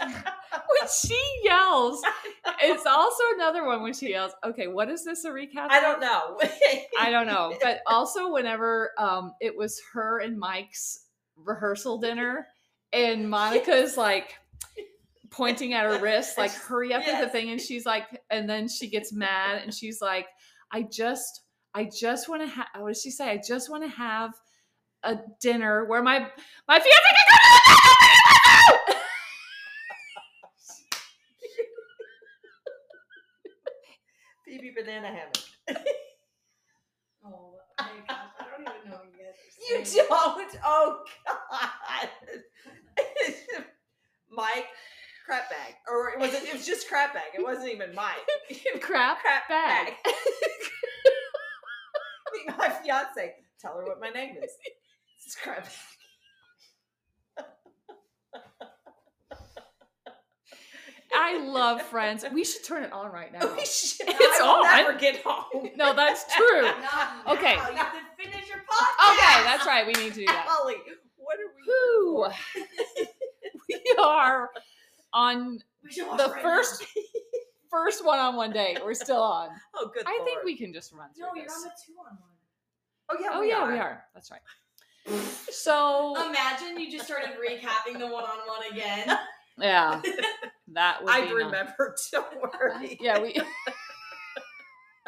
When 0.00 0.88
she 0.88 1.20
yells, 1.42 2.02
it's 2.62 2.86
also 2.86 3.22
another 3.34 3.64
one 3.64 3.82
when 3.82 3.94
she 3.94 4.10
yells. 4.10 4.32
Okay, 4.44 4.66
what 4.66 4.88
is 4.88 5.04
this 5.04 5.24
a 5.24 5.30
recap? 5.30 5.68
I 5.70 5.80
don't 5.80 6.00
know. 6.00 6.38
I 7.00 7.10
don't 7.10 7.26
know. 7.26 7.54
But 7.62 7.80
also 7.86 8.32
whenever 8.32 8.92
um 8.98 9.34
it 9.40 9.56
was 9.56 9.80
her 9.92 10.20
and 10.20 10.38
Mike's 10.38 11.06
rehearsal 11.36 11.98
dinner 11.98 12.46
and 12.92 13.28
Monica's 13.28 13.96
like 13.96 14.34
pointing 15.30 15.74
at 15.74 15.84
her 15.84 15.98
wrist, 15.98 16.38
like 16.38 16.52
hurry 16.52 16.94
up 16.94 17.06
with 17.06 17.20
the 17.20 17.28
thing, 17.28 17.50
and 17.50 17.60
she's 17.60 17.84
like, 17.84 18.04
and 18.30 18.48
then 18.48 18.68
she 18.68 18.88
gets 18.88 19.12
mad 19.12 19.62
and 19.62 19.74
she's 19.74 20.00
like, 20.00 20.26
I 20.72 20.82
just 20.82 21.42
I 21.74 21.84
just 21.84 22.28
want 22.28 22.42
to 22.42 22.48
have 22.48 22.66
what 22.78 22.88
does 22.88 23.02
she 23.02 23.10
say? 23.10 23.30
I 23.30 23.40
just 23.46 23.70
want 23.70 23.82
to 23.82 23.90
have 23.90 24.32
a 25.02 25.18
dinner 25.40 25.84
where 25.84 26.02
my 26.02 26.26
my 26.66 26.78
fiance 26.78 26.90
can 26.90 27.26
come 27.28 28.78
to 28.78 28.92
the 28.92 29.05
Phoebe 34.56 34.72
banana 34.74 35.08
hammock. 35.08 35.36
Oh 37.24 37.54
my 37.78 37.88
gosh, 38.08 38.18
I 38.38 38.44
don't 38.50 38.62
even 38.62 38.90
know 38.90 39.00
you 39.04 39.18
guys 39.18 39.88
You 39.96 40.04
don't. 40.08 40.58
Oh 40.64 41.04
God. 41.26 42.08
Mike 44.30 44.66
crap 45.26 45.50
bag, 45.50 45.74
or 45.88 46.10
it 46.10 46.20
was 46.20 46.32
it? 46.32 46.44
It 46.44 46.54
was 46.54 46.66
just 46.66 46.88
crap 46.88 47.12
bag. 47.12 47.34
It 47.36 47.42
wasn't 47.42 47.70
even 47.70 47.94
Mike. 47.94 48.16
crap 48.80 49.20
crap 49.20 49.48
bag. 49.48 49.94
bag. 50.04 50.14
My 52.58 52.68
fiance. 52.68 53.34
Tell 53.60 53.76
her 53.76 53.84
what 53.84 54.00
my 54.00 54.10
name 54.10 54.36
is. 54.42 54.52
It's 55.24 55.34
crap 55.34 55.66
I 61.18 61.38
love 61.38 61.80
Friends. 61.82 62.24
We 62.32 62.44
should 62.44 62.62
turn 62.64 62.82
it 62.84 62.92
on 62.92 63.10
right 63.10 63.32
now. 63.32 63.40
We 63.56 63.64
should- 63.64 64.06
It's 64.08 64.40
I 64.40 64.44
on. 64.46 64.64
never 64.84 64.98
get 64.98 65.22
home. 65.24 65.70
No, 65.76 65.94
that's 65.94 66.24
true. 66.34 66.62
Not 66.62 67.26
Okay. 67.38 67.56
now. 67.56 67.70
You 67.70 67.76
have 67.76 67.92
to 67.92 68.00
finish 68.22 68.48
your 68.48 68.58
podcast. 68.58 69.12
Okay, 69.12 69.44
that's 69.44 69.66
right. 69.66 69.86
We 69.86 69.92
need 69.94 70.12
to 70.14 70.20
do 70.20 70.26
that. 70.26 70.46
Holly, 70.48 70.74
what 71.16 71.36
are 71.38 72.26
we? 72.26 72.64
We 73.68 73.96
are 73.98 74.50
on 75.12 75.58
We 75.82 75.90
should 75.92 76.06
watch 76.06 76.18
the 76.18 76.30
right 76.32 76.42
first 76.42 76.84
first 77.70 78.04
one-on-one 78.04 78.52
date. 78.52 78.78
We're 78.84 78.94
still 78.94 79.20
on. 79.22 79.48
Oh, 79.74 79.90
good. 79.92 80.04
I 80.06 80.20
think 80.24 80.44
we 80.44 80.56
can 80.56 80.72
just 80.72 80.92
run 80.92 81.08
through 81.14 81.26
No, 81.26 81.34
you're 81.34 81.44
this. 81.44 81.54
on 81.56 81.62
the 81.62 81.70
two 81.86 81.92
on 81.98 82.16
one. 82.16 82.28
Oh 83.08 83.16
yeah. 83.20 83.28
oh 83.32 83.40
we 83.40 83.48
yeah, 83.48 83.56
are. 83.58 83.72
we 83.72 83.78
are. 83.78 84.04
That's 84.14 84.30
right. 84.30 84.40
So 85.50 86.14
Imagine 86.28 86.78
you 86.80 86.90
just 86.90 87.04
started 87.06 87.30
recapping 87.38 87.98
the 87.98 88.06
one 88.06 88.24
on 88.24 88.38
one 88.46 88.62
again. 88.72 89.16
Yeah, 89.58 90.02
that 90.72 91.02
would 91.02 91.10
I 91.12 91.20
be 91.20 91.26
nice. 91.26 91.34
remember. 91.34 91.96
Don't 92.12 92.42
worry. 92.42 92.98
Yeah, 93.00 93.18
we. 93.20 93.40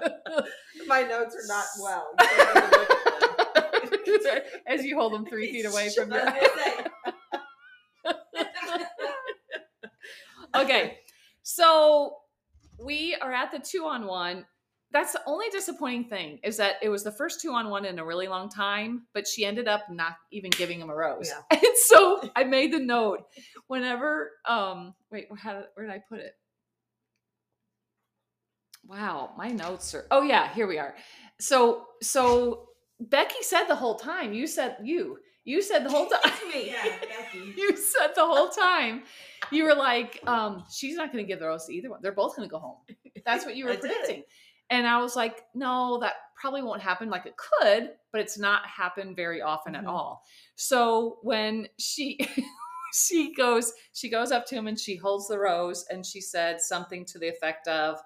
My 0.86 1.03
notes 1.03 1.34
are 1.34 1.46
not 1.49 1.64
well. 1.82 2.07
You 2.20 2.26
don't 2.36 2.57
have 2.57 3.82
to 3.82 3.90
look 3.90 4.09
at 4.09 4.22
them. 4.22 4.42
As 4.66 4.84
you 4.84 4.96
hold 4.96 5.12
them 5.12 5.26
three 5.26 5.51
feet 5.51 5.66
away 5.66 5.90
from 5.90 6.12
you. 6.12 6.18
was 6.18 6.24
gonna 6.24 6.40
say. 8.05 8.12
okay, 10.55 10.99
so 11.42 12.18
we 12.78 13.16
are 13.20 13.32
at 13.32 13.51
the 13.51 13.59
two 13.59 13.86
on 13.86 14.07
one. 14.07 14.46
That's 14.91 15.12
the 15.12 15.20
only 15.26 15.47
disappointing 15.51 16.05
thing 16.05 16.39
is 16.43 16.57
that 16.57 16.76
it 16.82 16.89
was 16.89 17.05
the 17.05 17.12
first 17.12 17.41
two 17.41 17.53
on 17.53 17.68
one 17.68 17.84
in 17.84 17.99
a 17.99 18.05
really 18.05 18.26
long 18.26 18.49
time, 18.49 19.03
but 19.12 19.26
she 19.26 19.45
ended 19.45 19.68
up 19.68 19.82
not 19.91 20.16
even 20.32 20.51
giving 20.51 20.80
him 20.80 20.89
a 20.89 20.95
rose. 20.95 21.30
Yeah. 21.30 21.59
And 21.68 21.76
so 21.76 22.30
I 22.34 22.45
made 22.45 22.72
the 22.72 22.78
note 22.78 23.24
whenever, 23.66 24.32
um, 24.47 24.95
wait, 25.11 25.28
how 25.36 25.62
where 25.74 25.86
did 25.86 25.95
I 25.95 26.01
put 26.09 26.20
it? 26.20 26.32
Wow, 28.86 29.32
my 29.36 29.49
notes 29.49 29.95
are, 29.95 30.07
oh 30.11 30.22
yeah, 30.22 30.53
here 30.55 30.66
we 30.66 30.78
are. 30.78 30.95
So, 31.39 31.86
so 32.03 32.68
Becky 32.99 33.43
said 33.43 33.64
the 33.64 33.76
whole 33.76 33.97
time, 33.97 34.32
you 34.32 34.47
said, 34.47 34.78
you, 34.82 35.18
you 35.45 35.62
said 35.62 35.84
the 35.84 35.91
whole 35.91 36.07
time. 36.07 36.32
me. 36.53 36.68
Yeah, 36.70 36.84
Becky. 36.84 37.55
you 37.57 37.76
said 37.76 38.09
the 38.14 38.24
whole 38.24 38.49
time 38.49 39.03
you 39.51 39.64
were 39.64 39.74
like 39.74 40.20
um 40.26 40.64
she's 40.70 40.97
not 40.97 41.12
going 41.12 41.24
to 41.24 41.28
give 41.28 41.39
the 41.39 41.47
rose 41.47 41.66
to 41.66 41.74
either 41.74 41.91
one 41.91 42.01
they're 42.03 42.12
both 42.12 42.36
going 42.36 42.49
to 42.49 42.51
go 42.51 42.59
home 42.59 42.76
that's 43.24 43.45
what 43.45 43.57
you 43.57 43.64
were 43.66 43.74
predicting. 43.74 44.16
did. 44.16 44.24
And 44.71 44.87
i 44.87 45.01
was 45.01 45.16
like 45.16 45.45
no 45.55 45.99
that 46.01 46.14
probably 46.41 46.62
won't 46.62 46.81
happen 46.83 47.11
like 47.11 47.27
it 47.27 47.35
could 47.37 47.91
but 48.12 48.21
it's 48.21 48.39
not 48.39 48.64
happened 48.66 49.16
very 49.16 49.43
often 49.43 49.75
Mhm. 49.75 49.79
at 49.81 49.87
all 49.87 50.23
so 50.57 51.19
when 51.23 51.66
she 51.79 52.19
she 52.95 53.35
goes 53.35 53.73
she 53.93 54.09
goes 54.09 54.33
up 54.33 54.47
to 54.47 54.55
him 54.55 54.66
and 54.66 54.79
she 54.79 54.97
holds 54.97 55.29
the 55.29 55.39
rose 55.39 55.85
and 55.91 56.05
she 56.07 56.21
said 56.21 56.61
something 56.61 57.05
to 57.07 57.19
the 57.19 57.29
effect 57.29 57.66
of 57.69 57.99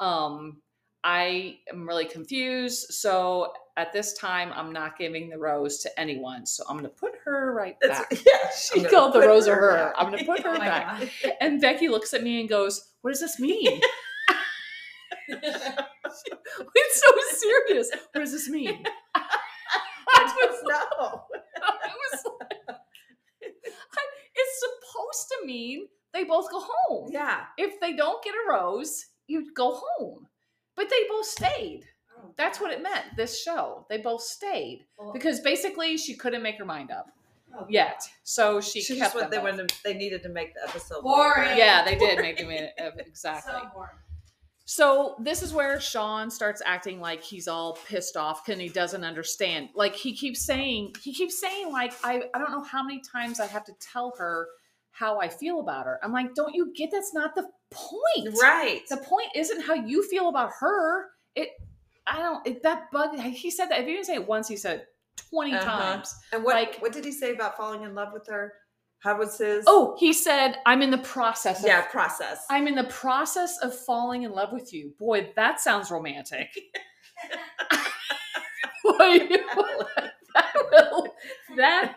um 0.00 0.60
i 1.04 1.56
am 1.72 1.86
really 1.88 2.04
confused 2.04 2.92
so 2.92 3.52
at 3.76 3.92
this 3.92 4.12
time 4.14 4.52
i'm 4.54 4.72
not 4.72 4.96
giving 4.98 5.28
the 5.28 5.38
rose 5.38 5.78
to 5.78 6.00
anyone 6.00 6.44
so 6.46 6.62
i'm 6.68 6.76
going 6.76 6.84
to 6.84 6.96
put 6.96 7.12
her 7.24 7.52
right 7.54 7.76
That's, 7.80 8.00
back 8.00 8.10
yeah. 8.26 8.50
she 8.50 8.84
I'm 8.84 8.90
called 8.90 9.12
the 9.14 9.20
rose 9.20 9.46
her 9.46 9.54
her. 9.54 9.76
back. 9.86 9.94
I'm 9.96 10.10
gonna 10.10 10.24
put 10.24 10.40
her 10.44 10.54
Oh 10.54 10.58
back. 10.58 11.00
God. 11.00 11.10
And 11.40 11.60
Becky 11.60 11.88
looks 11.88 12.12
at 12.14 12.22
me 12.22 12.40
and 12.40 12.48
goes, 12.48 12.90
"What 13.02 13.10
does 13.10 13.20
this 13.20 13.38
mean?" 13.38 13.80
it's 16.74 17.00
so 17.00 17.12
serious. 17.36 17.90
What 18.12 18.20
does 18.20 18.32
this 18.32 18.48
mean? 18.48 18.82
I 19.14 20.24
just 20.24 20.62
know. 20.64 21.22
I 21.62 21.90
was 22.12 22.24
like, 22.40 22.52
it's 23.42 24.60
supposed 24.60 25.28
to 25.40 25.46
mean 25.46 25.86
they 26.12 26.24
both 26.24 26.50
go 26.50 26.60
home. 26.66 27.10
Yeah. 27.12 27.44
If 27.56 27.80
they 27.80 27.92
don't 27.94 28.22
get 28.24 28.34
a 28.34 28.50
rose, 28.52 29.06
you 29.26 29.52
go 29.54 29.80
home. 29.82 30.26
But 30.76 30.88
they 30.90 31.06
both 31.08 31.26
stayed. 31.26 31.82
Oh, 32.16 32.32
That's 32.36 32.60
what 32.60 32.72
it 32.72 32.82
meant. 32.82 33.04
This 33.16 33.40
show, 33.42 33.86
they 33.90 33.98
both 33.98 34.22
stayed 34.22 34.86
because 35.12 35.40
basically 35.40 35.96
she 35.96 36.16
couldn't 36.16 36.42
make 36.42 36.58
her 36.58 36.64
mind 36.64 36.90
up 36.90 37.06
Oh, 37.56 37.66
yet. 37.68 38.02
So 38.24 38.60
she, 38.60 38.80
She, 38.82 38.96
kept 38.98 39.14
just 39.14 39.14
them 39.14 39.22
what 39.22 39.30
they 39.30 39.36
both. 39.38 39.44
wanted. 39.58 39.72
They 39.84 39.94
needed 39.94 40.22
to 40.24 40.28
make 40.28 40.54
the 40.54 40.68
episode 40.68 41.02
Boring. 41.02 41.56
Yeah, 41.56 41.84
they 41.84 41.96
did 41.96 42.18
make 42.18 42.38
him 42.38 42.50
in- 42.50 42.68
uh, 42.78 42.90
exactly. 42.98 43.52
So 43.52 43.68
boring. 43.74 43.90
So 44.70 45.14
this 45.18 45.42
is 45.42 45.54
where 45.54 45.80
Sean 45.80 46.30
starts 46.30 46.60
acting 46.66 47.00
like 47.00 47.22
he's 47.22 47.48
all 47.48 47.78
pissed 47.88 48.18
off 48.18 48.46
and 48.50 48.60
he 48.60 48.68
doesn't 48.68 49.02
understand. 49.02 49.70
Like 49.74 49.94
he 49.94 50.14
keeps 50.14 50.44
saying, 50.44 50.94
he 51.00 51.14
keeps 51.14 51.40
saying, 51.40 51.72
like, 51.72 51.94
I, 52.04 52.24
I 52.34 52.38
don't 52.38 52.50
know 52.50 52.62
how 52.62 52.82
many 52.82 53.00
times 53.00 53.40
I 53.40 53.46
have 53.46 53.64
to 53.64 53.72
tell 53.80 54.12
her 54.18 54.46
how 54.90 55.18
I 55.20 55.28
feel 55.30 55.60
about 55.60 55.86
her. 55.86 55.98
I'm 56.02 56.12
like, 56.12 56.34
don't 56.34 56.54
you 56.54 56.70
get 56.76 56.90
that's 56.92 57.14
not 57.14 57.34
the 57.34 57.48
point. 57.70 58.36
Right. 58.42 58.82
The 58.90 58.98
point 58.98 59.28
isn't 59.34 59.62
how 59.62 59.72
you 59.72 60.06
feel 60.06 60.28
about 60.28 60.50
her. 60.60 61.06
It 61.34 61.48
I 62.06 62.18
don't 62.18 62.46
it, 62.46 62.62
that 62.62 62.90
bug 62.92 63.18
he 63.18 63.50
said 63.50 63.70
that 63.70 63.80
if 63.80 63.86
he 63.86 63.92
didn't 63.94 64.04
say 64.04 64.16
it 64.16 64.28
once, 64.28 64.48
he 64.48 64.56
said 64.58 64.80
it 64.80 64.86
20 65.30 65.54
Uh-huh. 65.54 65.64
times. 65.64 66.14
And 66.30 66.44
what 66.44 66.56
like- 66.56 66.76
what 66.80 66.92
did 66.92 67.06
he 67.06 67.12
say 67.12 67.32
about 67.32 67.56
falling 67.56 67.84
in 67.84 67.94
love 67.94 68.12
with 68.12 68.26
her? 68.28 68.52
How 69.00 69.16
was 69.16 69.38
his? 69.38 69.64
Oh, 69.66 69.96
he 69.98 70.12
said, 70.12 70.56
I'm 70.66 70.82
in 70.82 70.90
the 70.90 70.98
process 70.98 71.60
of 71.60 71.66
yeah, 71.66 71.82
process. 71.82 72.44
I'm 72.50 72.66
in 72.66 72.74
the 72.74 72.84
process 72.84 73.58
of 73.62 73.74
falling 73.74 74.24
in 74.24 74.32
love 74.32 74.52
with 74.52 74.72
you. 74.72 74.92
Boy, 74.98 75.30
that 75.36 75.60
sounds 75.60 75.90
romantic. 75.90 76.48
Boy, 78.84 79.18
that, 80.34 80.54
will, 80.70 81.06
that 81.56 81.96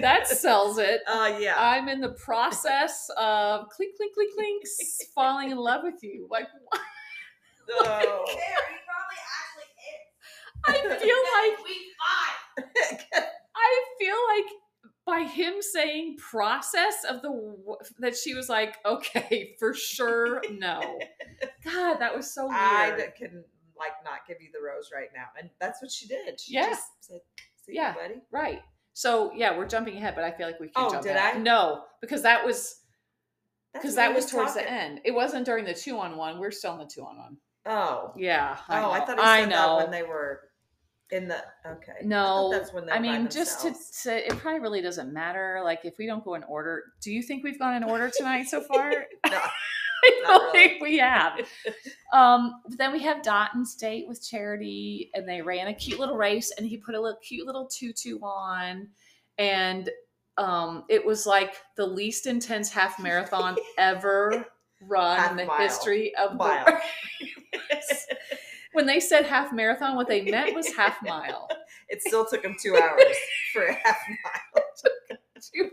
that 0.00 0.26
sells 0.26 0.78
it. 0.78 1.00
Uh, 1.08 1.36
yeah. 1.38 1.54
I'm 1.56 1.88
in 1.88 2.00
the 2.00 2.10
process 2.10 3.08
of 3.18 3.68
clink 3.68 3.96
clink 3.96 4.14
clink 4.14 4.34
clinks 4.34 4.78
falling 5.14 5.50
in 5.50 5.58
love 5.58 5.82
with 5.84 6.02
you. 6.02 6.26
Like 6.30 6.46
Oh. 7.70 8.24
There, 8.26 8.36
he 8.36 8.78
probably 8.88 9.20
actually 9.40 9.70
is. 9.92 10.04
I 10.66 10.72
feel 11.00 11.20
like 11.38 11.64
week 11.64 11.88
five. 12.00 13.24
I 13.56 13.84
feel 13.98 14.16
like 14.34 14.61
by 15.06 15.24
him 15.24 15.54
saying 15.60 16.16
process 16.18 17.04
of 17.08 17.22
the 17.22 17.28
w- 17.28 17.76
that 17.98 18.16
she 18.16 18.34
was 18.34 18.48
like, 18.48 18.76
okay, 18.86 19.54
for 19.58 19.74
sure, 19.74 20.42
no. 20.52 20.80
God, 21.64 21.98
that 21.98 22.14
was 22.16 22.32
so 22.32 22.46
weird. 22.46 22.56
I 22.58 23.12
can 23.16 23.44
like 23.76 23.92
not 24.04 24.20
give 24.28 24.36
you 24.40 24.48
the 24.52 24.64
rose 24.64 24.90
right 24.94 25.08
now, 25.14 25.26
and 25.38 25.50
that's 25.60 25.82
what 25.82 25.90
she 25.90 26.06
did. 26.06 26.40
She 26.40 26.54
Yeah. 26.54 26.68
just 26.68 26.86
said, 27.00 27.20
"See 27.66 27.74
Yeah. 27.74 27.94
you, 27.94 28.00
buddy." 28.00 28.22
Right. 28.30 28.60
So 28.92 29.32
yeah, 29.34 29.56
we're 29.56 29.66
jumping 29.66 29.96
ahead, 29.96 30.14
but 30.14 30.22
I 30.24 30.30
feel 30.30 30.46
like 30.46 30.60
we 30.60 30.68
can 30.68 30.84
Oh, 30.84 30.90
jump 30.90 31.02
did 31.02 31.16
ahead. 31.16 31.36
I? 31.36 31.38
No, 31.38 31.84
because 32.00 32.22
that 32.22 32.44
was 32.44 32.78
because 33.74 33.94
that 33.96 34.14
was 34.14 34.30
towards 34.30 34.52
talking. 34.52 34.66
the 34.66 34.70
end. 34.72 35.00
It 35.04 35.12
wasn't 35.12 35.46
during 35.46 35.64
the 35.64 35.74
two 35.74 35.98
on 35.98 36.16
one. 36.16 36.38
We're 36.38 36.50
still 36.50 36.74
in 36.74 36.78
the 36.80 36.84
two 36.86 37.02
on 37.04 37.16
one. 37.18 37.36
Oh. 37.64 38.12
Yeah. 38.16 38.56
oh, 38.68 38.90
I 38.90 39.00
thought 39.04 39.18
I 39.18 39.40
said 39.40 39.48
know. 39.48 39.78
that 39.78 39.84
when 39.84 39.90
they 39.90 40.02
were 40.02 40.40
in 41.12 41.28
the. 41.28 41.36
Okay. 41.66 41.92
I 42.00 42.04
no, 42.04 42.50
that's 42.50 42.72
when. 42.72 42.90
I 42.90 42.98
mean, 42.98 43.28
just 43.30 43.60
to 43.62 43.74
say, 43.74 44.24
it 44.24 44.36
probably 44.38 44.60
really 44.60 44.82
doesn't 44.82 45.12
matter. 45.12 45.60
Like, 45.62 45.80
if 45.84 45.94
we 45.98 46.06
don't 46.06 46.24
go 46.24 46.34
in 46.34 46.42
order, 46.44 46.82
do 47.00 47.12
you 47.12 47.22
think 47.22 47.44
we've 47.44 47.58
gone 47.58 47.74
in 47.74 47.84
order 47.84 48.10
tonight 48.16 48.46
so 48.48 48.60
far? 48.62 48.92
No, 49.30 49.38
I 50.04 50.20
don't 50.24 50.42
really. 50.54 50.68
think 50.68 50.82
we 50.82 50.98
have. 50.98 51.40
Um, 52.12 52.60
but 52.68 52.76
then 52.76 52.92
we 52.92 52.98
have 53.04 53.22
Dotun's 53.22 53.74
date 53.76 54.06
with 54.08 54.22
Charity, 54.26 55.10
and 55.14 55.26
they 55.28 55.40
ran 55.40 55.68
a 55.68 55.74
cute 55.74 55.98
little 56.00 56.16
race, 56.16 56.52
and 56.58 56.66
he 56.66 56.76
put 56.76 56.94
a 56.94 57.00
little 57.00 57.18
cute 57.26 57.46
little 57.46 57.66
tutu 57.68 58.18
on, 58.20 58.88
and 59.38 59.88
um, 60.36 60.84
it 60.90 61.06
was 61.06 61.24
like 61.24 61.54
the 61.76 61.86
least 61.86 62.26
intense 62.26 62.70
half 62.70 62.98
marathon 63.00 63.56
ever 63.78 64.44
run 64.88 65.18
Half 65.18 65.30
in 65.30 65.36
the 65.38 65.44
mile. 65.46 65.58
history 65.60 66.12
of 66.16 66.36
Mile. 66.36 66.64
the. 66.66 66.80
When 68.72 68.86
they 68.86 69.00
said 69.00 69.24
half 69.26 69.52
marathon, 69.52 69.96
what 69.96 70.08
they 70.08 70.22
meant 70.22 70.54
was 70.54 70.68
half 70.74 71.02
mile. 71.04 71.48
it 71.88 72.02
still 72.02 72.24
took 72.26 72.42
them 72.42 72.56
two 72.62 72.76
hours 72.76 73.16
for 73.52 73.64
a 73.66 73.74
half 73.74 73.98
mile. 74.08 74.64
Two, 75.52 75.70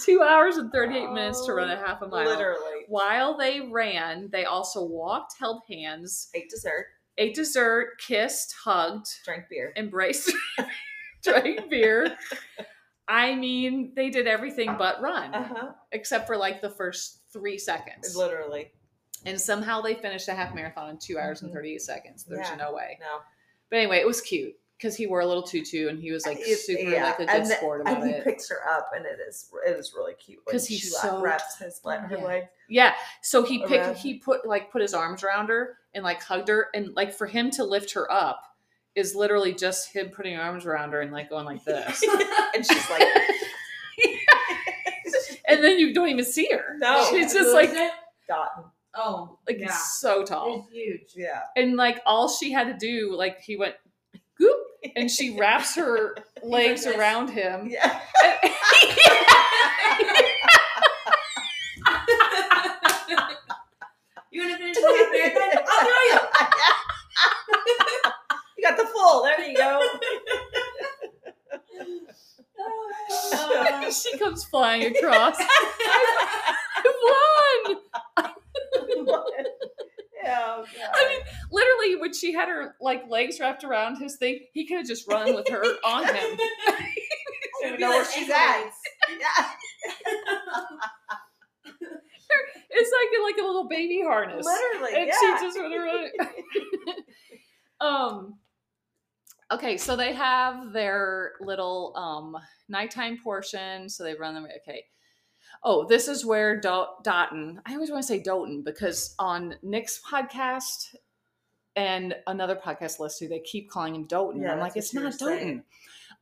two 0.00 0.22
hours 0.22 0.56
and 0.56 0.72
38 0.72 1.12
minutes 1.12 1.44
to 1.44 1.52
run 1.52 1.70
a 1.70 1.76
half 1.76 2.00
a 2.02 2.08
mile. 2.08 2.24
Literally. 2.24 2.84
While 2.88 3.36
they 3.36 3.60
ran, 3.60 4.30
they 4.32 4.46
also 4.46 4.82
walked, 4.82 5.34
held 5.38 5.60
hands, 5.68 6.30
Ate 6.34 6.48
dessert, 6.48 6.86
ate 7.18 7.34
dessert, 7.34 7.98
kissed, 7.98 8.54
hugged, 8.64 9.06
drank 9.26 9.44
beer. 9.50 9.72
embraced, 9.76 10.32
drank 11.22 11.68
beer. 11.68 12.16
I 13.08 13.34
mean, 13.34 13.92
they 13.94 14.08
did 14.08 14.26
everything 14.26 14.76
but 14.78 15.02
run, 15.02 15.34
Uh 15.34 15.42
huh. 15.44 15.68
except 15.92 16.26
for 16.26 16.36
like 16.38 16.62
the 16.62 16.70
first 16.70 17.20
three 17.32 17.58
seconds. 17.58 18.16
Literally. 18.16 18.72
And 19.26 19.40
somehow 19.40 19.80
they 19.82 19.94
finished 19.94 20.28
a 20.28 20.34
half 20.34 20.54
marathon 20.54 20.90
in 20.90 20.98
two 20.98 21.18
hours 21.18 21.42
and 21.42 21.50
Mhm. 21.50 21.54
38 21.54 21.82
seconds. 21.82 22.24
There's 22.24 22.48
Yeah. 22.48 22.54
no 22.56 22.72
way. 22.72 22.98
No. 23.00 23.20
But 23.68 23.76
anyway, 23.80 23.98
it 23.98 24.06
was 24.06 24.20
cute 24.20 24.56
because 24.76 24.96
he 24.96 25.06
wore 25.06 25.20
a 25.20 25.26
little 25.26 25.42
tutu 25.42 25.88
and 25.88 26.00
he 26.00 26.10
was 26.10 26.24
like 26.26 26.38
It- 26.40 26.58
super 26.58 26.80
yeah, 26.90 27.04
like 27.04 27.18
a 27.20 27.26
good 27.26 27.42
the- 27.44 27.54
sport 27.56 27.82
about 27.82 28.00
and 28.00 28.10
he 28.10 28.16
it. 28.16 28.24
picks 28.24 28.48
her 28.48 28.66
up, 28.66 28.90
and 28.94 29.04
it 29.04 29.18
is 29.20 29.50
it 29.66 29.76
is 29.76 29.92
really 29.94 30.14
cute 30.14 30.40
when 30.44 30.52
'Cause 30.54 30.66
he's 30.66 30.80
she 30.80 30.90
like, 30.90 31.02
so- 31.02 31.20
wraps 31.20 31.58
his 31.58 31.80
le- 31.84 31.98
her 31.98 32.16
Yeah. 32.16 32.24
leg. 32.24 32.48
Yeah. 32.68 32.94
So 33.20 33.42
he 33.42 33.58
picked 33.58 33.72
around 33.72 33.96
he 33.96 34.18
put 34.18 34.46
like 34.46 34.70
put 34.72 34.80
his 34.80 34.94
arms 34.94 35.22
around 35.22 35.48
her 35.50 35.76
and 35.92 36.02
like 36.02 36.22
hugged 36.22 36.48
her 36.48 36.68
and 36.74 36.94
like 36.94 37.12
for 37.12 37.26
him 37.26 37.50
to 37.52 37.64
lift 37.64 37.92
her 37.92 38.10
up 38.10 38.42
is 38.94 39.14
literally 39.14 39.52
just 39.54 39.92
him 39.92 40.08
putting 40.10 40.36
arms 40.36 40.64
around 40.66 40.92
her 40.92 41.00
and 41.02 41.12
like 41.12 41.28
going 41.28 41.44
like 41.44 41.62
this. 41.64 42.02
and 42.54 42.64
she's 42.66 42.90
like, 42.90 43.06
and 45.46 45.62
then 45.62 45.78
you 45.78 45.92
don't 45.92 46.08
even 46.08 46.24
see 46.24 46.48
her. 46.50 46.74
No. 46.78 47.06
She's 47.10 47.32
just 47.34 47.52
like 47.52 47.70
it? 47.70 47.92
Dotun. 48.94 49.06
Oh, 49.06 49.38
like 49.46 49.58
yeah. 49.60 49.70
so 49.72 50.24
tall. 50.24 50.66
It's 50.66 50.72
huge. 50.72 51.12
Yeah. 51.16 51.42
And 51.56 51.76
like 51.76 52.00
all 52.06 52.28
she 52.28 52.52
had 52.52 52.64
to 52.68 52.74
do, 52.74 53.14
like 53.14 53.40
he 53.40 53.56
went 53.56 53.74
goop 54.38 54.56
and 54.96 55.10
she 55.10 55.36
wraps 55.38 55.74
her 55.76 56.16
legs 56.42 56.84
this. 56.84 56.96
around 56.96 57.30
him. 57.30 57.68
Yeah. 57.70 58.00
You 64.32 64.42
want 64.42 64.52
to 64.52 64.58
finish 64.58 64.76
the? 64.76 64.82
I'll 65.68 65.80
throw 65.80 66.02
you. 66.06 66.18
you 68.58 68.62
got 68.64 68.76
the 68.76 68.84
full. 68.84 69.24
There 69.24 69.40
you 69.44 69.56
go. 69.56 69.80
She 73.90 74.16
comes 74.18 74.44
flying 74.44 74.96
across. 74.96 75.36
Run! 76.84 77.76
Oh, 80.66 80.90
I 80.94 81.08
mean, 81.08 81.20
literally, 81.50 82.00
when 82.00 82.12
she 82.12 82.32
had 82.32 82.48
her 82.48 82.76
like 82.80 83.08
legs 83.08 83.40
wrapped 83.40 83.64
around 83.64 83.96
his 83.96 84.16
thing, 84.16 84.40
he 84.52 84.66
could 84.66 84.78
have 84.78 84.86
just 84.86 85.08
run 85.08 85.34
with 85.34 85.48
her 85.48 85.62
on 85.84 86.04
him. 86.06 86.14
I 86.14 86.88
don't 87.62 87.68
even 87.68 87.80
know 87.80 87.90
where 87.90 88.04
she's 88.04 88.30
at. 88.30 88.70
Yeah. 89.18 89.46
It's 92.72 92.92
like 92.92 93.34
like 93.34 93.44
a 93.44 93.46
little 93.46 93.68
baby 93.68 94.00
harness. 94.02 94.46
Literally, 94.46 94.96
and 94.96 95.06
yeah. 95.08 95.36
she 95.38 95.44
just 95.44 95.58
went 95.58 95.74
around. 95.74 96.10
um. 97.80 98.38
Okay, 99.52 99.76
so 99.76 99.96
they 99.96 100.14
have 100.14 100.72
their 100.72 101.32
little 101.40 101.92
um 101.96 102.36
nighttime 102.68 103.18
portion. 103.22 103.88
So 103.88 104.04
they 104.04 104.14
run 104.14 104.34
them. 104.34 104.46
Okay. 104.62 104.84
Oh, 105.62 105.86
this 105.86 106.08
is 106.08 106.24
where 106.24 106.58
Dotun. 106.60 107.60
I 107.66 107.74
always 107.74 107.90
want 107.90 108.02
to 108.02 108.06
say 108.06 108.22
Doughton 108.22 108.62
because 108.62 109.14
on 109.18 109.56
Nick's 109.62 110.00
podcast 110.00 110.94
and 111.76 112.14
another 112.26 112.56
podcast 112.56 112.98
list 112.98 113.18
too, 113.18 113.28
they 113.28 113.40
keep 113.40 113.70
calling 113.70 113.94
him 113.94 114.04
Doughton. 114.04 114.42
Yeah, 114.42 114.54
I'm 114.54 114.60
like, 114.60 114.76
it's 114.76 114.94
not 114.94 115.12
saying. 115.14 115.38
Doughton. 115.38 115.64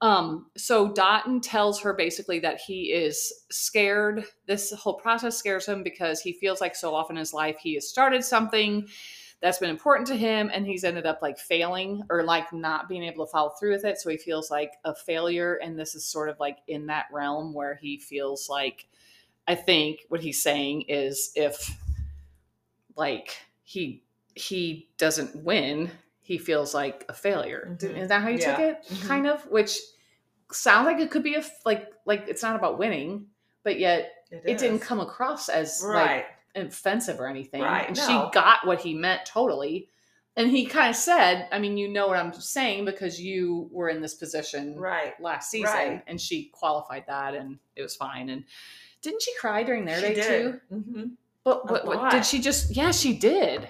Um, 0.00 0.46
so 0.56 0.92
Dotun 0.92 1.40
tells 1.40 1.80
her 1.80 1.92
basically 1.92 2.38
that 2.40 2.60
he 2.60 2.92
is 2.92 3.32
scared. 3.50 4.24
This 4.46 4.72
whole 4.72 4.94
process 4.94 5.36
scares 5.36 5.66
him 5.66 5.82
because 5.82 6.20
he 6.20 6.32
feels 6.32 6.60
like 6.60 6.76
so 6.76 6.94
often 6.94 7.16
in 7.16 7.20
his 7.20 7.34
life 7.34 7.56
he 7.60 7.74
has 7.74 7.88
started 7.88 8.24
something 8.24 8.86
that's 9.40 9.58
been 9.58 9.70
important 9.70 10.06
to 10.08 10.16
him 10.16 10.50
and 10.52 10.66
he's 10.66 10.84
ended 10.84 11.06
up 11.06 11.20
like 11.22 11.38
failing 11.38 12.02
or 12.10 12.24
like 12.24 12.52
not 12.52 12.88
being 12.88 13.04
able 13.04 13.24
to 13.24 13.30
follow 13.30 13.50
through 13.50 13.72
with 13.72 13.84
it. 13.84 13.98
So 13.98 14.10
he 14.10 14.16
feels 14.16 14.50
like 14.50 14.72
a 14.84 14.94
failure. 14.94 15.54
And 15.54 15.78
this 15.78 15.94
is 15.94 16.04
sort 16.04 16.28
of 16.28 16.40
like 16.40 16.58
in 16.66 16.86
that 16.86 17.06
realm 17.12 17.52
where 17.52 17.76
he 17.76 17.98
feels 17.98 18.48
like, 18.48 18.88
I 19.48 19.54
think 19.54 20.00
what 20.08 20.20
he's 20.20 20.40
saying 20.42 20.82
is 20.82 21.32
if 21.34 21.74
like 22.96 23.36
he 23.64 24.04
he 24.34 24.88
doesn't 24.98 25.34
win, 25.42 25.90
he 26.20 26.38
feels 26.38 26.74
like 26.74 27.04
a 27.08 27.14
failure. 27.14 27.76
Mhm. 27.80 27.96
Is 27.98 28.08
that 28.08 28.22
how 28.22 28.28
you 28.28 28.38
took 28.38 28.58
Yeah. 28.58 28.66
it? 28.66 28.84
Mhm. 28.88 29.08
Kind 29.08 29.26
of, 29.26 29.42
which 29.46 29.78
sounds 30.52 30.86
like 30.86 30.98
it 31.00 31.10
could 31.10 31.22
be 31.22 31.34
a 31.34 31.44
like 31.64 31.90
like 32.04 32.28
it's 32.28 32.42
not 32.42 32.54
about 32.56 32.78
winning, 32.78 33.26
but 33.64 33.78
yet 33.78 34.12
it, 34.30 34.58
didn't 34.58 34.80
come 34.80 35.00
across 35.00 35.48
as 35.48 35.82
right. 35.84 36.26
like 36.54 36.66
offensive 36.66 37.18
or 37.18 37.26
anything. 37.26 37.62
Right, 37.62 37.88
And 37.88 37.96
no. 37.96 38.06
she 38.06 38.30
got 38.32 38.66
what 38.66 38.80
he 38.80 38.92
meant 38.94 39.24
totally. 39.24 39.88
And 40.36 40.50
he 40.50 40.66
kind 40.66 40.90
of 40.90 40.96
said, 40.96 41.48
I 41.50 41.58
mean, 41.58 41.76
you 41.76 41.88
know 41.88 42.06
what 42.06 42.16
I'm 42.16 42.32
saying 42.32 42.84
because 42.84 43.20
you 43.20 43.68
were 43.72 43.88
in 43.88 44.00
this 44.00 44.14
position 44.14 44.78
right. 44.78 45.20
last 45.20 45.50
season. 45.50 45.74
Right. 45.74 46.02
And 46.06 46.20
she 46.20 46.44
qualified 46.52 47.04
that 47.08 47.34
and 47.34 47.58
it 47.74 47.82
was 47.82 47.96
fine. 47.96 48.28
And 48.28 48.44
didn't 49.02 49.22
she 49.22 49.32
cry 49.40 49.62
during 49.62 49.84
their 49.84 50.00
She 50.00 50.08
day 50.08 50.14
did. 50.14 50.60
too? 50.70 50.76
hmm 50.76 51.04
But 51.44 51.70
what, 51.70 51.86
what 51.86 52.10
did 52.10 52.24
she 52.26 52.40
just? 52.40 52.74
Yeah, 52.74 52.90
she 52.90 53.16
did. 53.16 53.68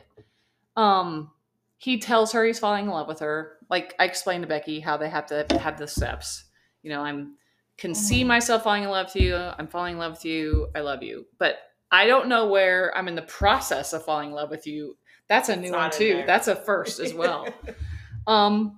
Um, 0.77 1.31
he 1.79 1.99
tells 1.99 2.33
her 2.33 2.45
he's 2.45 2.59
falling 2.59 2.85
in 2.87 2.91
love 2.91 3.09
with 3.09 3.21
her. 3.21 3.59
Like 3.71 3.95
I 3.99 4.05
explained 4.05 4.43
to 4.43 4.49
Becky 4.49 4.81
how 4.81 4.97
they 4.97 5.09
have 5.09 5.27
to 5.27 5.47
have 5.61 5.79
the 5.79 5.87
steps. 5.87 6.45
You 6.83 6.91
know, 6.91 7.03
I'm 7.03 7.35
can 7.77 7.95
see 7.95 8.25
Mhm. 8.25 8.29
myself 8.29 8.65
falling 8.65 8.83
in 8.83 8.89
love 8.91 9.07
with 9.15 9.23
you. 9.23 9.37
I'm 9.37 9.69
falling 9.69 9.95
in 9.95 9.99
love 9.99 10.13
with 10.13 10.25
you. 10.25 10.69
I 10.75 10.81
love 10.81 11.03
you, 11.03 11.27
but 11.39 11.59
I 11.93 12.07
don't 12.07 12.29
know 12.29 12.47
where 12.49 12.97
I'm 12.97 13.07
in 13.09 13.15
the 13.15 13.23
process 13.23 13.93
of 13.93 14.05
falling 14.05 14.31
in 14.31 14.35
love 14.35 14.51
with 14.51 14.67
you. 14.67 14.97
That's 15.29 15.49
a 15.49 15.57
new 15.57 15.73
one 15.73 15.91
too. 15.91 16.15
there. 16.17 16.27
That's 16.27 16.49
a 16.49 16.57
first 16.57 16.99
as 17.01 17.15
well. 17.15 17.47
Um, 18.27 18.77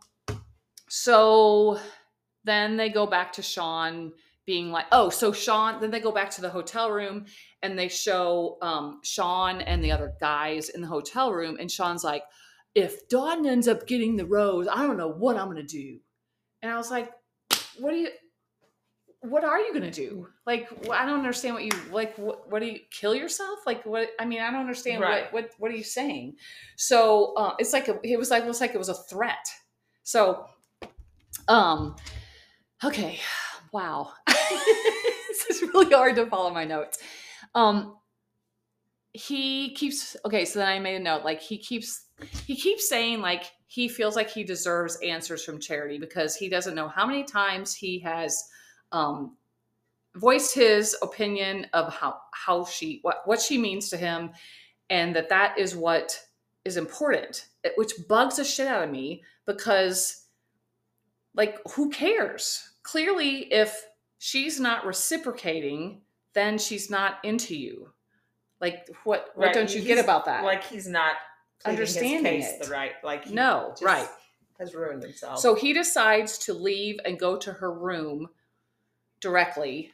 so 0.88 1.78
then 2.44 2.76
they 2.76 2.88
go 2.88 3.06
back 3.06 3.32
to 3.34 3.42
Sean 3.42 4.12
being 4.50 4.72
like, 4.72 4.86
oh, 4.90 5.08
so 5.10 5.30
Sean, 5.30 5.80
then 5.80 5.92
they 5.92 6.00
go 6.00 6.10
back 6.10 6.28
to 6.28 6.40
the 6.40 6.50
hotel 6.50 6.90
room 6.90 7.24
and 7.62 7.78
they 7.78 7.86
show 7.86 8.58
um, 8.62 8.98
Sean 9.04 9.60
and 9.60 9.80
the 9.80 9.92
other 9.92 10.12
guys 10.20 10.70
in 10.70 10.80
the 10.80 10.88
hotel 10.88 11.32
room. 11.32 11.56
And 11.60 11.70
Sean's 11.70 12.02
like, 12.02 12.24
if 12.74 13.08
Dawn 13.08 13.46
ends 13.46 13.68
up 13.68 13.86
getting 13.86 14.16
the 14.16 14.26
rose, 14.26 14.66
I 14.66 14.84
don't 14.84 14.96
know 14.96 15.12
what 15.12 15.36
I'm 15.36 15.44
going 15.52 15.64
to 15.64 15.76
do. 15.82 16.00
And 16.62 16.72
I 16.72 16.76
was 16.76 16.90
like, 16.90 17.12
what 17.78 17.92
do 17.92 17.98
you, 17.98 18.08
what 19.20 19.44
are 19.44 19.60
you 19.60 19.72
going 19.72 19.88
to 19.88 19.92
do? 19.92 20.26
Like, 20.46 20.68
I 20.90 21.06
don't 21.06 21.18
understand 21.18 21.54
what 21.54 21.62
you, 21.62 21.70
like, 21.92 22.18
what, 22.18 22.50
what 22.50 22.60
do 22.60 22.66
you, 22.66 22.80
kill 22.90 23.14
yourself? 23.14 23.60
Like, 23.66 23.86
what, 23.86 24.08
I 24.18 24.24
mean, 24.24 24.40
I 24.40 24.50
don't 24.50 24.62
understand 24.62 25.00
Right. 25.00 25.32
what, 25.32 25.44
what, 25.44 25.50
what 25.58 25.70
are 25.70 25.76
you 25.76 25.84
saying? 25.84 26.34
So 26.74 27.34
uh, 27.36 27.52
it's 27.60 27.72
like, 27.72 27.86
a, 27.86 28.00
it 28.02 28.18
was 28.18 28.32
like, 28.32 28.42
it 28.42 28.48
was 28.48 28.60
like 28.60 28.74
it 28.74 28.78
was 28.78 28.88
a 28.88 28.94
threat. 28.94 29.46
So, 30.02 30.46
um, 31.46 31.94
okay, 32.82 33.20
wow, 33.72 34.12
this 34.26 35.46
is 35.48 35.62
really 35.62 35.94
hard 35.94 36.16
to 36.16 36.26
follow 36.26 36.50
my 36.50 36.64
notes. 36.64 36.98
Um, 37.54 37.96
he 39.12 39.74
keeps 39.74 40.16
okay. 40.24 40.44
So 40.44 40.60
then 40.60 40.68
I 40.68 40.78
made 40.78 40.96
a 40.96 41.00
note. 41.00 41.24
Like 41.24 41.40
he 41.40 41.58
keeps 41.58 42.06
he 42.46 42.56
keeps 42.56 42.88
saying 42.88 43.20
like 43.20 43.44
he 43.66 43.88
feels 43.88 44.16
like 44.16 44.30
he 44.30 44.44
deserves 44.44 44.98
answers 45.04 45.44
from 45.44 45.60
Charity 45.60 45.98
because 45.98 46.36
he 46.36 46.48
doesn't 46.48 46.74
know 46.74 46.88
how 46.88 47.06
many 47.06 47.24
times 47.24 47.74
he 47.74 48.00
has 48.00 48.48
um, 48.92 49.36
voiced 50.16 50.54
his 50.54 50.96
opinion 51.02 51.66
of 51.72 51.92
how 51.92 52.18
how 52.32 52.64
she 52.64 53.00
what 53.02 53.22
what 53.24 53.40
she 53.40 53.58
means 53.58 53.90
to 53.90 53.96
him, 53.96 54.30
and 54.90 55.14
that 55.16 55.28
that 55.28 55.58
is 55.58 55.74
what 55.74 56.20
is 56.64 56.76
important, 56.76 57.46
which 57.76 57.92
bugs 58.08 58.36
the 58.36 58.44
shit 58.44 58.66
out 58.66 58.84
of 58.84 58.90
me 58.90 59.22
because 59.46 60.26
like 61.34 61.58
who 61.72 61.90
cares 61.90 62.69
clearly 62.82 63.52
if 63.52 63.86
she's 64.18 64.58
not 64.60 64.84
reciprocating 64.86 66.00
then 66.32 66.58
she's 66.58 66.90
not 66.90 67.18
into 67.24 67.56
you 67.56 67.90
like 68.60 68.88
what 69.04 69.30
what 69.34 69.52
don't 69.52 69.70
you 69.74 69.80
he's- 69.80 69.96
get 69.96 70.02
about 70.04 70.24
that 70.26 70.44
Like 70.44 70.64
he's 70.64 70.86
not 70.88 71.14
Understanding 71.64 72.40
it. 72.40 72.62
the 72.62 72.70
right. 72.70 72.92
Like 73.04 73.28
no 73.28 73.74
right 73.82 74.08
has 74.58 74.74
ruined 74.74 75.02
himself. 75.02 75.38
so 75.40 75.54
he 75.54 75.72
decides 75.74 76.38
to 76.38 76.54
leave 76.54 76.98
and 77.04 77.18
go 77.18 77.36
to 77.36 77.52
her 77.52 77.70
room 77.72 78.28
directly 79.20 79.92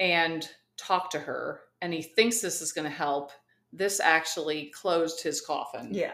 and 0.00 0.48
talk 0.76 1.10
to 1.10 1.18
her 1.18 1.60
and 1.80 1.92
he 1.92 2.02
thinks 2.02 2.40
this 2.40 2.62
is 2.62 2.72
going 2.72 2.84
to 2.88 2.94
help 2.96 3.30
this 3.72 4.00
actually 4.00 4.66
closed 4.66 5.22
his 5.22 5.40
coffin 5.40 5.88
yeah, 5.92 6.12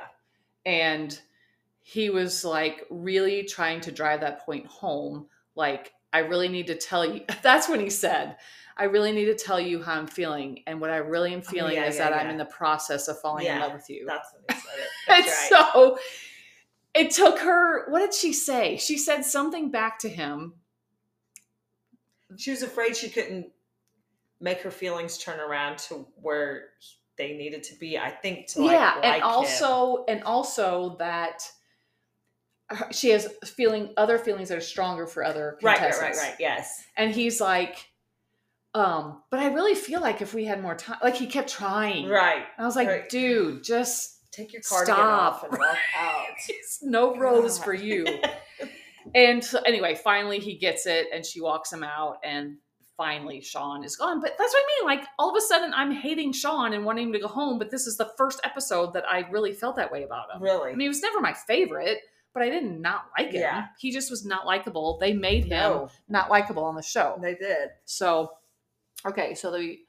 and 0.66 1.20
he 1.82 2.10
was 2.10 2.44
like 2.44 2.84
really 2.90 3.44
trying 3.44 3.80
to 3.80 3.92
drive 3.92 4.20
that 4.20 4.44
point 4.44 4.66
home 4.66 5.26
like 5.54 5.92
i 6.12 6.18
really 6.18 6.48
need 6.48 6.66
to 6.66 6.74
tell 6.74 7.04
you 7.04 7.22
that's 7.42 7.68
when 7.68 7.80
he 7.80 7.90
said 7.90 8.36
i 8.76 8.84
really 8.84 9.12
need 9.12 9.26
to 9.26 9.34
tell 9.34 9.60
you 9.60 9.82
how 9.82 9.94
i'm 9.94 10.06
feeling 10.06 10.60
and 10.66 10.80
what 10.80 10.90
i 10.90 10.96
really 10.96 11.32
am 11.34 11.42
feeling 11.42 11.76
Oh, 11.78 11.82
yeah, 11.82 11.88
is 11.88 11.96
yeah, 11.96 12.10
that 12.10 12.20
i'm 12.24 12.30
in 12.30 12.38
the 12.38 12.44
process 12.44 13.08
of 13.08 13.20
falling 13.20 13.46
in 13.46 13.58
love 13.60 13.72
with 13.72 13.88
you 13.90 14.04
that's 14.06 14.32
when 14.32 14.42
he 14.56 14.62
said 14.62 14.78
it. 14.78 14.88
and 15.16 15.24
That's 15.26 15.50
right. 15.50 15.72
so 15.74 15.98
it 16.94 17.10
took 17.10 17.38
her 17.40 17.90
what 17.90 18.00
did 18.00 18.14
she 18.14 18.32
say 18.32 18.76
she 18.76 18.96
said 18.98 19.22
something 19.24 19.70
back 19.70 19.98
to 20.00 20.08
him 20.08 20.54
she 22.36 22.50
was 22.50 22.62
afraid 22.62 22.96
she 22.96 23.08
couldn't 23.08 23.46
make 24.40 24.60
her 24.60 24.70
feelings 24.70 25.18
turn 25.18 25.40
around 25.40 25.78
to 25.78 26.06
where 26.20 26.66
they 27.16 27.36
needed 27.36 27.62
to 27.64 27.74
be. 27.76 27.98
I 27.98 28.10
think 28.10 28.46
to 28.48 28.60
like 28.62 28.72
yeah 28.72 28.94
like 28.96 29.04
and 29.04 29.16
him. 29.16 29.22
also 29.24 30.04
and 30.08 30.22
also 30.22 30.96
that 30.98 31.42
her- 32.70 32.92
she 32.92 33.10
has 33.10 33.28
feeling 33.44 33.90
other 33.96 34.18
feelings 34.18 34.48
that 34.50 34.58
are 34.58 34.62
stronger 34.62 35.06
for 35.06 35.24
other 35.24 35.58
right, 35.62 35.72
right, 35.72 35.78
contestants. 35.78 36.18
right, 36.18 36.28
right. 36.30 36.36
Yes, 36.40 36.84
and 36.96 37.12
he's 37.14 37.40
like 37.40 37.88
um 38.74 39.22
but 39.30 39.40
i 39.40 39.46
really 39.52 39.74
feel 39.74 40.00
like 40.00 40.20
if 40.20 40.34
we 40.34 40.44
had 40.44 40.60
more 40.62 40.74
time 40.74 40.98
like 41.02 41.14
he 41.16 41.26
kept 41.26 41.48
trying 41.48 42.06
right. 42.06 42.44
i 42.58 42.64
was 42.66 42.76
like 42.76 42.86
right. 42.88 43.08
dude 43.08 43.64
just 43.64 44.16
Take 44.30 44.52
your 44.52 44.62
cardigan 44.62 44.94
Stop. 44.94 45.34
off 45.34 45.42
and 45.44 45.58
walk 45.58 45.76
out. 45.98 46.26
it's 46.48 46.80
no 46.82 47.16
rose 47.16 47.58
for 47.58 47.72
you 47.72 48.06
and 49.14 49.42
so 49.42 49.58
anyway 49.66 49.94
finally 49.94 50.38
he 50.38 50.56
gets 50.58 50.86
it 50.86 51.06
and 51.12 51.24
she 51.24 51.40
walks 51.40 51.72
him 51.72 51.82
out 51.82 52.18
and 52.22 52.56
finally 52.96 53.40
sean 53.40 53.82
is 53.84 53.96
gone 53.96 54.20
but 54.20 54.34
that's 54.38 54.52
what 54.52 54.62
i 54.62 54.80
mean 54.80 54.86
like 54.98 55.08
all 55.18 55.30
of 55.30 55.36
a 55.36 55.40
sudden 55.40 55.72
i'm 55.74 55.90
hating 55.90 56.32
sean 56.32 56.74
and 56.74 56.84
wanting 56.84 57.06
him 57.06 57.12
to 57.14 57.18
go 57.18 57.26
home 57.26 57.58
but 57.58 57.70
this 57.70 57.86
is 57.86 57.96
the 57.96 58.10
first 58.18 58.38
episode 58.44 58.92
that 58.92 59.04
i 59.08 59.20
really 59.30 59.52
felt 59.52 59.76
that 59.76 59.90
way 59.90 60.02
about 60.02 60.26
him 60.32 60.42
really? 60.42 60.68
i 60.70 60.72
mean 60.72 60.80
he 60.80 60.88
was 60.88 61.00
never 61.00 61.20
my 61.20 61.32
favorite 61.32 61.98
but 62.34 62.42
i 62.42 62.48
didn't 62.50 62.80
not 62.80 63.06
like 63.18 63.32
him 63.32 63.40
Yeah. 63.42 63.66
he 63.78 63.90
just 63.90 64.10
was 64.10 64.24
not 64.24 64.46
likable 64.46 64.98
they 65.00 65.12
made 65.12 65.44
him 65.44 65.50
no, 65.50 65.88
not 66.08 66.30
likable 66.30 66.64
on 66.64 66.74
the 66.74 66.82
show 66.82 67.18
they 67.20 67.34
did. 67.34 67.68
So, 67.84 68.30
okay, 69.06 69.34
so 69.34 69.52
we 69.52 69.80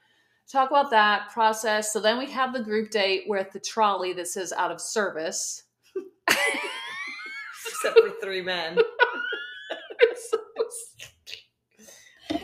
talk 0.50 0.70
about 0.70 0.90
that 0.90 1.30
process. 1.30 1.92
So 1.92 2.00
then 2.00 2.18
we 2.18 2.26
have 2.30 2.52
the 2.52 2.62
group 2.62 2.90
date 2.90 3.24
with 3.28 3.52
the 3.52 3.60
trolley 3.60 4.12
that 4.14 4.26
says 4.28 4.52
out 4.52 4.70
of 4.72 4.80
service. 4.80 5.62
Except 6.28 7.98
for 7.98 8.10
three 8.22 8.42
men. 8.42 8.78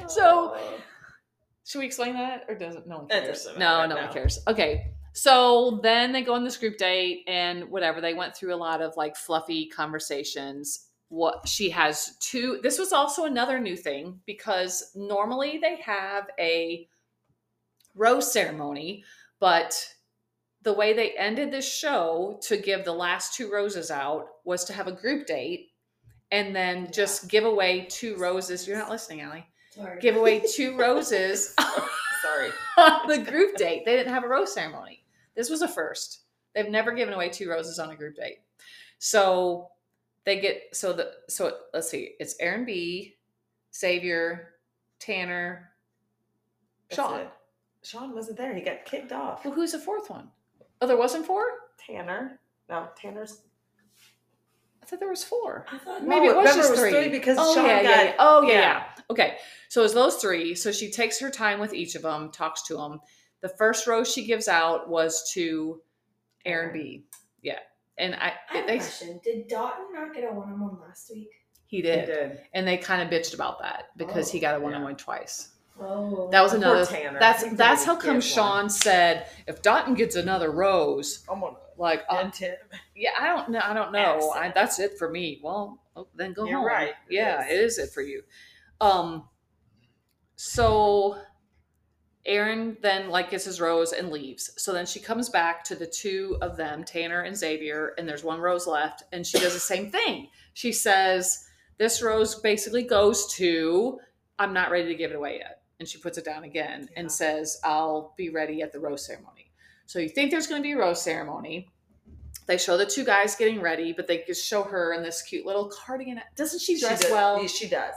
So- 0.09 0.55
Oh. 0.57 0.79
Should 1.65 1.81
we 1.81 1.87
explain 1.87 2.15
that 2.15 2.45
or 2.49 2.55
doesn't 2.55 2.87
no 2.87 2.99
one 2.99 3.09
cares? 3.09 3.27
doesn't 3.45 3.59
no, 3.59 3.79
matter, 3.79 3.89
no, 3.89 3.95
no. 3.97 4.03
one 4.03 4.13
cares. 4.13 4.39
Okay. 4.47 4.93
So 5.17 5.81
then 5.83 6.13
they 6.13 6.21
go 6.21 6.35
on 6.35 6.45
this 6.45 6.59
group 6.59 6.77
date 6.77 7.25
and 7.27 7.71
whatever. 7.71 8.03
They 8.03 8.13
went 8.13 8.37
through 8.37 8.55
a 8.55 8.57
lot 8.57 8.83
of 8.83 8.99
like 8.99 9.17
fluffy 9.17 9.65
conversations. 9.65 10.89
What 11.09 11.49
she 11.49 11.71
has 11.71 12.19
two. 12.21 12.61
This 12.63 12.79
was 12.79 12.93
also 12.93 13.25
another 13.25 13.59
new 13.59 13.77
thing 13.77 14.21
because 14.27 14.91
normally 14.95 15.57
they 15.57 15.77
have 15.77 16.27
a 16.39 16.87
rose 17.95 18.31
ceremony, 18.31 19.05
but 19.41 19.89
the 20.61 20.75
way 20.75 20.93
they 20.93 21.13
ended 21.13 21.51
this 21.51 21.67
show 21.67 22.39
to 22.43 22.59
give 22.59 22.85
the 22.85 22.93
last 22.93 23.33
two 23.33 23.51
roses 23.51 23.91
out 23.91 24.27
was 24.45 24.65
to 24.65 24.75
have 24.75 24.87
a 24.87 24.93
group 24.93 25.27
date 25.27 25.71
and 26.31 26.55
then 26.55 26.93
just 26.93 27.29
give 27.29 27.47
away 27.47 27.87
two 27.89 28.17
roses. 28.19 28.69
You're 28.69 28.77
not 28.77 28.91
listening, 28.91 29.23
Allie. 29.23 29.47
Sorry. 29.71 29.99
Give 29.99 30.17
away 30.17 30.43
two 30.55 30.77
roses 30.79 31.55
Sorry. 32.21 32.51
on 32.77 33.07
the 33.09 33.19
group 33.19 33.57
date. 33.57 33.87
They 33.87 33.97
didn't 33.97 34.13
have 34.13 34.25
a 34.25 34.29
rose 34.29 34.53
ceremony. 34.53 35.05
This 35.37 35.51
was 35.51 35.63
a 35.63 35.69
first. 35.69 36.21
They've 36.55 36.69
never 36.69 36.93
given 36.93 37.15
away 37.15 37.29
two 37.29 37.49
roses 37.51 37.79
on 37.79 37.91
a 37.91 37.97
group 37.97 38.17
date. 38.17 38.39
So 38.99 39.69
they 40.25 40.41
get 40.41 40.63
so 40.73 40.93
the 40.93 41.13
so 41.29 41.53
let's 41.75 41.91
see, 41.91 42.15
it's 42.19 42.35
Aaron 42.41 42.65
B, 42.65 43.17
Xavier, 43.75 44.55
Tanner, 44.99 45.71
That's 46.89 46.97
Sean. 46.97 47.21
it. 47.21 47.31
Sean 47.83 48.15
wasn't 48.15 48.39
there. 48.39 48.55
He 48.55 48.63
got 48.63 48.85
kicked 48.85 49.13
off. 49.13 49.45
Well, 49.45 49.55
who's 49.55 49.73
the 49.73 49.79
fourth 49.79 50.11
one? 50.11 50.29
Oh, 50.81 50.87
there 50.87 50.97
wasn't 50.97 51.27
four? 51.27 51.45
Tanner. 51.79 52.41
No, 52.69 52.89
Tanner's. 52.97 53.43
I 54.83 54.87
thought 54.87 55.01
there 55.01 55.09
was 55.09 55.25
four. 55.25 55.67
I 55.73 55.79
thought 55.79 56.05
Maybe 56.05 56.27
it 56.27 56.37
was 56.37 56.55
just 56.55 56.69
it 56.69 56.71
was 56.73 56.81
three. 56.81 56.91
three 56.91 57.09
because 57.09 57.37
oh, 57.41 57.55
Sean 57.55 57.67
yeah, 57.67 57.83
got- 57.83 57.91
yeah, 57.91 58.03
yeah. 58.05 58.15
Oh, 58.19 58.43
yeah, 58.43 58.49
yeah. 58.53 58.61
yeah. 58.61 58.85
Okay. 59.11 59.37
So 59.69 59.83
it's 59.85 59.95
those 59.95 60.17
three. 60.17 60.55
So 60.55 60.73
she 60.73 60.91
takes 60.91 61.19
her 61.21 61.31
time 61.31 61.59
with 61.61 61.75
each 61.75 61.95
of 61.97 62.03
them, 62.03 62.31
talks 62.31 62.63
to 62.65 62.77
them. 62.77 63.01
The 63.43 63.49
first 63.51 63.87
rose 63.87 64.13
she 64.13 64.25
gives 64.25 64.49
out 64.49 64.89
was 64.89 65.31
to 65.35 65.81
Aaron 66.45 66.73
B. 66.73 67.05
Yeah. 67.43 67.59
And 67.99 68.15
I, 68.15 68.33
I 68.51 68.57
have 68.57 68.65
a 68.65 68.67
they, 68.67 68.77
question. 68.79 69.21
Did 69.23 69.49
Dotun 69.49 69.93
not 69.93 70.15
get 70.15 70.25
a 70.25 70.35
one 70.35 70.49
on 70.53 70.61
one 70.61 70.79
last 70.81 71.11
week? 71.13 71.31
he 71.67 71.83
did. 71.83 72.01
He 72.01 72.07
did. 72.07 72.29
did. 72.31 72.41
And 72.55 72.67
they 72.67 72.77
kind 72.77 73.03
of 73.03 73.09
bitched 73.09 73.35
about 73.35 73.61
that 73.61 73.89
because 73.97 74.31
he 74.31 74.39
got 74.39 74.57
a 74.57 74.61
one 74.61 74.75
on 74.75 74.83
one 74.83 74.97
twice. 74.97 75.49
Oh. 75.81 76.29
That 76.31 76.43
was 76.43 76.55
another. 76.55 76.87
Tanner. 76.87 77.19
That's 77.19 77.45
that's 77.55 77.85
how 77.85 77.97
come 77.97 78.21
Sean 78.21 78.63
one. 78.65 78.71
said 78.71 79.27
if 79.47 79.61
Dotun 79.63 79.95
gets 79.95 80.17
another 80.17 80.51
rose, 80.51 81.25
I'm 81.31 81.41
gonna 81.41 81.57
like 81.77 82.05
uh, 82.09 82.17
end 82.17 82.33
yeah, 82.95 83.11
I 83.19 83.27
don't 83.27 83.51
know, 83.51 83.61
I 83.63 83.75
don't 83.75 83.93
know. 83.93 84.31
I, 84.31 84.51
that's 84.55 84.79
it 84.79 84.97
for 84.99 85.11
me. 85.11 85.41
Well, 85.43 85.79
oh, 85.95 86.07
then 86.15 86.33
go 86.33 86.47
You're 86.47 86.59
home. 86.59 86.67
right. 86.67 86.89
It 87.11 87.15
Yeah, 87.15 87.45
is. 87.45 87.51
it 87.51 87.61
is 87.61 87.79
it 87.79 87.91
for 87.91 88.01
you. 88.01 88.23
Um, 88.81 89.29
so 90.37 91.19
Aaron 92.27 92.77
then 92.83 93.09
like 93.09 93.31
gets 93.31 93.45
his 93.45 93.61
rose 93.61 93.93
and 93.93 94.11
leaves. 94.11 94.51
So 94.57 94.73
then 94.73 94.85
she 94.85 95.01
comes 95.01 95.29
back 95.29 95.63
to 95.65 95.75
the 95.77 95.87
two 95.87 96.37
of 96.43 96.57
them, 96.57 96.85
Tanner 96.85 97.23
and 97.23 97.37
Xavier, 97.37 97.95
and 97.97 98.09
there's 98.09 98.25
one 98.25 98.41
rose 98.41 98.67
left, 98.67 99.05
and 99.13 99.27
she 99.27 99.39
does 99.39 99.55
the 99.55 99.61
same 99.61 99.91
thing. 99.91 100.29
She 100.55 100.73
says, 100.73 101.47
"This 101.79 102.03
rose 102.03 102.35
basically 102.35 102.83
goes 102.83 103.33
to 103.35 104.01
I'm 104.39 104.53
not 104.53 104.71
ready 104.71 104.89
to 104.89 104.95
give 104.95 105.13
it 105.13 105.17
away 105.17 105.39
yet," 105.39 105.63
and 105.79 105.89
she 105.89 105.99
puts 105.99 106.19
it 106.19 106.25
down 106.25 106.45
again 106.45 106.89
Yeah. 106.93 107.01
and 107.01 107.13
says, 107.13 107.61
"I'll 107.65 108.13
be 108.17 108.29
ready 108.31 108.61
at 108.61 108.73
the 108.73 108.81
rose 108.81 109.07
ceremony." 109.07 109.53
So 109.87 109.99
you 110.01 110.09
think 110.09 110.31
there's 110.33 110.47
going 110.49 110.61
to 110.61 110.67
be 110.67 110.73
a 110.73 110.79
rose 110.79 111.01
ceremony. 111.01 111.71
They 112.47 112.59
show 112.59 112.77
the 112.77 112.87
two 112.87 113.05
guys 113.05 113.35
getting 113.37 113.61
ready, 113.61 113.93
but 113.93 114.07
they 114.09 114.25
just 114.27 114.45
show 114.45 114.63
her 114.65 114.93
in 114.93 115.03
this 115.03 115.23
cute 115.23 115.47
little 115.47 115.69
cardigan. 115.69 116.21
Doesn't 116.37 116.61
she 116.61 116.79
dress 116.79 117.03
does- 117.03 117.11
well? 117.13 117.47
She 117.47 117.69
does. 117.69 117.95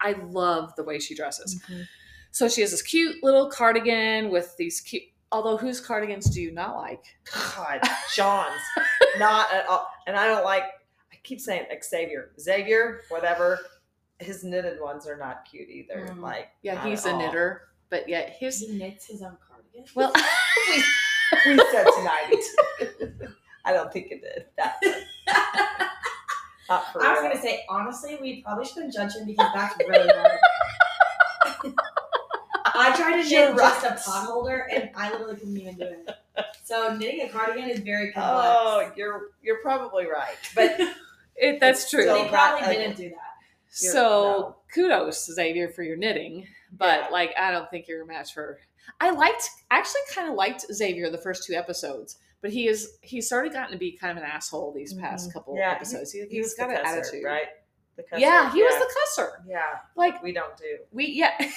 I 0.00 0.12
love 0.12 0.74
the 0.76 0.84
way 0.84 0.98
she 0.98 1.14
dresses. 1.14 1.56
Mm-hmm. 1.62 1.82
So 2.34 2.48
she 2.48 2.62
has 2.62 2.72
this 2.72 2.82
cute 2.82 3.22
little 3.22 3.48
cardigan 3.48 4.28
with 4.28 4.56
these 4.56 4.80
cute. 4.80 5.04
Although 5.30 5.56
whose 5.56 5.80
cardigans 5.80 6.26
do 6.28 6.42
you 6.42 6.50
not 6.50 6.74
like? 6.74 7.04
God, 7.32 7.80
Sean's 8.10 8.60
not 9.20 9.52
at 9.52 9.66
all. 9.68 9.86
And 10.08 10.16
I 10.16 10.26
don't 10.26 10.42
like. 10.44 10.64
I 11.12 11.16
keep 11.22 11.40
saying 11.40 11.66
Xavier, 11.84 12.32
Xavier, 12.40 13.02
whatever. 13.08 13.60
His 14.18 14.42
knitted 14.42 14.80
ones 14.80 15.06
are 15.06 15.16
not 15.16 15.44
cute 15.48 15.68
either. 15.68 16.08
Mm. 16.10 16.20
Like, 16.22 16.48
Yeah, 16.62 16.84
he's 16.84 17.06
a 17.06 17.12
all. 17.12 17.18
knitter, 17.18 17.68
but 17.88 18.08
yet 18.08 18.30
his 18.36 18.58
He 18.58 18.76
knits 18.78 19.06
his 19.06 19.22
own 19.22 19.36
cardigan. 19.48 19.84
well, 19.94 20.12
We 21.46 21.56
said 21.70 21.86
tonight. 21.96 22.42
I 23.64 23.72
don't 23.72 23.92
think 23.92 24.08
it 24.10 24.22
did. 24.22 24.46
That. 24.56 24.80
Not 26.68 26.92
for 26.92 27.00
I 27.04 27.12
was 27.12 27.20
real. 27.20 27.30
gonna 27.30 27.40
say 27.42 27.64
honestly, 27.68 28.18
we 28.20 28.42
probably 28.42 28.64
shouldn't 28.64 28.92
judge 28.92 29.14
him 29.14 29.26
because 29.26 29.50
that's 29.54 29.76
really 29.88 30.08
hard. 30.08 30.38
I 32.94 32.96
tried 32.96 33.22
to 33.22 33.28
You're 33.28 33.48
knit 33.50 33.58
just 33.58 33.84
a 33.84 34.10
pot 34.10 34.26
holder, 34.26 34.68
and 34.72 34.90
I 34.94 35.10
literally 35.12 35.36
couldn't 35.36 35.56
even 35.60 35.76
do 35.76 35.84
it. 35.84 36.10
So 36.64 36.96
knitting 36.96 37.22
a 37.22 37.28
cardigan 37.28 37.68
is 37.70 37.80
very 37.80 38.12
complex. 38.12 38.48
Oh, 38.50 38.90
you're 38.96 39.30
you're 39.42 39.60
probably 39.62 40.06
right. 40.06 40.36
But 40.54 40.80
it, 41.36 41.60
that's 41.60 41.90
true. 41.90 42.04
so 42.04 42.14
they 42.22 42.28
probably 42.28 42.62
not 42.62 42.70
didn't 42.72 42.96
do 42.96 43.10
that. 43.10 43.80
You're- 43.80 43.92
So 43.92 44.02
no. 44.02 44.56
kudos 44.74 45.26
Xavier 45.32 45.68
for 45.68 45.82
your 45.82 45.96
knitting, 45.96 46.46
but 46.72 47.00
Yeah. 47.02 47.08
like 47.10 47.34
I 47.38 47.50
don't 47.50 47.68
think 47.70 47.86
you're 47.88 48.02
a 48.02 48.06
match 48.06 48.32
for. 48.34 48.58
I 49.00 49.10
liked 49.10 49.48
actually 49.70 50.00
kind 50.14 50.28
of 50.28 50.34
liked 50.34 50.64
Xavier 50.72 51.10
the 51.10 51.18
first 51.18 51.44
two 51.44 51.54
episodes, 51.54 52.18
but 52.40 52.50
he 52.52 52.66
is 52.68 52.98
he's 53.02 53.28
sort 53.28 53.46
of 53.46 53.52
gotten 53.52 53.72
to 53.72 53.78
be 53.78 53.92
kind 53.92 54.16
of 54.16 54.22
an 54.22 54.28
asshole 54.30 54.72
these 54.72 54.94
past 54.94 55.30
Mhm. 55.30 55.32
couple 55.34 55.56
Yeah, 55.56 55.72
episodes. 55.72 56.12
He, 56.12 56.24
he 56.30 56.36
has 56.38 56.46
was 56.46 56.54
got 56.54 56.68
the 56.68 56.78
an 56.80 56.84
cusser, 56.86 56.98
attitude, 56.98 57.24
right? 57.24 57.46
The 57.96 58.02
cusser. 58.02 58.20
Yeah, 58.20 58.52
he 58.52 58.62
was 58.62 58.74
the 58.74 59.22
cusser. 59.22 59.30
Yeah, 59.48 59.60
Like 59.96 60.22
we 60.22 60.32
don't 60.32 60.56
do. 60.56 60.78
we 60.92 61.06
yeah. 61.06 61.32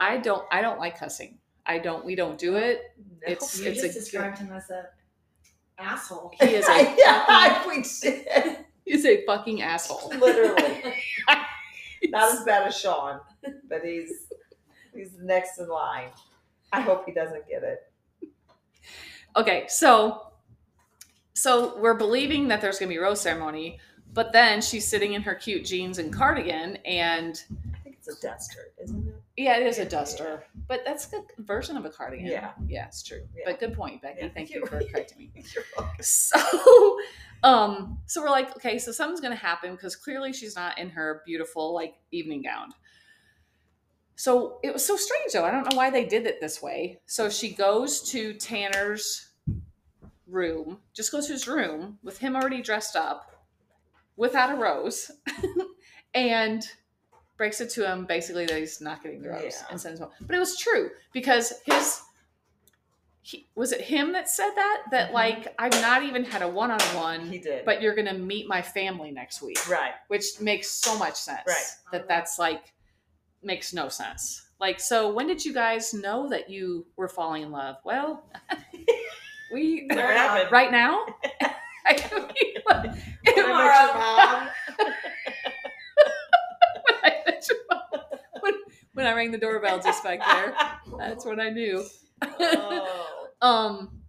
I 0.00 0.16
don't 0.16 0.44
I 0.50 0.62
don't 0.62 0.78
like 0.78 0.98
cussing. 0.98 1.38
I 1.66 1.78
don't 1.78 2.04
we 2.04 2.14
don't 2.14 2.38
do 2.38 2.56
it. 2.56 2.82
It's- 3.26 3.58
You 3.60 3.70
it's 3.70 3.82
just 3.82 3.96
a- 3.96 4.00
described 4.00 4.38
him 4.38 4.50
as 4.52 4.68
a 4.70 4.86
asshole. 5.78 6.32
He 6.40 6.46
is 6.54 6.66
a 6.68 6.94
yeah, 6.98 7.66
we 7.68 7.82
did. 8.02 8.56
he's 8.84 9.04
a 9.06 9.24
fucking 9.26 9.62
asshole. 9.62 10.08
Literally, 10.18 10.94
not 12.08 12.32
as 12.34 12.44
bad 12.44 12.66
as 12.66 12.76
Sean, 12.78 13.20
but 13.68 13.84
he's 13.84 14.26
he's 14.94 15.12
next 15.20 15.58
in 15.58 15.68
line. 15.68 16.08
I 16.72 16.80
hope 16.80 17.04
he 17.06 17.12
doesn't 17.12 17.46
get 17.48 17.62
it. 17.62 17.80
Okay, 19.36 19.66
so 19.68 20.32
so 21.34 21.78
we're 21.78 21.94
believing 21.94 22.48
that 22.48 22.60
there's 22.60 22.78
gonna 22.78 22.88
be 22.88 22.96
a 22.96 23.00
rose 23.02 23.20
ceremony, 23.20 23.78
but 24.12 24.32
then 24.32 24.60
she's 24.60 24.86
sitting 24.86 25.12
in 25.14 25.22
her 25.22 25.34
cute 25.34 25.64
jeans 25.64 25.98
and 25.98 26.12
cardigan, 26.12 26.76
and 26.84 27.42
I 27.50 27.50
think 27.50 27.50
it's 27.50 27.69
a 28.10 28.20
duster, 28.20 28.72
isn't 28.82 29.08
it? 29.08 29.14
yeah, 29.36 29.58
it 29.58 29.66
is 29.66 29.78
a 29.78 29.84
duster, 29.84 30.44
but 30.68 30.82
that's 30.84 31.12
a 31.12 31.42
version 31.42 31.76
of 31.76 31.84
a 31.84 31.90
cardigan. 31.90 32.26
Yeah. 32.26 32.52
yeah, 32.66 32.86
it's 32.86 33.02
true. 33.02 33.22
Yeah. 33.34 33.44
But 33.46 33.60
good 33.60 33.74
point, 33.74 34.02
Becky. 34.02 34.18
Yeah. 34.22 34.28
Thank 34.34 34.50
you 34.54 34.64
for 34.66 34.82
correcting 34.82 35.18
me. 35.34 35.44
So, 36.00 36.98
um, 37.42 37.98
so 38.06 38.22
we're 38.22 38.30
like, 38.30 38.56
okay, 38.56 38.78
so 38.78 38.92
something's 38.92 39.20
gonna 39.20 39.34
happen 39.34 39.72
because 39.72 39.96
clearly 39.96 40.32
she's 40.32 40.56
not 40.56 40.78
in 40.78 40.90
her 40.90 41.22
beautiful 41.26 41.74
like 41.74 41.94
evening 42.10 42.42
gown. 42.42 42.72
So 44.16 44.58
it 44.62 44.72
was 44.72 44.84
so 44.84 44.96
strange 44.96 45.32
though. 45.32 45.44
I 45.44 45.50
don't 45.50 45.70
know 45.70 45.76
why 45.76 45.90
they 45.90 46.04
did 46.04 46.26
it 46.26 46.40
this 46.40 46.60
way. 46.60 47.00
So 47.06 47.30
she 47.30 47.54
goes 47.54 48.02
to 48.10 48.34
Tanner's 48.34 49.30
room, 50.26 50.78
just 50.92 51.12
goes 51.12 51.26
to 51.26 51.32
his 51.32 51.48
room 51.48 51.98
with 52.02 52.18
him 52.18 52.36
already 52.36 52.62
dressed 52.62 52.96
up, 52.96 53.46
without 54.16 54.52
a 54.52 54.54
rose, 54.54 55.10
and 56.14 56.62
breaks 57.40 57.58
it 57.62 57.70
to 57.70 57.90
him 57.90 58.04
basically 58.04 58.44
that 58.44 58.58
he's 58.58 58.82
not 58.82 59.02
getting 59.02 59.22
the 59.22 59.30
rose 59.30 59.42
Yeah. 59.42 59.64
and 59.70 59.80
sends 59.80 59.98
him. 59.98 60.08
home. 60.08 60.26
But 60.26 60.36
it 60.36 60.38
was 60.38 60.58
true 60.58 60.90
because 61.14 61.54
his 61.64 62.02
he, 63.22 63.48
was 63.54 63.72
it 63.72 63.80
him 63.80 64.12
that 64.12 64.28
said 64.28 64.50
that 64.56 64.82
that 64.90 65.08
Mhm. 65.08 65.14
like 65.14 65.54
I've 65.58 65.72
not 65.80 66.02
even 66.02 66.22
had 66.22 66.42
a 66.42 66.48
one 66.48 66.70
on 66.70 66.80
one, 66.94 67.20
He 67.30 67.38
did. 67.38 67.64
but 67.64 67.80
you're 67.80 67.94
gonna 67.94 68.12
meet 68.12 68.46
my 68.46 68.60
family 68.60 69.10
next 69.10 69.40
week, 69.40 69.58
right. 69.70 69.94
which 70.08 70.38
makes 70.38 70.68
so 70.70 70.98
much 70.98 71.14
sense. 71.16 71.40
Right. 71.46 71.70
That 71.92 72.08
that's 72.08 72.38
like 72.38 72.74
makes 73.42 73.72
no 73.72 73.88
sense. 73.88 74.46
Like, 74.58 74.78
so 74.78 75.10
when 75.10 75.26
did 75.26 75.42
you 75.42 75.54
guys 75.54 75.94
know 75.94 76.28
that 76.28 76.50
you 76.50 76.86
were 76.96 77.08
falling 77.08 77.42
in 77.44 77.50
love? 77.50 77.76
Well, 77.86 78.30
we 79.54 79.88
right 79.90 80.70
now. 80.70 81.06
I 81.86 81.94
mean, 82.12 82.54
When 82.64 82.76
I 82.76 82.92
met 83.24 83.36
your 83.36 83.48
mom. 83.48 84.48
when 86.84 87.04
I 87.04 87.22
met 87.26 87.48
your 87.48 87.58
mom- 87.70 88.54
when, 89.00 89.12
I 89.12 89.16
rang 89.16 89.30
the 89.30 89.38
doorbell 89.38 89.80
just 89.80 90.02
back 90.04 90.20
there, 90.20 90.54
that's 90.98 91.24
what 91.24 91.40
I 91.40 91.50
knew. 91.50 91.84
Oh. 92.22 93.26
um 93.42 94.00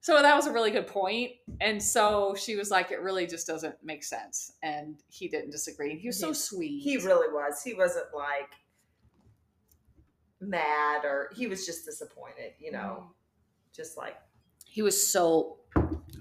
so 0.00 0.20
that 0.20 0.34
was 0.34 0.46
a 0.46 0.52
really 0.52 0.70
good 0.70 0.86
point. 0.86 1.32
point 1.46 1.60
and 1.60 1.80
so 1.80 2.34
she 2.34 2.56
was 2.56 2.70
like 2.70 2.90
it 2.90 3.00
really 3.00 3.26
just 3.26 3.46
doesn't 3.46 3.76
make 3.84 4.02
sense 4.02 4.54
and 4.62 4.96
he 5.08 5.28
didn't 5.28 5.50
disagree 5.50 5.96
he 5.96 6.08
was 6.08 6.18
so 6.18 6.32
sweet 6.32 6.80
He 6.80 6.96
really 6.96 7.32
was. 7.32 7.62
He 7.62 7.74
wasn't 7.74 8.06
like 8.14 8.50
mad 10.40 11.04
or 11.04 11.30
he 11.36 11.46
was 11.46 11.66
just 11.66 11.84
disappointed, 11.84 12.52
you 12.58 12.72
know. 12.72 13.12
Just 13.72 13.96
like, 13.96 14.16
he 14.70 14.82
was 14.82 15.10
so 15.10 15.58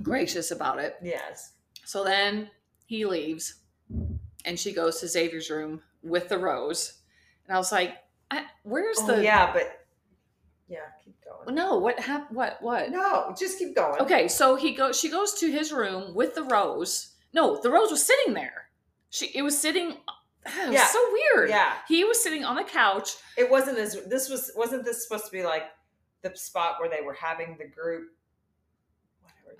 gracious 0.02 0.52
about 0.52 0.80
it 0.80 0.96
yes. 1.02 1.54
so 1.86 2.04
then 2.04 2.50
he 2.86 3.06
leaves 3.06 3.62
and 4.46 4.58
she 4.58 4.72
goes 4.72 5.00
to 5.00 5.08
xavier's 5.08 5.50
room 5.50 5.82
with 6.02 6.30
the 6.30 6.38
rose 6.38 7.02
and 7.46 7.56
i 7.56 7.58
was 7.58 7.72
like 7.72 7.98
I, 8.32 8.46
where's 8.64 8.98
Oh, 9.02 9.08
the 9.08 9.24
yeah, 9.24 9.52
but 9.54 9.86
yeah, 10.68 10.80
keep 11.04 11.16
going. 11.24 11.56
no. 11.56 11.78
What 11.78 12.00
happened? 12.00 12.36
What? 12.38 12.58
What? 12.62 12.92
No, 12.92 13.34
just 13.38 13.58
keep 13.58 13.76
going. 13.76 14.02
Okay, 14.02 14.28
so 14.28 14.56
he 14.56 14.74
goes. 14.74 15.00
She 15.00 15.10
goes 15.10 15.34
to 15.36 15.52
his 15.52 15.72
room 15.72 16.14
with 16.14 16.36
the 16.36 16.44
rose. 16.44 17.16
No, 17.34 17.60
the 17.62 17.72
rose 17.72 17.92
was 17.92 18.06
sitting 18.06 18.34
there. 18.34 18.70
She. 19.10 19.28
It 19.36 19.42
was 19.42 19.58
sitting. 19.58 19.98
ah, 20.08 20.14
It 20.66 20.70
was 20.70 20.74
Yeah. 20.76 20.86
so 20.88 21.00
weird. 21.12 21.50
Yeah. 21.50 21.74
He 21.88 22.04
was 22.04 22.22
sitting 22.22 22.44
on 22.46 22.56
the 22.56 22.64
couch. 22.64 23.12
It 23.38 23.50
wasn't 23.50 23.78
as 23.80 23.98
this 24.08 24.30
was 24.30 24.52
wasn't 24.56 24.86
this 24.86 25.04
supposed 25.08 25.26
to 25.26 25.32
be 25.32 25.44
like 25.44 25.64
the 26.22 26.36
spot 26.36 26.76
where 26.80 26.90
they 26.90 27.02
were 27.02 27.14
having 27.14 27.58
the 27.58 27.68
group. 27.68 28.10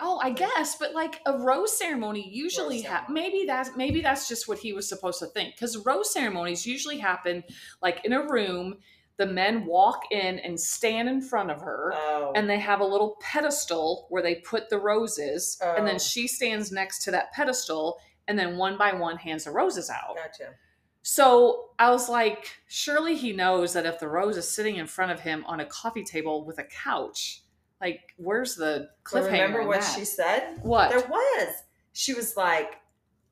Oh, 0.00 0.18
I 0.22 0.30
guess, 0.30 0.76
but 0.76 0.94
like 0.94 1.20
a 1.26 1.36
rose 1.38 1.76
ceremony 1.76 2.28
usually 2.30 2.76
Rose 2.78 2.86
ha- 2.86 3.06
maybe 3.08 3.44
that's 3.46 3.70
maybe 3.76 4.00
that's 4.00 4.28
just 4.28 4.48
what 4.48 4.58
he 4.58 4.72
was 4.72 4.88
supposed 4.88 5.18
to 5.20 5.26
think 5.26 5.54
because 5.54 5.76
rose 5.78 6.12
ceremonies 6.12 6.66
usually 6.66 6.98
happen 6.98 7.44
like 7.82 8.04
in 8.04 8.12
a 8.12 8.26
room. 8.26 8.76
The 9.16 9.26
men 9.26 9.66
walk 9.66 10.04
in 10.10 10.38
and 10.38 10.58
stand 10.58 11.06
in 11.06 11.20
front 11.20 11.50
of 11.50 11.60
her. 11.60 11.92
Oh. 11.94 12.32
and 12.34 12.48
they 12.48 12.58
have 12.58 12.80
a 12.80 12.84
little 12.86 13.16
pedestal 13.20 14.06
where 14.08 14.22
they 14.22 14.36
put 14.36 14.70
the 14.70 14.78
roses 14.78 15.58
and 15.62 15.82
Oh. 15.82 15.84
then 15.84 15.98
she 15.98 16.26
stands 16.26 16.72
next 16.72 17.02
to 17.04 17.10
that 17.10 17.30
pedestal 17.32 17.98
and 18.28 18.38
then 18.38 18.56
one 18.56 18.78
by 18.78 18.94
one 18.94 19.18
hands 19.18 19.44
the 19.44 19.50
roses 19.50 19.90
out 19.90 20.16
gotcha. 20.16 20.54
so 21.02 21.70
i 21.78 21.90
was 21.90 22.08
like 22.08 22.50
surely 22.68 23.16
he 23.16 23.32
knows 23.32 23.72
that 23.72 23.84
if 23.86 23.98
the 23.98 24.08
rose 24.08 24.36
is 24.36 24.48
sitting 24.50 24.76
in 24.76 24.86
front 24.86 25.10
of 25.12 25.20
him 25.20 25.44
on 25.46 25.60
a 25.60 25.64
coffee 25.66 26.04
table 26.04 26.44
with 26.44 26.58
a 26.58 26.64
couch 26.64 27.39
like 27.80 28.00
where's 28.16 28.54
the 28.56 28.88
cliffhanger 29.04 29.30
remember 29.32 29.66
what 29.66 29.80
that? 29.80 29.94
she 29.98 30.04
said? 30.04 30.58
what 30.62 30.90
There 30.90 31.00
was. 31.08 31.48
She 31.92 32.14
was 32.14 32.36
like, 32.36 32.74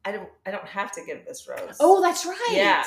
I 0.04 0.12
don't 0.12 0.28
I 0.46 0.50
don't 0.50 0.66
have 0.66 0.92
to 0.92 1.00
give 1.06 1.24
this 1.26 1.46
rose. 1.48 1.76
oh 1.80 2.00
that's 2.02 2.24
right 2.26 2.48
Yeah. 2.52 2.84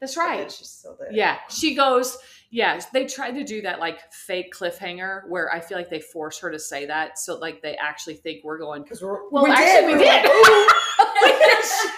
that's 0.00 0.16
right 0.16 0.50
She's 0.50 0.68
still 0.68 0.96
there. 0.98 1.12
Yeah, 1.12 1.38
she 1.48 1.74
goes. 1.74 2.16
Yeah, 2.52 2.80
they 2.92 3.06
tried 3.06 3.32
to 3.32 3.44
do 3.44 3.62
that 3.62 3.78
like 3.78 4.12
fake 4.12 4.52
cliffhanger 4.52 5.28
where 5.28 5.52
I 5.54 5.60
feel 5.60 5.78
like 5.78 5.88
they 5.88 6.00
force 6.00 6.38
her 6.40 6.50
to 6.50 6.58
say 6.58 6.84
that, 6.86 7.16
so 7.18 7.38
like 7.38 7.62
they 7.62 7.76
actually 7.76 8.14
think 8.14 8.42
we're 8.42 8.58
going. 8.58 8.82
Because 8.82 9.00
we're 9.02 9.28
Well, 9.30 9.44
we 9.44 9.50
actually, 9.52 9.86
we 9.86 9.92
We're 9.92 9.98
did. 9.98 10.24
like, 10.24 10.24
"Ooh, 10.26 10.68
ah. 10.68 11.46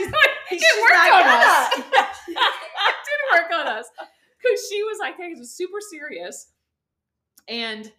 it 0.51 0.83
worked 0.83 1.13
on 1.13 1.23
gonna." 1.25 1.47
us. 1.47 1.73
it 2.29 2.97
did 3.07 3.41
work 3.41 3.51
on 3.51 3.67
us 3.67 3.87
because 4.43 4.69
she 4.69 4.83
was 4.83 4.99
like, 5.01 5.17
"Hey, 5.17 5.29
it 5.33 5.39
was 5.39 5.51
super 5.57 5.79
serious," 5.91 6.49
and 7.49 7.91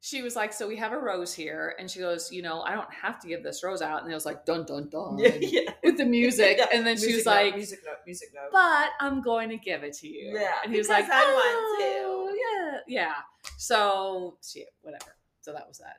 she 0.00 0.22
was 0.22 0.36
like, 0.36 0.52
"So 0.52 0.68
we 0.68 0.76
have 0.76 0.92
a 0.92 0.98
rose 0.98 1.34
here," 1.34 1.74
and 1.78 1.90
she 1.90 1.98
goes, 1.98 2.30
"You 2.30 2.42
know, 2.42 2.62
I 2.62 2.74
don't 2.74 2.92
have 2.92 3.18
to 3.20 3.28
give 3.28 3.42
this 3.42 3.64
rose 3.64 3.82
out," 3.82 4.02
and 4.02 4.10
it 4.10 4.14
was 4.14 4.26
like, 4.26 4.44
"Dun 4.44 4.64
dun 4.64 4.88
dun." 4.88 5.18
Yeah, 5.18 5.34
yeah. 5.40 5.72
With 5.82 5.96
the 5.98 6.04
music, 6.04 6.56
Yeah, 6.58 6.66
and 6.72 6.86
then 6.86 6.96
she 6.96 7.14
was 7.14 7.26
note, 7.26 7.32
like, 7.32 7.54
music 7.56 7.80
note, 7.84 7.96
music 8.06 8.28
note. 8.34 8.50
but 8.52 8.90
I'm 9.00 9.22
going 9.22 9.48
to 9.50 9.56
give 9.56 9.82
it 9.82 9.94
to 9.98 10.08
you. 10.08 10.38
Yeah, 10.38 10.52
And 10.62 10.72
he 10.72 10.78
was 10.78 10.88
like, 10.88 11.04
I 11.04 11.24
want 11.24 11.44
oh, 11.46 11.76
to." 11.80 11.84
oh, 12.06 12.80
yeah, 12.86 13.00
yeah. 13.00 13.14
So, 13.56 14.38
shit, 14.42 14.68
whatever. 14.82 15.16
So 15.40 15.52
that 15.52 15.66
was 15.66 15.78
that. 15.78 15.96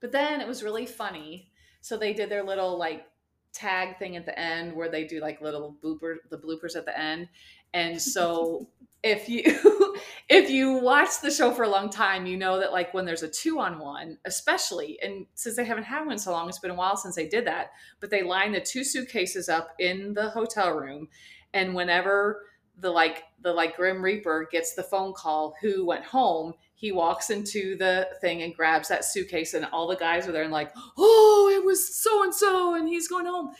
But 0.00 0.12
then 0.12 0.40
it 0.40 0.48
was 0.48 0.62
really 0.62 0.86
funny. 0.86 1.50
So 1.80 1.96
they 1.96 2.12
did 2.12 2.28
their 2.30 2.42
little 2.42 2.78
like 2.78 3.06
tag 3.52 3.98
thing 3.98 4.16
at 4.16 4.26
the 4.26 4.38
end 4.38 4.74
where 4.74 4.88
they 4.88 5.04
do 5.04 5.20
like 5.20 5.40
little 5.40 5.76
blooper 5.82 6.16
the 6.30 6.38
bloopers 6.38 6.76
at 6.76 6.84
the 6.86 6.98
end. 6.98 7.28
And 7.74 8.00
so 8.00 8.68
if 9.02 9.28
you 9.28 9.42
if 10.28 10.50
you 10.50 10.74
watch 10.74 11.20
the 11.22 11.30
show 11.30 11.50
for 11.50 11.64
a 11.64 11.68
long 11.68 11.90
time, 11.90 12.26
you 12.26 12.36
know 12.36 12.58
that 12.60 12.72
like 12.72 12.92
when 12.94 13.04
there's 13.04 13.22
a 13.22 13.28
two 13.28 13.58
on 13.58 13.78
one, 13.78 14.18
especially, 14.24 14.98
and 15.02 15.26
since 15.34 15.56
they 15.56 15.64
haven't 15.64 15.84
had 15.84 16.06
one 16.06 16.18
so 16.18 16.32
long, 16.32 16.48
it's 16.48 16.58
been 16.58 16.70
a 16.70 16.74
while 16.74 16.96
since 16.96 17.16
they 17.16 17.28
did 17.28 17.46
that. 17.46 17.72
But 18.00 18.10
they 18.10 18.22
line 18.22 18.52
the 18.52 18.60
two 18.60 18.84
suitcases 18.84 19.48
up 19.48 19.74
in 19.78 20.14
the 20.14 20.30
hotel 20.30 20.72
room, 20.72 21.08
and 21.54 21.74
whenever 21.74 22.42
the 22.78 22.90
like 22.90 23.24
the 23.42 23.52
like 23.52 23.76
Grim 23.76 24.02
Reaper 24.02 24.48
gets 24.50 24.74
the 24.74 24.82
phone 24.82 25.12
call 25.12 25.54
who 25.60 25.84
went 25.84 26.04
home, 26.04 26.54
he 26.74 26.92
walks 26.92 27.30
into 27.30 27.76
the 27.76 28.08
thing 28.20 28.42
and 28.42 28.54
grabs 28.54 28.88
that 28.88 29.04
suitcase, 29.04 29.54
and 29.54 29.66
all 29.72 29.86
the 29.86 29.96
guys 29.96 30.28
are 30.28 30.32
there 30.32 30.44
and 30.44 30.52
like, 30.52 30.72
oh, 30.98 31.52
it 31.54 31.64
was 31.64 31.94
so 31.94 32.22
and 32.22 32.34
so, 32.34 32.74
and 32.74 32.88
he's 32.88 33.08
going 33.08 33.26
home. 33.26 33.50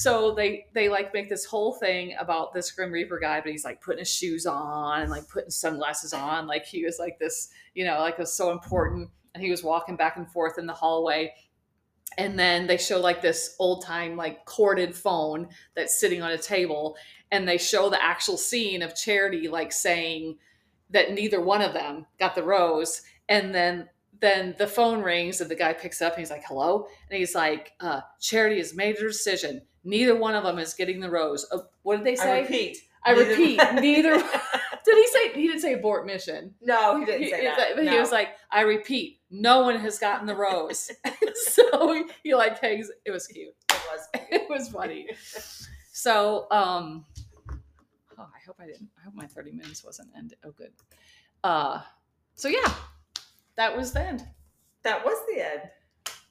So 0.00 0.32
they 0.32 0.64
they 0.72 0.88
like 0.88 1.12
make 1.12 1.28
this 1.28 1.44
whole 1.44 1.74
thing 1.74 2.16
about 2.18 2.54
this 2.54 2.70
Grim 2.72 2.90
Reaper 2.90 3.18
guy, 3.18 3.42
but 3.42 3.52
he's 3.52 3.66
like 3.66 3.82
putting 3.82 3.98
his 3.98 4.10
shoes 4.10 4.46
on 4.46 5.02
and 5.02 5.10
like 5.10 5.28
putting 5.28 5.50
sunglasses 5.50 6.14
on, 6.14 6.46
like 6.46 6.64
he 6.64 6.86
was 6.86 6.98
like 6.98 7.18
this, 7.18 7.50
you 7.74 7.84
know, 7.84 7.98
like 7.98 8.16
was 8.16 8.32
so 8.32 8.50
important. 8.50 9.10
And 9.34 9.44
he 9.44 9.50
was 9.50 9.62
walking 9.62 9.96
back 9.96 10.16
and 10.16 10.26
forth 10.32 10.56
in 10.56 10.64
the 10.64 10.72
hallway. 10.72 11.34
And 12.16 12.38
then 12.38 12.66
they 12.66 12.78
show 12.78 12.98
like 12.98 13.20
this 13.20 13.54
old 13.58 13.84
time 13.84 14.16
like 14.16 14.46
corded 14.46 14.94
phone 14.94 15.48
that's 15.76 16.00
sitting 16.00 16.22
on 16.22 16.30
a 16.30 16.38
table, 16.38 16.96
and 17.30 17.46
they 17.46 17.58
show 17.58 17.90
the 17.90 18.02
actual 18.02 18.38
scene 18.38 18.80
of 18.80 18.96
Charity 18.96 19.48
like 19.48 19.70
saying 19.70 20.38
that 20.88 21.12
neither 21.12 21.42
one 21.42 21.60
of 21.60 21.74
them 21.74 22.06
got 22.18 22.34
the 22.34 22.42
rose, 22.42 23.02
and 23.28 23.54
then 23.54 23.90
then 24.18 24.54
the 24.56 24.66
phone 24.66 25.02
rings 25.02 25.42
and 25.42 25.50
the 25.50 25.54
guy 25.54 25.74
picks 25.74 26.00
up 26.00 26.14
and 26.14 26.20
he's 26.20 26.30
like, 26.30 26.44
"Hello," 26.46 26.86
and 27.10 27.18
he's 27.18 27.34
like, 27.34 27.72
uh, 27.80 28.00
"Charity 28.18 28.56
has 28.56 28.74
made 28.74 28.98
her 28.98 29.08
decision. 29.08 29.60
Neither 29.84 30.14
one 30.16 30.34
of 30.34 30.44
them 30.44 30.58
is 30.58 30.74
getting 30.74 31.00
the 31.00 31.10
rose." 31.10 31.46
Uh, 31.50 31.58
what 31.82 31.96
did 31.96 32.04
they 32.06 32.16
say? 32.16 32.38
I 32.38 32.40
repeat. 32.42 32.78
I 33.04 33.14
neither- 33.14 33.30
repeat, 33.30 33.56
neither. 33.80 34.12
Did 34.84 34.96
he 34.96 35.06
say? 35.08 35.32
He 35.34 35.46
didn't 35.46 35.60
say 35.60 35.74
abort 35.74 36.06
mission. 36.06 36.54
no, 36.60 36.98
he 36.98 37.04
didn't 37.04 37.22
He- 37.22 37.30
say 37.30 37.44
that. 37.44 37.72
but 37.76 37.86
he 37.88 37.98
was 37.98 38.12
like, 38.12 38.30
"I 38.50 38.62
repeat, 38.62 39.20
no 39.30 39.62
one 39.62 39.76
has 39.76 39.98
gotten 39.98 40.26
the 40.26 40.34
rose." 40.36 40.90
so 41.34 41.92
he, 41.92 42.04
he 42.22 42.34
like 42.34 42.58
hangs. 42.60 42.90
It 43.04 43.10
was 43.10 43.26
cute. 43.26 43.54
it 43.70 43.80
was. 43.90 44.08
It 44.30 44.50
was 44.50 44.68
funny. 44.68 45.08
So, 45.92 46.46
um, 46.50 47.04
oh, 48.18 48.22
I 48.22 48.38
hope 48.46 48.56
I 48.60 48.66
didn't. 48.66 48.88
I 48.98 49.04
hope 49.04 49.14
my 49.14 49.26
thirty 49.26 49.52
minutes 49.52 49.84
wasn't 49.84 50.10
ended. 50.16 50.38
Oh, 50.44 50.52
good. 50.52 50.72
Uh, 51.44 51.80
so 52.34 52.48
yeah, 52.48 52.72
that 53.56 53.74
was 53.76 53.92
the 53.92 54.00
end. 54.02 54.26
That 54.82 55.04
was 55.04 55.16
the 55.28 55.42
end. 55.44 55.62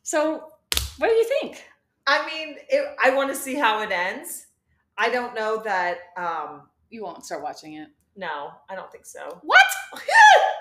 So, 0.03 0.51
what 0.97 1.07
do 1.07 1.13
you 1.13 1.29
think? 1.41 1.63
I 2.11 2.25
mean, 2.25 2.55
it, 2.69 2.95
I 3.03 3.11
want 3.11 3.29
to 3.29 3.35
see 3.35 3.55
how 3.55 3.81
it 3.83 3.91
ends. 3.91 4.47
I 4.97 5.09
don't 5.09 5.33
know 5.35 5.61
that. 5.63 5.97
um 6.17 6.63
You 6.89 7.03
won't 7.03 7.23
start 7.25 7.43
watching 7.43 7.73
it. 7.75 7.89
No, 8.15 8.51
I 8.69 8.75
don't 8.75 8.91
think 8.91 9.05
so. 9.05 9.39
What? 9.43 9.59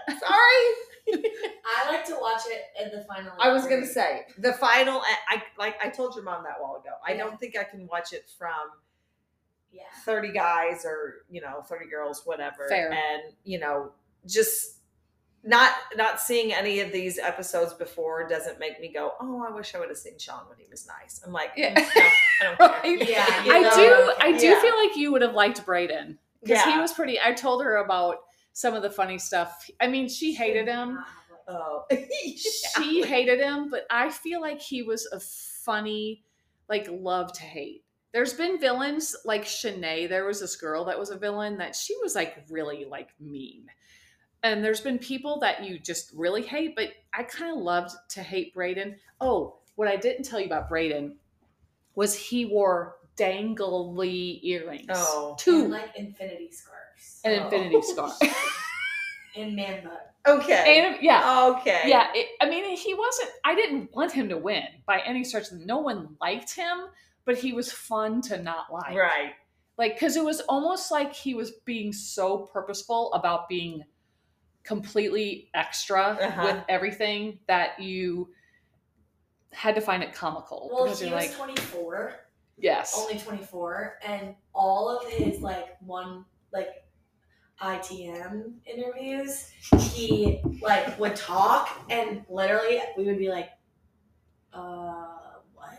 Sorry. 0.08 0.62
I 1.10 1.88
like 1.90 2.04
to 2.06 2.16
watch 2.20 2.42
it 2.46 2.62
in 2.82 2.96
the 2.98 3.04
final. 3.04 3.32
I 3.40 3.50
was 3.50 3.64
gonna 3.66 3.86
say 3.86 4.26
the 4.38 4.52
final. 4.52 5.00
I 5.28 5.42
like 5.58 5.76
I 5.82 5.88
told 5.88 6.14
your 6.14 6.24
mom 6.24 6.44
that 6.44 6.56
a 6.58 6.62
while 6.62 6.76
ago. 6.76 6.90
I 7.06 7.12
Yeah. 7.12 7.18
don't 7.24 7.40
think 7.40 7.56
I 7.56 7.64
can 7.64 7.86
watch 7.86 8.12
it 8.12 8.28
from 8.38 8.70
Yeah. 9.72 9.84
30 10.04 10.32
guys 10.32 10.84
or 10.84 11.24
you 11.30 11.40
know 11.40 11.62
30 11.62 11.86
girls 11.88 12.22
whatever 12.26 12.68
Fair. 12.68 12.92
and 12.92 13.22
you 13.44 13.58
know 13.58 13.92
just 14.26 14.77
not 15.44 15.72
not 15.96 16.20
seeing 16.20 16.52
any 16.52 16.80
of 16.80 16.90
these 16.92 17.18
episodes 17.18 17.72
before 17.74 18.28
doesn't 18.28 18.58
make 18.58 18.80
me 18.80 18.92
go 18.92 19.12
oh 19.20 19.44
i 19.48 19.54
wish 19.54 19.74
i 19.74 19.78
would 19.78 19.88
have 19.88 19.96
seen 19.96 20.18
sean 20.18 20.40
when 20.48 20.58
he 20.58 20.66
was 20.70 20.86
nice 20.86 21.20
i'm 21.24 21.32
like 21.32 21.50
Yeah. 21.56 21.74
"Mm, 21.74 21.94
no, 21.94 22.10
i 22.40 22.44
don't 22.44 22.58
care 22.58 22.68
Right? 22.82 23.08
Yeah, 23.08 23.44
You 23.44 23.52
I 23.52 23.58
know? 23.60 23.70
do. 23.76 24.12
I 24.20 24.36
do 24.36 24.46
Yeah. 24.46 24.60
feel 24.60 24.76
like 24.76 24.96
you 24.96 25.12
would 25.12 25.22
have 25.22 25.34
liked 25.34 25.64
Brayden 25.64 26.18
because 26.42 26.62
he 26.64 26.78
was 26.78 26.92
pretty. 26.92 27.18
I 27.20 27.32
told 27.32 27.62
her 27.64 27.76
about 27.76 28.16
some 28.52 28.74
of 28.74 28.82
the 28.82 28.90
funny 28.90 29.18
stuff. 29.18 29.68
I 29.80 29.86
mean, 29.86 30.08
she 30.08 30.34
hated 30.34 30.66
him. 30.68 30.98
oh 31.48 31.84
she 32.36 33.02
hated 33.04 33.40
him, 33.40 33.70
but 33.70 33.86
I 33.90 34.10
feel 34.10 34.40
like 34.40 34.60
he 34.60 34.82
was 34.82 35.06
a 35.12 35.20
funny, 35.20 36.24
like 36.68 36.88
love 36.90 37.32
to 37.34 37.42
hate. 37.42 37.84
There's 38.12 38.32
been 38.34 38.58
villains 38.60 39.14
like 39.24 39.44
Shanae. 39.44 40.08
There 40.08 40.24
was 40.24 40.40
this 40.40 40.56
girl 40.56 40.84
that 40.86 40.98
was 40.98 41.10
a 41.10 41.18
villain 41.18 41.58
that 41.58 41.74
she 41.76 41.96
was 42.02 42.14
like 42.14 42.44
really 42.50 42.84
like 42.84 43.08
mean. 43.20 43.66
And 44.42 44.64
there's 44.64 44.80
been 44.80 44.98
people 44.98 45.40
that 45.40 45.64
you 45.64 45.78
just 45.78 46.12
really 46.14 46.42
hate, 46.42 46.76
but 46.76 46.90
I 47.12 47.24
kind 47.24 47.50
of 47.50 47.58
loved 47.62 47.92
to 48.10 48.22
hate 48.22 48.54
Brayden. 48.54 48.96
Oh, 49.20 49.56
what 49.74 49.88
I 49.88 49.96
didn't 49.96 50.24
tell 50.24 50.38
you 50.40 50.46
about 50.46 50.70
Brayden 50.70 51.14
was 51.94 52.14
he 52.16 52.44
wore 52.44 52.96
dangly 53.16 54.40
earrings. 54.44 54.86
Oh, 54.90 55.34
two 55.38 55.62
And 55.62 55.70
like 55.70 55.96
infinity 55.96 56.50
scarves. 56.52 57.20
an 57.24 57.40
Oh. 57.40 57.44
infinity 57.44 57.82
scar. 57.82 58.12
And 59.36 59.54
man 59.54 59.84
bun. 59.84 60.36
okay 60.38 60.80
and 60.80 60.96
yeah, 61.02 61.54
okay 61.58 61.82
Yeah, 61.86 62.08
it, 62.14 62.28
I 62.40 62.48
mean, 62.48 62.76
he 62.76 62.94
wasn't. 62.94 63.30
I 63.44 63.54
didn't 63.54 63.94
want 63.94 64.10
him 64.10 64.28
to 64.30 64.36
win 64.38 64.64
by 64.86 65.00
any 65.00 65.22
stretch. 65.22 65.52
No 65.52 65.78
one 65.78 66.16
liked 66.20 66.54
him, 66.56 66.86
but 67.24 67.36
he 67.38 67.52
was 67.52 67.70
fun 67.70 68.20
to 68.22 68.42
not 68.42 68.72
like. 68.72 68.96
right 68.96 69.32
Like, 69.76 69.94
because 69.94 70.16
it 70.16 70.24
was 70.24 70.40
almost 70.48 70.90
like 70.90 71.12
he 71.14 71.34
was 71.34 71.52
being 71.64 71.92
so 71.92 72.48
purposeful 72.52 73.12
about 73.12 73.48
being 73.48 73.84
completely 74.68 75.48
extra 75.54 76.18
Uh-huh. 76.20 76.42
with 76.44 76.64
everything 76.68 77.38
that 77.48 77.80
you 77.80 78.28
had 79.52 79.74
to 79.74 79.80
find 79.80 80.02
it 80.02 80.12
comical. 80.12 80.70
Well, 80.72 80.84
he 80.84 81.06
was 81.06 81.12
like, 81.12 81.34
24, 81.34 82.12
yes, 82.58 82.94
only 82.96 83.18
24, 83.18 83.98
and 84.06 84.34
all 84.54 84.90
of 84.90 85.10
his 85.10 85.40
like 85.40 85.76
one 85.80 86.26
like 86.52 86.68
ITM 87.62 88.52
interviews, 88.66 89.50
he 89.80 90.40
like 90.60 90.98
would 91.00 91.16
talk, 91.16 91.70
and 91.88 92.24
literally 92.28 92.80
we 92.98 93.04
would 93.06 93.18
be 93.18 93.30
like, 93.30 93.48
"Uh, 94.52 95.06
what? 95.54 95.78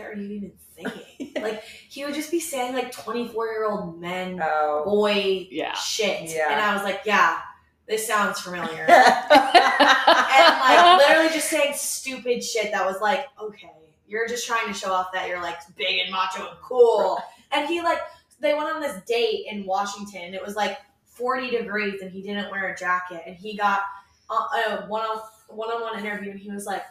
Are 0.00 0.14
you 0.14 0.30
even 0.32 0.52
thinking?" 0.74 1.32
like 1.42 1.62
he 1.64 2.04
would 2.04 2.14
just 2.14 2.30
be 2.30 2.40
saying 2.40 2.74
like 2.74 2.92
24 2.92 3.46
year 3.46 3.64
old 3.66 4.00
men 4.00 4.40
oh 4.42 4.84
boy 4.86 5.46
Yeah. 5.50 5.74
shit, 5.74 6.30
Yeah. 6.34 6.50
and 6.50 6.60
I 6.60 6.74
was 6.74 6.82
like, 6.82 7.02
"Yeah, 7.04 7.40
this 7.88 8.06
sounds 8.06 8.40
familiar. 8.40 8.80
and 8.88 8.88
like 8.88 10.98
literally 10.98 11.32
just 11.32 11.48
saying 11.48 11.74
stupid 11.74 12.42
shit 12.42 12.72
that 12.72 12.84
was 12.84 13.00
like, 13.00 13.26
okay, 13.40 13.70
you're 14.08 14.26
just 14.26 14.46
trying 14.46 14.66
to 14.66 14.74
show 14.74 14.92
off 14.92 15.12
that 15.12 15.28
you're 15.28 15.42
like 15.42 15.58
big 15.76 16.00
and 16.00 16.10
macho 16.10 16.48
and 16.48 16.58
cool. 16.62 17.18
And 17.52 17.68
he 17.68 17.82
like 17.82 17.98
they 18.40 18.54
went 18.54 18.68
on 18.68 18.80
this 18.80 19.00
date 19.06 19.46
in 19.50 19.64
Washington. 19.64 20.22
and 20.22 20.34
It 20.34 20.44
was 20.44 20.56
like 20.56 20.78
40 21.04 21.50
degrees 21.50 22.02
and 22.02 22.10
he 22.10 22.22
didn't 22.22 22.50
wear 22.50 22.72
a 22.72 22.76
jacket 22.76 23.22
and 23.26 23.36
he 23.36 23.56
got 23.56 23.80
uh, 24.28 24.34
a 24.34 24.86
one 24.86 25.02
on 25.02 25.20
one 25.48 25.70
on 25.70 25.80
one 25.80 25.98
interview 25.98 26.32
and 26.32 26.40
he 26.40 26.50
was 26.50 26.66
like, 26.66 26.82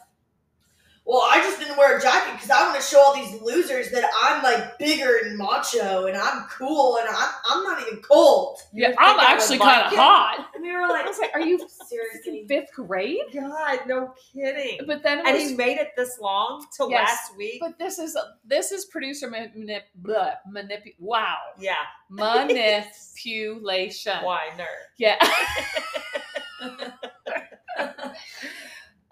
well, 1.05 1.21
I 1.23 1.39
just 1.43 1.59
didn't 1.59 1.77
wear 1.77 1.97
a 1.97 2.01
jacket 2.01 2.33
because 2.33 2.49
I 2.49 2.63
want 2.63 2.75
to 2.75 2.81
show 2.81 2.99
all 2.99 3.13
these 3.15 3.39
losers 3.39 3.91
that 3.91 4.09
I'm 4.23 4.41
like 4.41 4.79
bigger 4.79 5.17
and 5.23 5.37
macho 5.37 6.07
and 6.07 6.17
I'm 6.17 6.45
cool 6.49 6.97
and 6.97 7.07
I'm, 7.07 7.29
I'm 7.47 7.63
not 7.63 7.79
even 7.85 8.01
cold. 8.01 8.57
Yeah, 8.73 8.87
I'm 8.87 8.93
think 8.93 9.01
I 9.01 9.13
would 9.15 9.23
actually 9.23 9.59
kind 9.59 9.85
of 9.85 9.93
hot. 9.93 10.47
And 10.55 10.63
we 10.63 10.71
were 10.71 10.81
I 10.81 10.87
like, 10.89 11.05
was 11.05 11.19
like, 11.19 11.29
are 11.35 11.41
you 11.41 11.59
seriously? 11.87 12.45
fifth 12.47 12.73
grade? 12.73 13.19
God, 13.31 13.81
no 13.85 14.15
kidding. 14.33 14.79
But 14.87 15.03
then 15.03 15.19
it 15.19 15.27
and 15.27 15.37
was, 15.37 15.49
he 15.49 15.55
made 15.55 15.77
it 15.77 15.91
this 15.95 16.17
long 16.19 16.65
to 16.77 16.87
Yes, 16.89 17.09
last 17.09 17.37
week. 17.37 17.59
but 17.61 17.77
this 17.77 17.99
is 17.99 18.17
this 18.43 18.71
is 18.71 18.85
producer 18.85 19.29
manip, 19.29 19.81
blah, 19.95 20.31
manipu- 20.51 20.95
wow 20.99 21.37
yeah, 21.59 21.75
manipulation. 22.09 24.17
why 24.23 24.49
nerd? 24.57 24.65
Yeah. 24.97 25.17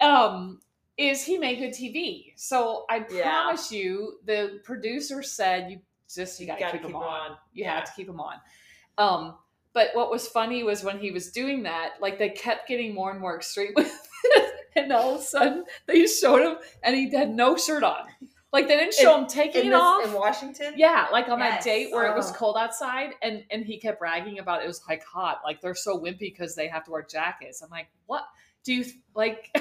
um, 0.00 0.60
is 0.96 1.24
he 1.24 1.38
made 1.38 1.58
good 1.58 1.72
TV? 1.72 2.32
So 2.36 2.84
I 2.88 3.04
Yeah. 3.10 3.22
promise 3.22 3.72
you, 3.72 4.18
the 4.24 4.60
producer 4.64 5.22
said 5.22 5.70
you 5.70 5.80
just 6.12 6.38
you 6.38 6.44
You 6.46 6.52
gotta, 6.52 6.60
gotta 6.60 6.72
keep, 6.78 6.80
him 6.82 6.86
keep 6.92 6.96
him 6.96 7.02
on. 7.02 7.30
on. 7.32 7.36
You 7.52 7.64
Yeah. 7.64 7.74
have 7.76 7.84
to 7.84 7.92
keep 7.92 8.08
him 8.08 8.20
on. 8.20 8.40
Um, 8.98 9.38
but 9.72 9.88
what 9.94 10.10
was 10.10 10.28
funny 10.28 10.62
was 10.62 10.84
when 10.84 10.98
he 11.00 11.10
was 11.10 11.32
doing 11.32 11.64
that, 11.64 11.94
like 12.00 12.18
they 12.18 12.28
kept 12.30 12.68
getting 12.68 12.94
more 12.94 13.10
and 13.10 13.20
more 13.20 13.36
extreme 13.36 13.72
with 13.76 14.08
it, 14.36 14.54
and 14.76 14.92
all 14.92 15.14
of 15.16 15.20
a 15.20 15.24
sudden 15.24 15.64
they 15.86 16.06
showed 16.06 16.42
him 16.42 16.58
and 16.82 16.94
he 16.96 17.10
had 17.10 17.30
no 17.34 17.56
shirt 17.56 17.82
on. 17.82 18.06
Like 18.52 18.68
they 18.68 18.76
didn't 18.76 18.94
show 18.94 19.18
him 19.18 19.26
taking 19.26 19.66
it 19.66 19.70
this, 19.70 19.80
off. 19.80 20.06
in 20.06 20.12
Washington. 20.12 20.74
Yeah, 20.76 21.08
like 21.10 21.28
on 21.28 21.40
that 21.40 21.64
date 21.64 21.90
where 21.90 22.06
it 22.06 22.14
was 22.14 22.30
Oh. 22.30 22.34
cold 22.34 22.56
outside, 22.56 23.14
and 23.20 23.44
and 23.50 23.64
he 23.64 23.78
kept 23.80 23.98
bragging 23.98 24.38
about 24.38 24.62
it 24.62 24.68
was 24.68 24.80
like 24.88 25.02
hot, 25.02 25.40
like 25.44 25.60
they're 25.60 25.74
so 25.74 25.98
wimpy 25.98 26.20
because 26.20 26.54
they 26.54 26.68
have 26.68 26.84
to 26.84 26.92
wear 26.92 27.02
jackets. 27.02 27.62
I'm 27.62 27.70
like, 27.70 27.88
what 28.06 28.22
do 28.64 28.72
you 28.74 28.84
like? 29.14 29.54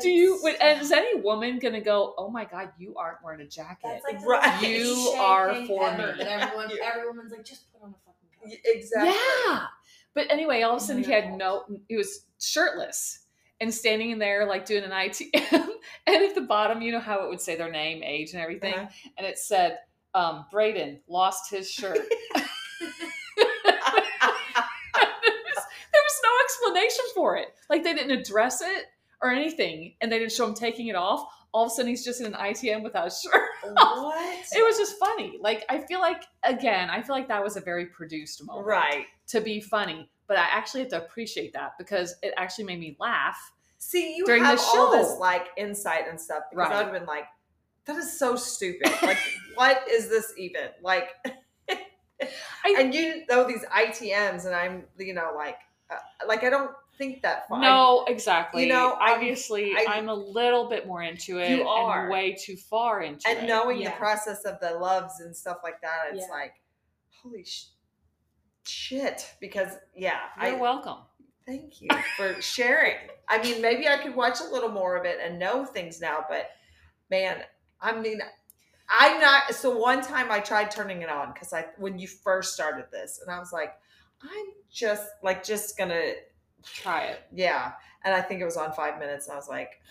do 0.00 0.10
you? 0.10 0.40
Like, 0.42 0.56
And 0.60 0.80
is 0.80 0.92
any 0.92 1.20
woman 1.20 1.58
gonna 1.58 1.80
go? 1.80 2.14
Oh 2.18 2.28
my 2.30 2.44
god, 2.44 2.70
you 2.78 2.94
aren't 2.96 3.22
wearing 3.24 3.40
a 3.40 3.46
jacket. 3.46 3.78
That's 3.84 4.04
like 4.04 4.24
Right. 4.26 4.62
You 4.62 4.94
are 5.18 5.54
thing 5.54 5.66
for 5.66 5.88
ever, 5.88 6.12
me. 6.12 6.24
That 6.24 6.42
everyone, 6.42 6.70
You- 6.70 6.80
every 6.82 7.06
woman's 7.08 7.32
like, 7.32 7.44
just 7.44 7.72
put 7.72 7.82
on 7.82 7.90
a 7.90 7.94
fucking 8.04 8.28
coat. 8.40 8.48
Y- 8.50 8.58
Exactly. 8.64 9.12
Yeah. 9.46 9.66
But 10.14 10.30
anyway, 10.30 10.62
all 10.62 10.76
of 10.76 10.82
a 10.82 10.84
sudden 10.84 11.02
he 11.02 11.10
had 11.10 11.32
no. 11.36 11.64
He 11.88 11.96
was 11.96 12.26
shirtless 12.40 13.20
and 13.60 13.72
standing 13.72 14.10
in 14.10 14.18
there 14.18 14.46
like 14.46 14.66
doing 14.66 14.84
an 14.84 14.90
ITM, 14.90 15.32
and 16.06 16.16
at 16.24 16.34
the 16.34 16.42
bottom, 16.42 16.82
you 16.82 16.92
know 16.92 17.00
how 17.00 17.24
it 17.24 17.28
would 17.30 17.40
say 17.40 17.56
their 17.56 17.70
name, 17.70 18.02
age, 18.02 18.32
and 18.32 18.42
everything, 18.42 18.74
Uh-huh. 18.74 18.88
and 19.18 19.26
it 19.26 19.38
said. 19.38 19.78
Um, 20.14 20.44
Brayden 20.52 21.00
lost 21.08 21.50
his 21.50 21.70
shirt. 21.70 21.96
there 21.96 22.44
was 25.94 26.20
no 26.22 26.30
explanation 26.76 27.04
for 27.14 27.36
it. 27.36 27.48
Like 27.70 27.82
they 27.84 27.94
didn't 27.94 28.18
address 28.18 28.60
it 28.62 28.84
or 29.20 29.30
anything, 29.30 29.94
and 30.00 30.10
they 30.10 30.18
didn't 30.18 30.32
show 30.32 30.46
him 30.46 30.54
taking 30.54 30.88
it 30.88 30.96
off. 30.96 31.26
All 31.54 31.66
of 31.66 31.70
a 31.70 31.74
sudden, 31.74 31.90
he's 31.90 32.04
just 32.04 32.20
in 32.20 32.26
an 32.26 32.32
ITM 32.32 32.82
without 32.82 33.08
a 33.08 33.10
shirt. 33.10 33.42
what? 33.72 34.44
It 34.54 34.64
was 34.64 34.78
just 34.78 34.98
funny. 34.98 35.38
Like 35.40 35.64
I 35.68 35.78
feel 35.80 36.00
like 36.00 36.22
again, 36.42 36.90
I 36.90 37.02
feel 37.02 37.14
like 37.14 37.28
that 37.28 37.42
was 37.42 37.56
a 37.56 37.60
very 37.60 37.86
produced 37.86 38.44
moment, 38.44 38.66
right. 38.66 39.04
To 39.28 39.40
be 39.40 39.60
funny, 39.60 40.10
but 40.26 40.36
I 40.36 40.46
actually 40.50 40.80
have 40.80 40.90
to 40.90 41.04
appreciate 41.04 41.52
that 41.52 41.72
because 41.78 42.14
it 42.22 42.34
actually 42.36 42.64
made 42.64 42.80
me 42.80 42.96
laugh. 42.98 43.38
See, 43.78 44.16
you 44.16 44.24
During 44.24 44.42
the 44.42 44.48
have 44.50 44.60
all 44.74 44.92
this 44.92 45.18
like 45.18 45.48
insight 45.56 46.04
and 46.08 46.20
stuff 46.20 46.44
because 46.50 46.68
Right. 46.68 46.76
I'd 46.78 46.84
have 46.84 46.92
been 46.92 47.06
like, 47.06 47.24
"That 47.86 47.96
is 47.96 48.18
so 48.18 48.36
stupid. 48.36 48.90
Like, 49.02 49.18
what 49.56 49.82
is 49.90 50.08
this 50.08 50.32
even? 50.38 50.68
Like, 50.82 51.08
I- 52.64 52.76
and 52.78 52.94
you 52.94 53.24
know 53.28 53.46
these 53.46 53.64
ITMs, 53.64 54.46
and 54.46 54.54
I'm, 54.54 54.84
you 54.98 55.14
know, 55.14 55.32
like, 55.36 55.58
Uh, 55.92 56.26
like 56.28 56.44
I 56.44 56.50
don't 56.50 56.70
think 56.98 57.22
that 57.22 57.48
far. 57.48 57.60
No, 57.60 58.04
exactly. 58.06 58.62
you 58.64 58.68
know, 58.68 58.96
obviously, 59.00 59.72
I- 59.76 59.86
I'm 59.88 60.08
a 60.08 60.14
little 60.14 60.68
bit 60.68 60.86
more 60.86 61.02
into 61.02 61.38
it. 61.38 61.50
You 61.50 61.66
are. 61.68 62.02
and 62.02 62.10
way 62.12 62.32
too 62.34 62.56
far 62.56 63.02
into 63.02 63.26
and 63.28 63.36
it. 63.38 63.40
And 63.40 63.48
knowing 63.48 63.82
the 63.82 63.90
process 63.92 64.44
of 64.44 64.60
the 64.60 64.70
loves 64.78 65.20
and 65.20 65.34
stuff 65.36 65.58
like 65.62 65.80
that, 65.82 66.10
it's 66.12 66.26
Yeah. 66.28 66.34
like, 66.34 66.54
holy 67.22 67.44
sh- 67.44 67.66
shit. 68.66 69.34
Because 69.40 69.76
yeah, 69.96 70.20
You're 70.40 70.54
I 70.56 70.58
welcome. 70.60 70.98
thank 71.46 71.80
you 71.80 71.88
for 72.16 72.40
sharing. 72.40 72.96
I 73.28 73.42
mean, 73.42 73.60
maybe 73.62 73.88
I 73.88 73.96
could 73.98 74.14
watch 74.14 74.40
a 74.40 74.44
little 74.52 74.68
more 74.70 74.96
of 74.96 75.04
it 75.04 75.18
and 75.22 75.38
know 75.38 75.64
things 75.64 76.00
now, 76.00 76.24
but 76.28 76.50
man, 77.10 77.42
I 77.80 77.92
mean, 77.92 78.20
I'm 78.88 79.20
not. 79.20 79.54
So 79.54 79.76
one 79.76 80.02
time 80.02 80.30
I 80.30 80.40
tried 80.40 80.70
turning 80.70 81.02
it 81.02 81.08
on 81.08 81.32
because 81.32 81.52
I 81.52 81.66
when 81.78 81.98
you 81.98 82.06
first 82.06 82.52
started 82.54 82.86
this, 82.92 83.20
and 83.24 83.34
I 83.34 83.38
was 83.38 83.50
like, 83.52 83.74
I'm 84.22 84.46
just 84.70 85.06
like 85.22 85.44
just 85.44 85.76
gonna 85.76 86.12
Try 86.64 87.06
it. 87.06 87.20
yeah. 87.32 87.72
And 88.04 88.14
I 88.14 88.20
think 88.20 88.40
it 88.40 88.44
was 88.44 88.56
on 88.56 88.72
five 88.72 88.98
minutes, 88.98 89.26
and 89.26 89.34
I 89.34 89.36
was 89.36 89.48
like. 89.48 89.80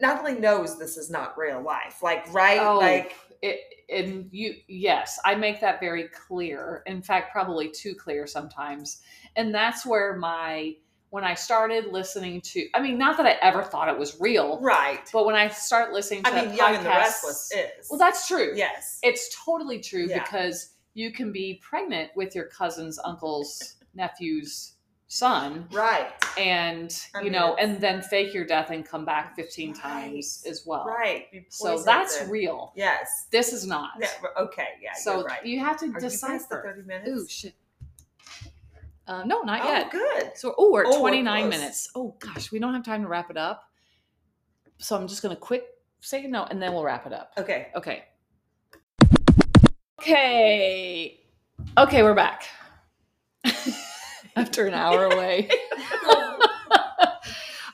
Natalie 0.00 0.34
knows 0.34 0.76
this 0.76 0.96
is 0.96 1.08
not 1.08 1.38
real 1.38 1.62
life, 1.62 2.02
like 2.02 2.32
right, 2.34 2.58
Oh, 2.60 2.78
like 2.78 3.14
it 3.42 3.60
and 3.90 4.28
you 4.32 4.54
yes 4.66 5.20
i 5.26 5.34
make 5.34 5.60
that 5.60 5.78
very 5.78 6.04
clear 6.08 6.82
in 6.86 7.02
fact 7.02 7.30
probably 7.30 7.68
too 7.70 7.94
clear 7.94 8.26
sometimes 8.26 9.02
and 9.36 9.54
that's 9.54 9.84
where 9.84 10.16
my 10.16 10.74
when 11.10 11.22
i 11.22 11.34
started 11.34 11.92
listening 11.92 12.40
to 12.40 12.66
i 12.74 12.80
mean 12.80 12.96
not 12.96 13.18
that 13.18 13.26
i 13.26 13.32
ever 13.42 13.62
thought 13.62 13.86
it 13.90 13.98
was 13.98 14.18
real 14.18 14.58
right. 14.62 15.06
but 15.12 15.26
when 15.26 15.34
i 15.34 15.46
start 15.48 15.92
listening 15.92 16.22
to 16.22 16.30
I 16.30 16.46
mean, 16.46 16.54
Young 16.56 16.76
and 16.76 16.86
the 16.86 16.88
podcast- 16.88 16.98
Restless 17.00 17.52
is. 17.52 17.86
well 17.90 17.98
that's 17.98 18.26
true 18.26 18.52
yes. 18.56 18.98
it's 19.02 19.36
totally 19.44 19.80
true 19.80 20.06
Yeah. 20.08 20.22
because 20.22 20.70
you 20.94 21.12
can 21.12 21.32
be 21.32 21.60
pregnant 21.62 22.10
with 22.16 22.34
your 22.34 22.44
cousin's 22.46 22.98
uncle's 23.04 23.76
nephew's 23.94 24.72
son 25.06 25.68
right, 25.70 26.10
and 26.38 26.98
I 27.14 27.18
you 27.18 27.24
mean, 27.24 27.32
know 27.32 27.52
it's- 27.54 27.68
and 27.68 27.80
then 27.80 28.00
fake 28.02 28.32
your 28.34 28.44
death 28.44 28.70
and 28.70 28.84
come 28.84 29.04
back 29.04 29.36
15 29.36 29.70
Right. 29.72 29.76
times 29.80 30.44
as 30.48 30.64
well 30.66 30.84
right. 30.86 31.26
So 31.50 31.78
that's 31.82 32.22
real 32.28 32.72
Yes. 32.74 33.26
this 33.30 33.52
is 33.52 33.66
not 33.66 33.90
Yeah, 34.00 34.08
okay. 34.38 34.68
Yeah. 34.80 34.94
so 34.94 35.22
right. 35.24 35.44
you 35.44 35.60
have 35.60 35.78
to 35.80 35.84
Are 35.86 35.88
you 35.88 36.00
decipher. 36.00 36.62
thirty 36.64 36.82
minutes? 36.82 37.10
Ooh, 37.10 37.28
shit. 37.28 37.54
Uh, 39.06 39.22
no, 39.24 39.42
not 39.42 39.60
oh, 39.62 39.68
yet. 39.70 39.90
good. 39.90 40.30
So, 40.34 40.54
oh, 40.56 40.72
we're 40.72 40.80
at 40.80 40.86
Oh, 40.86 40.92
we're 41.02 41.10
29 41.10 41.50
minutes. 41.50 41.90
Oh, 41.94 42.16
gosh, 42.18 42.50
we 42.50 42.58
don't 42.58 42.72
have 42.72 42.82
time 42.86 43.02
to 43.02 43.08
wrap 43.08 43.30
it 43.30 43.36
up. 43.36 43.70
So, 44.78 44.96
I'm 44.96 45.06
just 45.06 45.20
going 45.20 45.34
to 45.36 45.38
quick 45.38 45.64
say 46.00 46.26
no 46.26 46.44
and 46.44 46.60
then 46.62 46.72
we'll 46.72 46.82
wrap 46.84 47.06
it 47.06 47.12
up. 47.12 47.32
Okay. 47.36 47.68
Okay. 47.76 48.04
Okay. 50.04 51.18
Okay, 51.78 52.02
we're 52.02 52.12
back. 52.12 52.44
After 54.36 54.66
an 54.66 54.74
hour 54.74 55.06
away. 55.06 55.48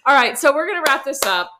All 0.06 0.14
right, 0.14 0.38
so 0.38 0.54
we're 0.54 0.68
going 0.68 0.80
to 0.80 0.88
wrap 0.88 1.04
this 1.04 1.18
up. 1.26 1.50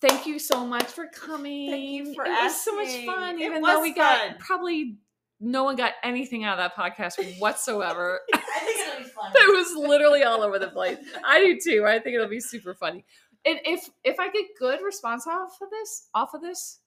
Thank 0.00 0.26
you 0.26 0.38
so 0.38 0.64
much 0.64 0.86
for 0.86 1.06
coming. 1.08 1.70
Thank 1.70 1.90
you 1.90 2.14
for 2.14 2.24
it 2.24 2.30
was 2.30 2.64
so 2.64 2.74
much 2.76 3.04
fun, 3.04 3.38
It 3.38 3.44
even 3.44 3.60
though 3.60 3.82
we 3.82 3.92
got 3.92 4.38
probably 4.38 4.96
no 5.38 5.64
one 5.64 5.76
got 5.76 5.92
anything 6.02 6.44
out 6.44 6.58
of 6.58 6.64
that 6.64 6.74
podcast 6.74 7.38
whatsoever. 7.38 8.20
I 8.34 8.38
think 8.38 8.80
it'll 8.80 9.04
be 9.04 9.10
fun. 9.10 9.32
it 9.34 9.54
was 9.54 9.86
literally 9.86 10.22
all 10.22 10.42
over 10.42 10.58
the 10.58 10.68
place. 10.68 10.96
I 11.26 11.40
do 11.40 11.58
too. 11.62 11.84
I 11.86 11.98
think 11.98 12.14
it'll 12.14 12.26
be 12.26 12.40
super 12.40 12.72
funny. 12.72 13.04
And 13.44 13.58
if 13.66 13.90
if 14.02 14.18
I 14.18 14.30
get 14.30 14.46
good 14.58 14.80
response 14.82 15.26
off 15.26 15.58
of 15.60 15.68
this, 15.68 16.08
off 16.14 16.32
of 16.32 16.40
this, 16.40 16.78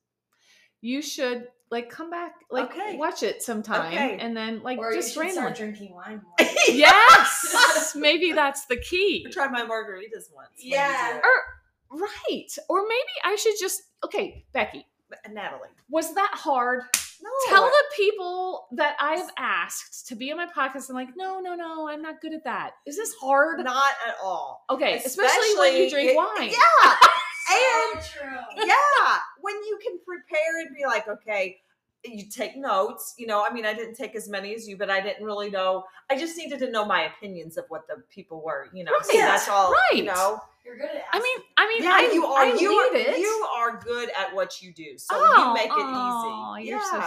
you 0.84 1.02
should 1.02 1.48
like 1.72 1.90
come 1.90 2.12
back, 2.12 2.34
like 2.52 2.70
Okay. 2.72 2.98
watch 2.98 3.24
it 3.24 3.42
sometime, 3.42 3.88
Okay. 3.94 4.18
and 4.20 4.36
then 4.38 4.62
like 4.62 4.78
or 4.78 4.94
just 4.94 5.16
you 5.16 5.24
should 5.24 5.32
start 5.32 5.46
randomly. 5.58 5.72
drinking 5.78 5.96
wine 5.96 6.22
more. 6.24 6.50
Yes, 6.70 7.94
maybe 7.96 8.32
that's 8.34 8.66
the 8.68 8.78
key. 8.78 9.26
Try 9.32 9.48
my 9.48 9.62
margaritas 9.64 10.32
once. 10.36 10.50
Yeah. 10.60 11.18
Or 11.24 11.98
right, 12.00 12.48
or 12.70 12.84
maybe 12.88 13.14
I 13.24 13.36
should 13.38 13.56
just 13.60 13.82
okay, 14.04 14.46
Becky. 14.54 14.86
Uh, 15.12 15.30
Natalie. 15.32 15.70
Was 15.90 16.14
that 16.16 16.32
hard? 16.34 16.84
No. 17.22 17.30
Tell 17.48 17.64
the 17.66 17.84
people 17.96 18.68
that 18.74 18.98
I've 19.00 19.30
asked 19.38 20.08
to 20.10 20.16
be 20.16 20.30
on 20.32 20.38
my 20.38 20.48
podcast. 20.48 20.90
I'm 20.90 20.96
like, 20.96 21.10
no, 21.16 21.40
no, 21.40 21.56
no, 21.56 21.88
I'm 21.88 22.02
not 22.02 22.20
good 22.20 22.34
at 22.34 22.44
that. 22.44 22.72
Is 22.86 22.98
this 22.98 23.14
hard? 23.22 23.64
not 23.64 23.92
at 24.08 24.16
all. 24.22 24.66
Okay, 24.70 25.02
especially, 25.06 25.58
when 25.58 25.76
you 25.78 25.90
drink 25.90 26.10
it- 26.12 26.16
wine. 26.18 26.50
Yeah. 26.50 26.96
and 27.52 28.04
true. 28.04 28.66
yeah, 28.66 29.18
when 29.42 29.56
you 29.56 29.80
can 29.82 30.00
prepare 30.06 30.60
and 30.66 30.76
be 30.76 30.86
like, 30.86 31.08
okay, 31.08 31.58
you 32.06 32.30
take 32.30 32.58
notes. 32.58 33.16
You 33.18 33.28
know, 33.28 33.46
I 33.48 33.54
mean, 33.54 33.66
I 33.66 33.74
didn't 33.74 33.96
take 33.96 34.16
as 34.16 34.28
many 34.30 34.54
as 34.56 34.68
you, 34.68 34.78
but 34.78 34.90
I 34.90 35.02
didn't 35.02 35.26
really 35.26 35.50
know. 35.50 35.84
I 36.12 36.18
just 36.18 36.38
needed 36.38 36.60
to 36.60 36.72
know 36.72 36.86
my 36.86 37.04
opinions 37.04 37.58
of 37.58 37.66
what 37.70 37.88
the 37.88 38.04
people 38.10 38.42
were. 38.44 38.68
You 38.74 38.84
know, 38.84 38.92
so 39.02 39.18
Right, 39.18 39.26
that's 39.26 39.48
all. 39.50 39.74
You 39.94 40.04
know. 40.04 40.42
You're 40.66 40.78
good 40.78 40.86
at 40.86 41.04
I 41.12 41.20
mean, 41.20 41.38
I 41.58 41.68
mean, 41.68 41.84
yeah, 41.84 41.92
I, 41.92 42.12
you 42.14 42.26
are. 42.26 42.42
I 42.44 42.54
you 42.58 42.70
need 42.94 43.10
are. 43.10 43.14
it. 43.16 43.20
You 43.20 43.48
are 43.58 43.82
good 43.84 44.10
at 44.18 44.34
what 44.34 44.62
you 44.62 44.74
do, 44.74 44.98
so 44.98 45.14
Oh, 45.18 45.48
you 45.50 45.54
make 45.54 45.66
it 45.66 45.74
oh, 45.76 46.56
easy. 46.58 46.70
You're 46.70 46.80
yeah. 46.80 46.90
so. 46.90 47.00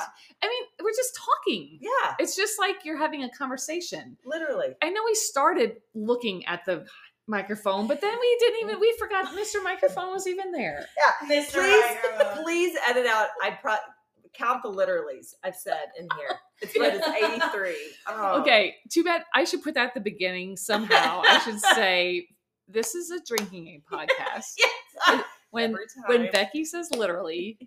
I 0.43 0.47
mean, 0.47 0.65
we're 0.83 0.91
just 0.91 1.17
talking. 1.17 1.79
Yeah, 1.81 2.17
It's 2.19 2.37
just 2.37 2.59
like 2.59 2.85
you're 2.85 2.99
having 2.99 3.25
a 3.25 3.31
conversation. 3.31 4.19
literally. 4.27 4.75
I 4.83 4.91
know 4.91 5.01
we 5.07 5.15
started 5.15 5.77
looking 5.95 6.45
at 6.45 6.67
the 6.67 6.85
microphone, 7.27 7.87
but 7.87 8.01
then 8.01 8.15
we 8.21 8.37
didn't 8.41 8.61
even 8.63 8.81
we 8.81 8.95
forgot 8.99 9.27
Mr. 9.35 9.63
Microphone 9.63 10.13
was 10.13 10.27
even 10.27 10.53
there. 10.53 10.87
Yeah, 11.29 11.43
Mr. 11.43 11.53
Please, 11.55 11.85
Microphone. 12.05 12.45
please 12.45 12.77
edit 12.89 13.07
out. 13.07 13.29
I 13.43 13.51
pro- 13.51 13.75
count 14.35 14.63
the 14.63 14.71
literallys 14.71 15.35
I've 15.43 15.57
said 15.57 15.87
in 15.99 16.09
here. 16.19 16.37
It's 16.63 16.73
but 16.77 16.95
it's 16.95 17.07
eighty 17.09 17.41
three. 17.55 17.77
Oh. 18.09 18.41
Okay, 18.41 18.77
too 18.91 19.03
bad. 19.05 19.23
I 19.35 19.45
should 19.45 19.63
put 19.63 19.75
that 19.75 19.89
at 19.89 19.95
the 19.95 20.01
beginning 20.01 20.57
somehow. 20.57 21.23
I 21.27 21.39
should 21.41 21.61
say 21.75 22.29
this 22.69 22.95
is 22.95 23.11
a 23.11 23.21
drinking 23.25 23.65
game 23.67 23.83
podcast. 23.91 24.55
Yes. 25.09 25.25
When 25.51 25.77
when. 26.07 26.31
Becky 26.33 26.65
says 26.65 26.91
literally, 26.91 27.59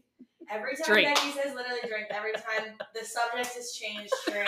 Every 0.51 0.75
time 0.75 0.85
Drink. 0.93 1.15
Becky 1.15 1.31
says 1.31 1.53
literally 1.55 1.79
drink, 1.87 2.07
every 2.09 2.33
time 2.33 2.73
the 2.95 3.05
subject 3.05 3.55
is 3.57 3.71
changed, 3.73 4.11
drink. 4.27 4.47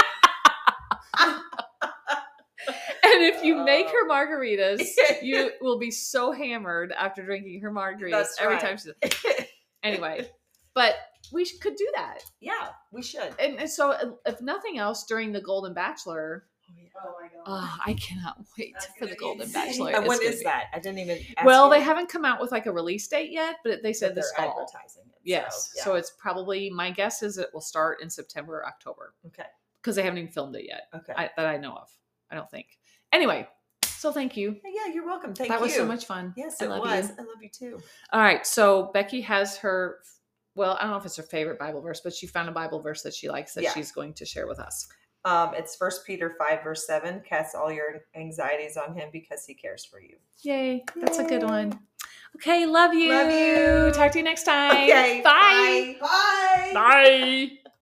and 2.68 3.24
if 3.24 3.43
you 3.43 3.64
make 3.64 3.88
Oh. 3.88 3.91
her 3.91 4.01
um, 4.01 4.09
margaritas, 4.09 4.82
you 5.22 5.51
will 5.62 5.78
be 5.80 5.91
so 5.91 6.32
hammered 6.32 6.91
after 6.91 7.24
drinking 7.26 7.62
her 7.62 7.72
margaritas 7.72 8.12
That's 8.12 8.39
every 8.41 8.55
right. 8.55 8.62
time 8.64 8.78
she. 8.78 9.45
Anyway, 9.84 10.30
but 10.76 10.95
we 11.34 11.43
could 11.59 11.76
do 11.76 11.88
that, 11.95 12.20
yeah, 12.39 12.70
we 12.91 13.01
should. 13.01 13.34
and, 13.39 13.59
and 13.59 13.70
so 13.70 14.18
if 14.28 14.39
nothing 14.41 14.78
else, 14.78 15.05
during 15.05 15.32
the 15.32 15.41
Golden 15.41 15.74
Bachelor, 15.74 16.45
Oh, 17.03 17.09
oh 17.09 17.14
my 17.20 17.28
god. 17.28 17.43
oh, 17.47 17.78
I 17.86 17.93
cannot 17.95 18.38
wait 18.57 18.74
That's 18.74 18.86
for 18.97 19.07
the 19.07 19.16
Golden 19.16 19.41
insane. 19.41 19.66
Bachelor. 19.68 19.89
And 19.95 20.05
It's 20.05 20.07
when 20.09 20.20
be- 20.20 20.43
that? 20.43 20.66
I 20.74 20.80
didn't 20.80 20.99
even. 20.99 21.18
Ask 21.36 21.45
Well, 21.45 21.66
you, 21.66 21.72
they 21.74 21.82
haven't 21.82 22.09
come 22.09 22.24
out 22.26 22.39
with 22.39 22.51
like 22.51 22.66
a 22.68 22.72
release 22.72 23.07
date 23.07 23.32
yet, 23.32 23.55
but 23.64 23.82
they 23.82 23.89
but 23.89 23.95
said 23.95 24.16
this 24.16 24.32
they're 24.38 24.45
fall. 24.45 24.59
advertising 24.62 25.03
it. 25.07 25.18
Yes, 25.24 25.72
So, 25.76 25.82
so 25.84 25.95
it's 25.95 26.12
probably 26.12 26.70
my 26.70 26.91
guess 26.91 27.24
is 27.24 27.38
it 27.38 27.49
will 27.53 27.62
start 27.62 28.01
in 28.01 28.09
September 28.09 28.57
or 28.59 28.68
October 28.68 29.14
okay. 29.28 29.45
because 29.82 29.95
they 29.95 30.03
haven't 30.03 30.20
even 30.20 30.32
filmed 30.32 30.55
it 30.55 30.66
yet 30.68 30.84
Okay. 30.95 31.14
I, 31.18 31.30
that 31.36 31.45
I 31.47 31.57
know 31.57 31.74
of. 31.74 31.89
I 32.32 32.36
don't 32.36 32.50
think. 32.50 32.68
Anyway, 33.12 33.48
so 33.86 34.12
thank 34.12 34.38
you. 34.38 34.56
yeah, 34.64 34.94
you're 34.94 35.06
welcome. 35.06 35.34
Thank 35.36 35.50
that 35.50 35.56
you. 35.56 35.60
That 35.60 35.62
was 35.62 35.76
so 35.76 35.86
much 35.86 36.06
fun. 36.06 36.34
Yes, 36.38 36.62
I 36.62 36.66
it 36.66 36.70
love 36.70 36.80
was. 36.82 37.10
you. 37.10 37.16
I 37.20 37.22
love 37.22 37.42
you 37.42 37.50
too. 37.50 37.80
All 38.14 38.22
right, 38.22 38.46
so 38.48 38.90
Becky 38.94 39.22
has 39.22 39.58
her. 39.58 39.98
Well, 40.56 40.78
I 40.80 40.84
don't 40.84 40.92
know 40.92 40.98
if 40.98 41.06
it's 41.06 41.16
her 41.18 41.24
favorite 41.24 41.60
Bible 41.60 41.82
verse, 41.82 42.02
but 42.04 42.14
she 42.14 42.28
found 42.28 42.50
a 42.50 42.52
Bible 42.52 42.82
verse 42.82 43.04
that 43.04 43.14
she 43.14 43.30
likes 43.30 43.54
that 43.54 43.64
Yeah. 43.64 43.74
she's 43.74 43.92
going 43.92 44.14
to 44.16 44.26
share 44.26 44.48
with 44.48 44.60
us. 44.60 44.88
Um, 45.24 45.54
it's 45.54 45.76
First 45.76 46.06
Peter 46.06 46.36
five 46.38 46.64
verse 46.64 46.88
seven. 46.88 47.22
Cast 47.28 47.56
all 47.56 47.72
your 47.72 48.02
anxieties 48.16 48.76
on 48.76 48.96
Him 48.96 49.10
because 49.14 49.46
He 49.46 49.54
cares 49.54 49.86
for 49.86 50.02
you. 50.02 50.16
Yay, 50.42 50.84
that's 50.96 51.20
a 51.20 51.24
good 51.24 51.44
one. 51.44 51.80
Okay, 52.38 52.66
love 52.66 52.94
you. 52.94 53.10
Love 53.12 53.30
you. 53.32 53.92
Talk 53.94 54.12
to 54.14 54.18
you 54.18 54.24
next 54.24 54.44
time. 54.44 54.72
Okay. 54.72 55.22
Bye. 55.24 55.98
bye. 56.02 56.72
Bye. 56.72 56.72
Bye. 56.74 57.70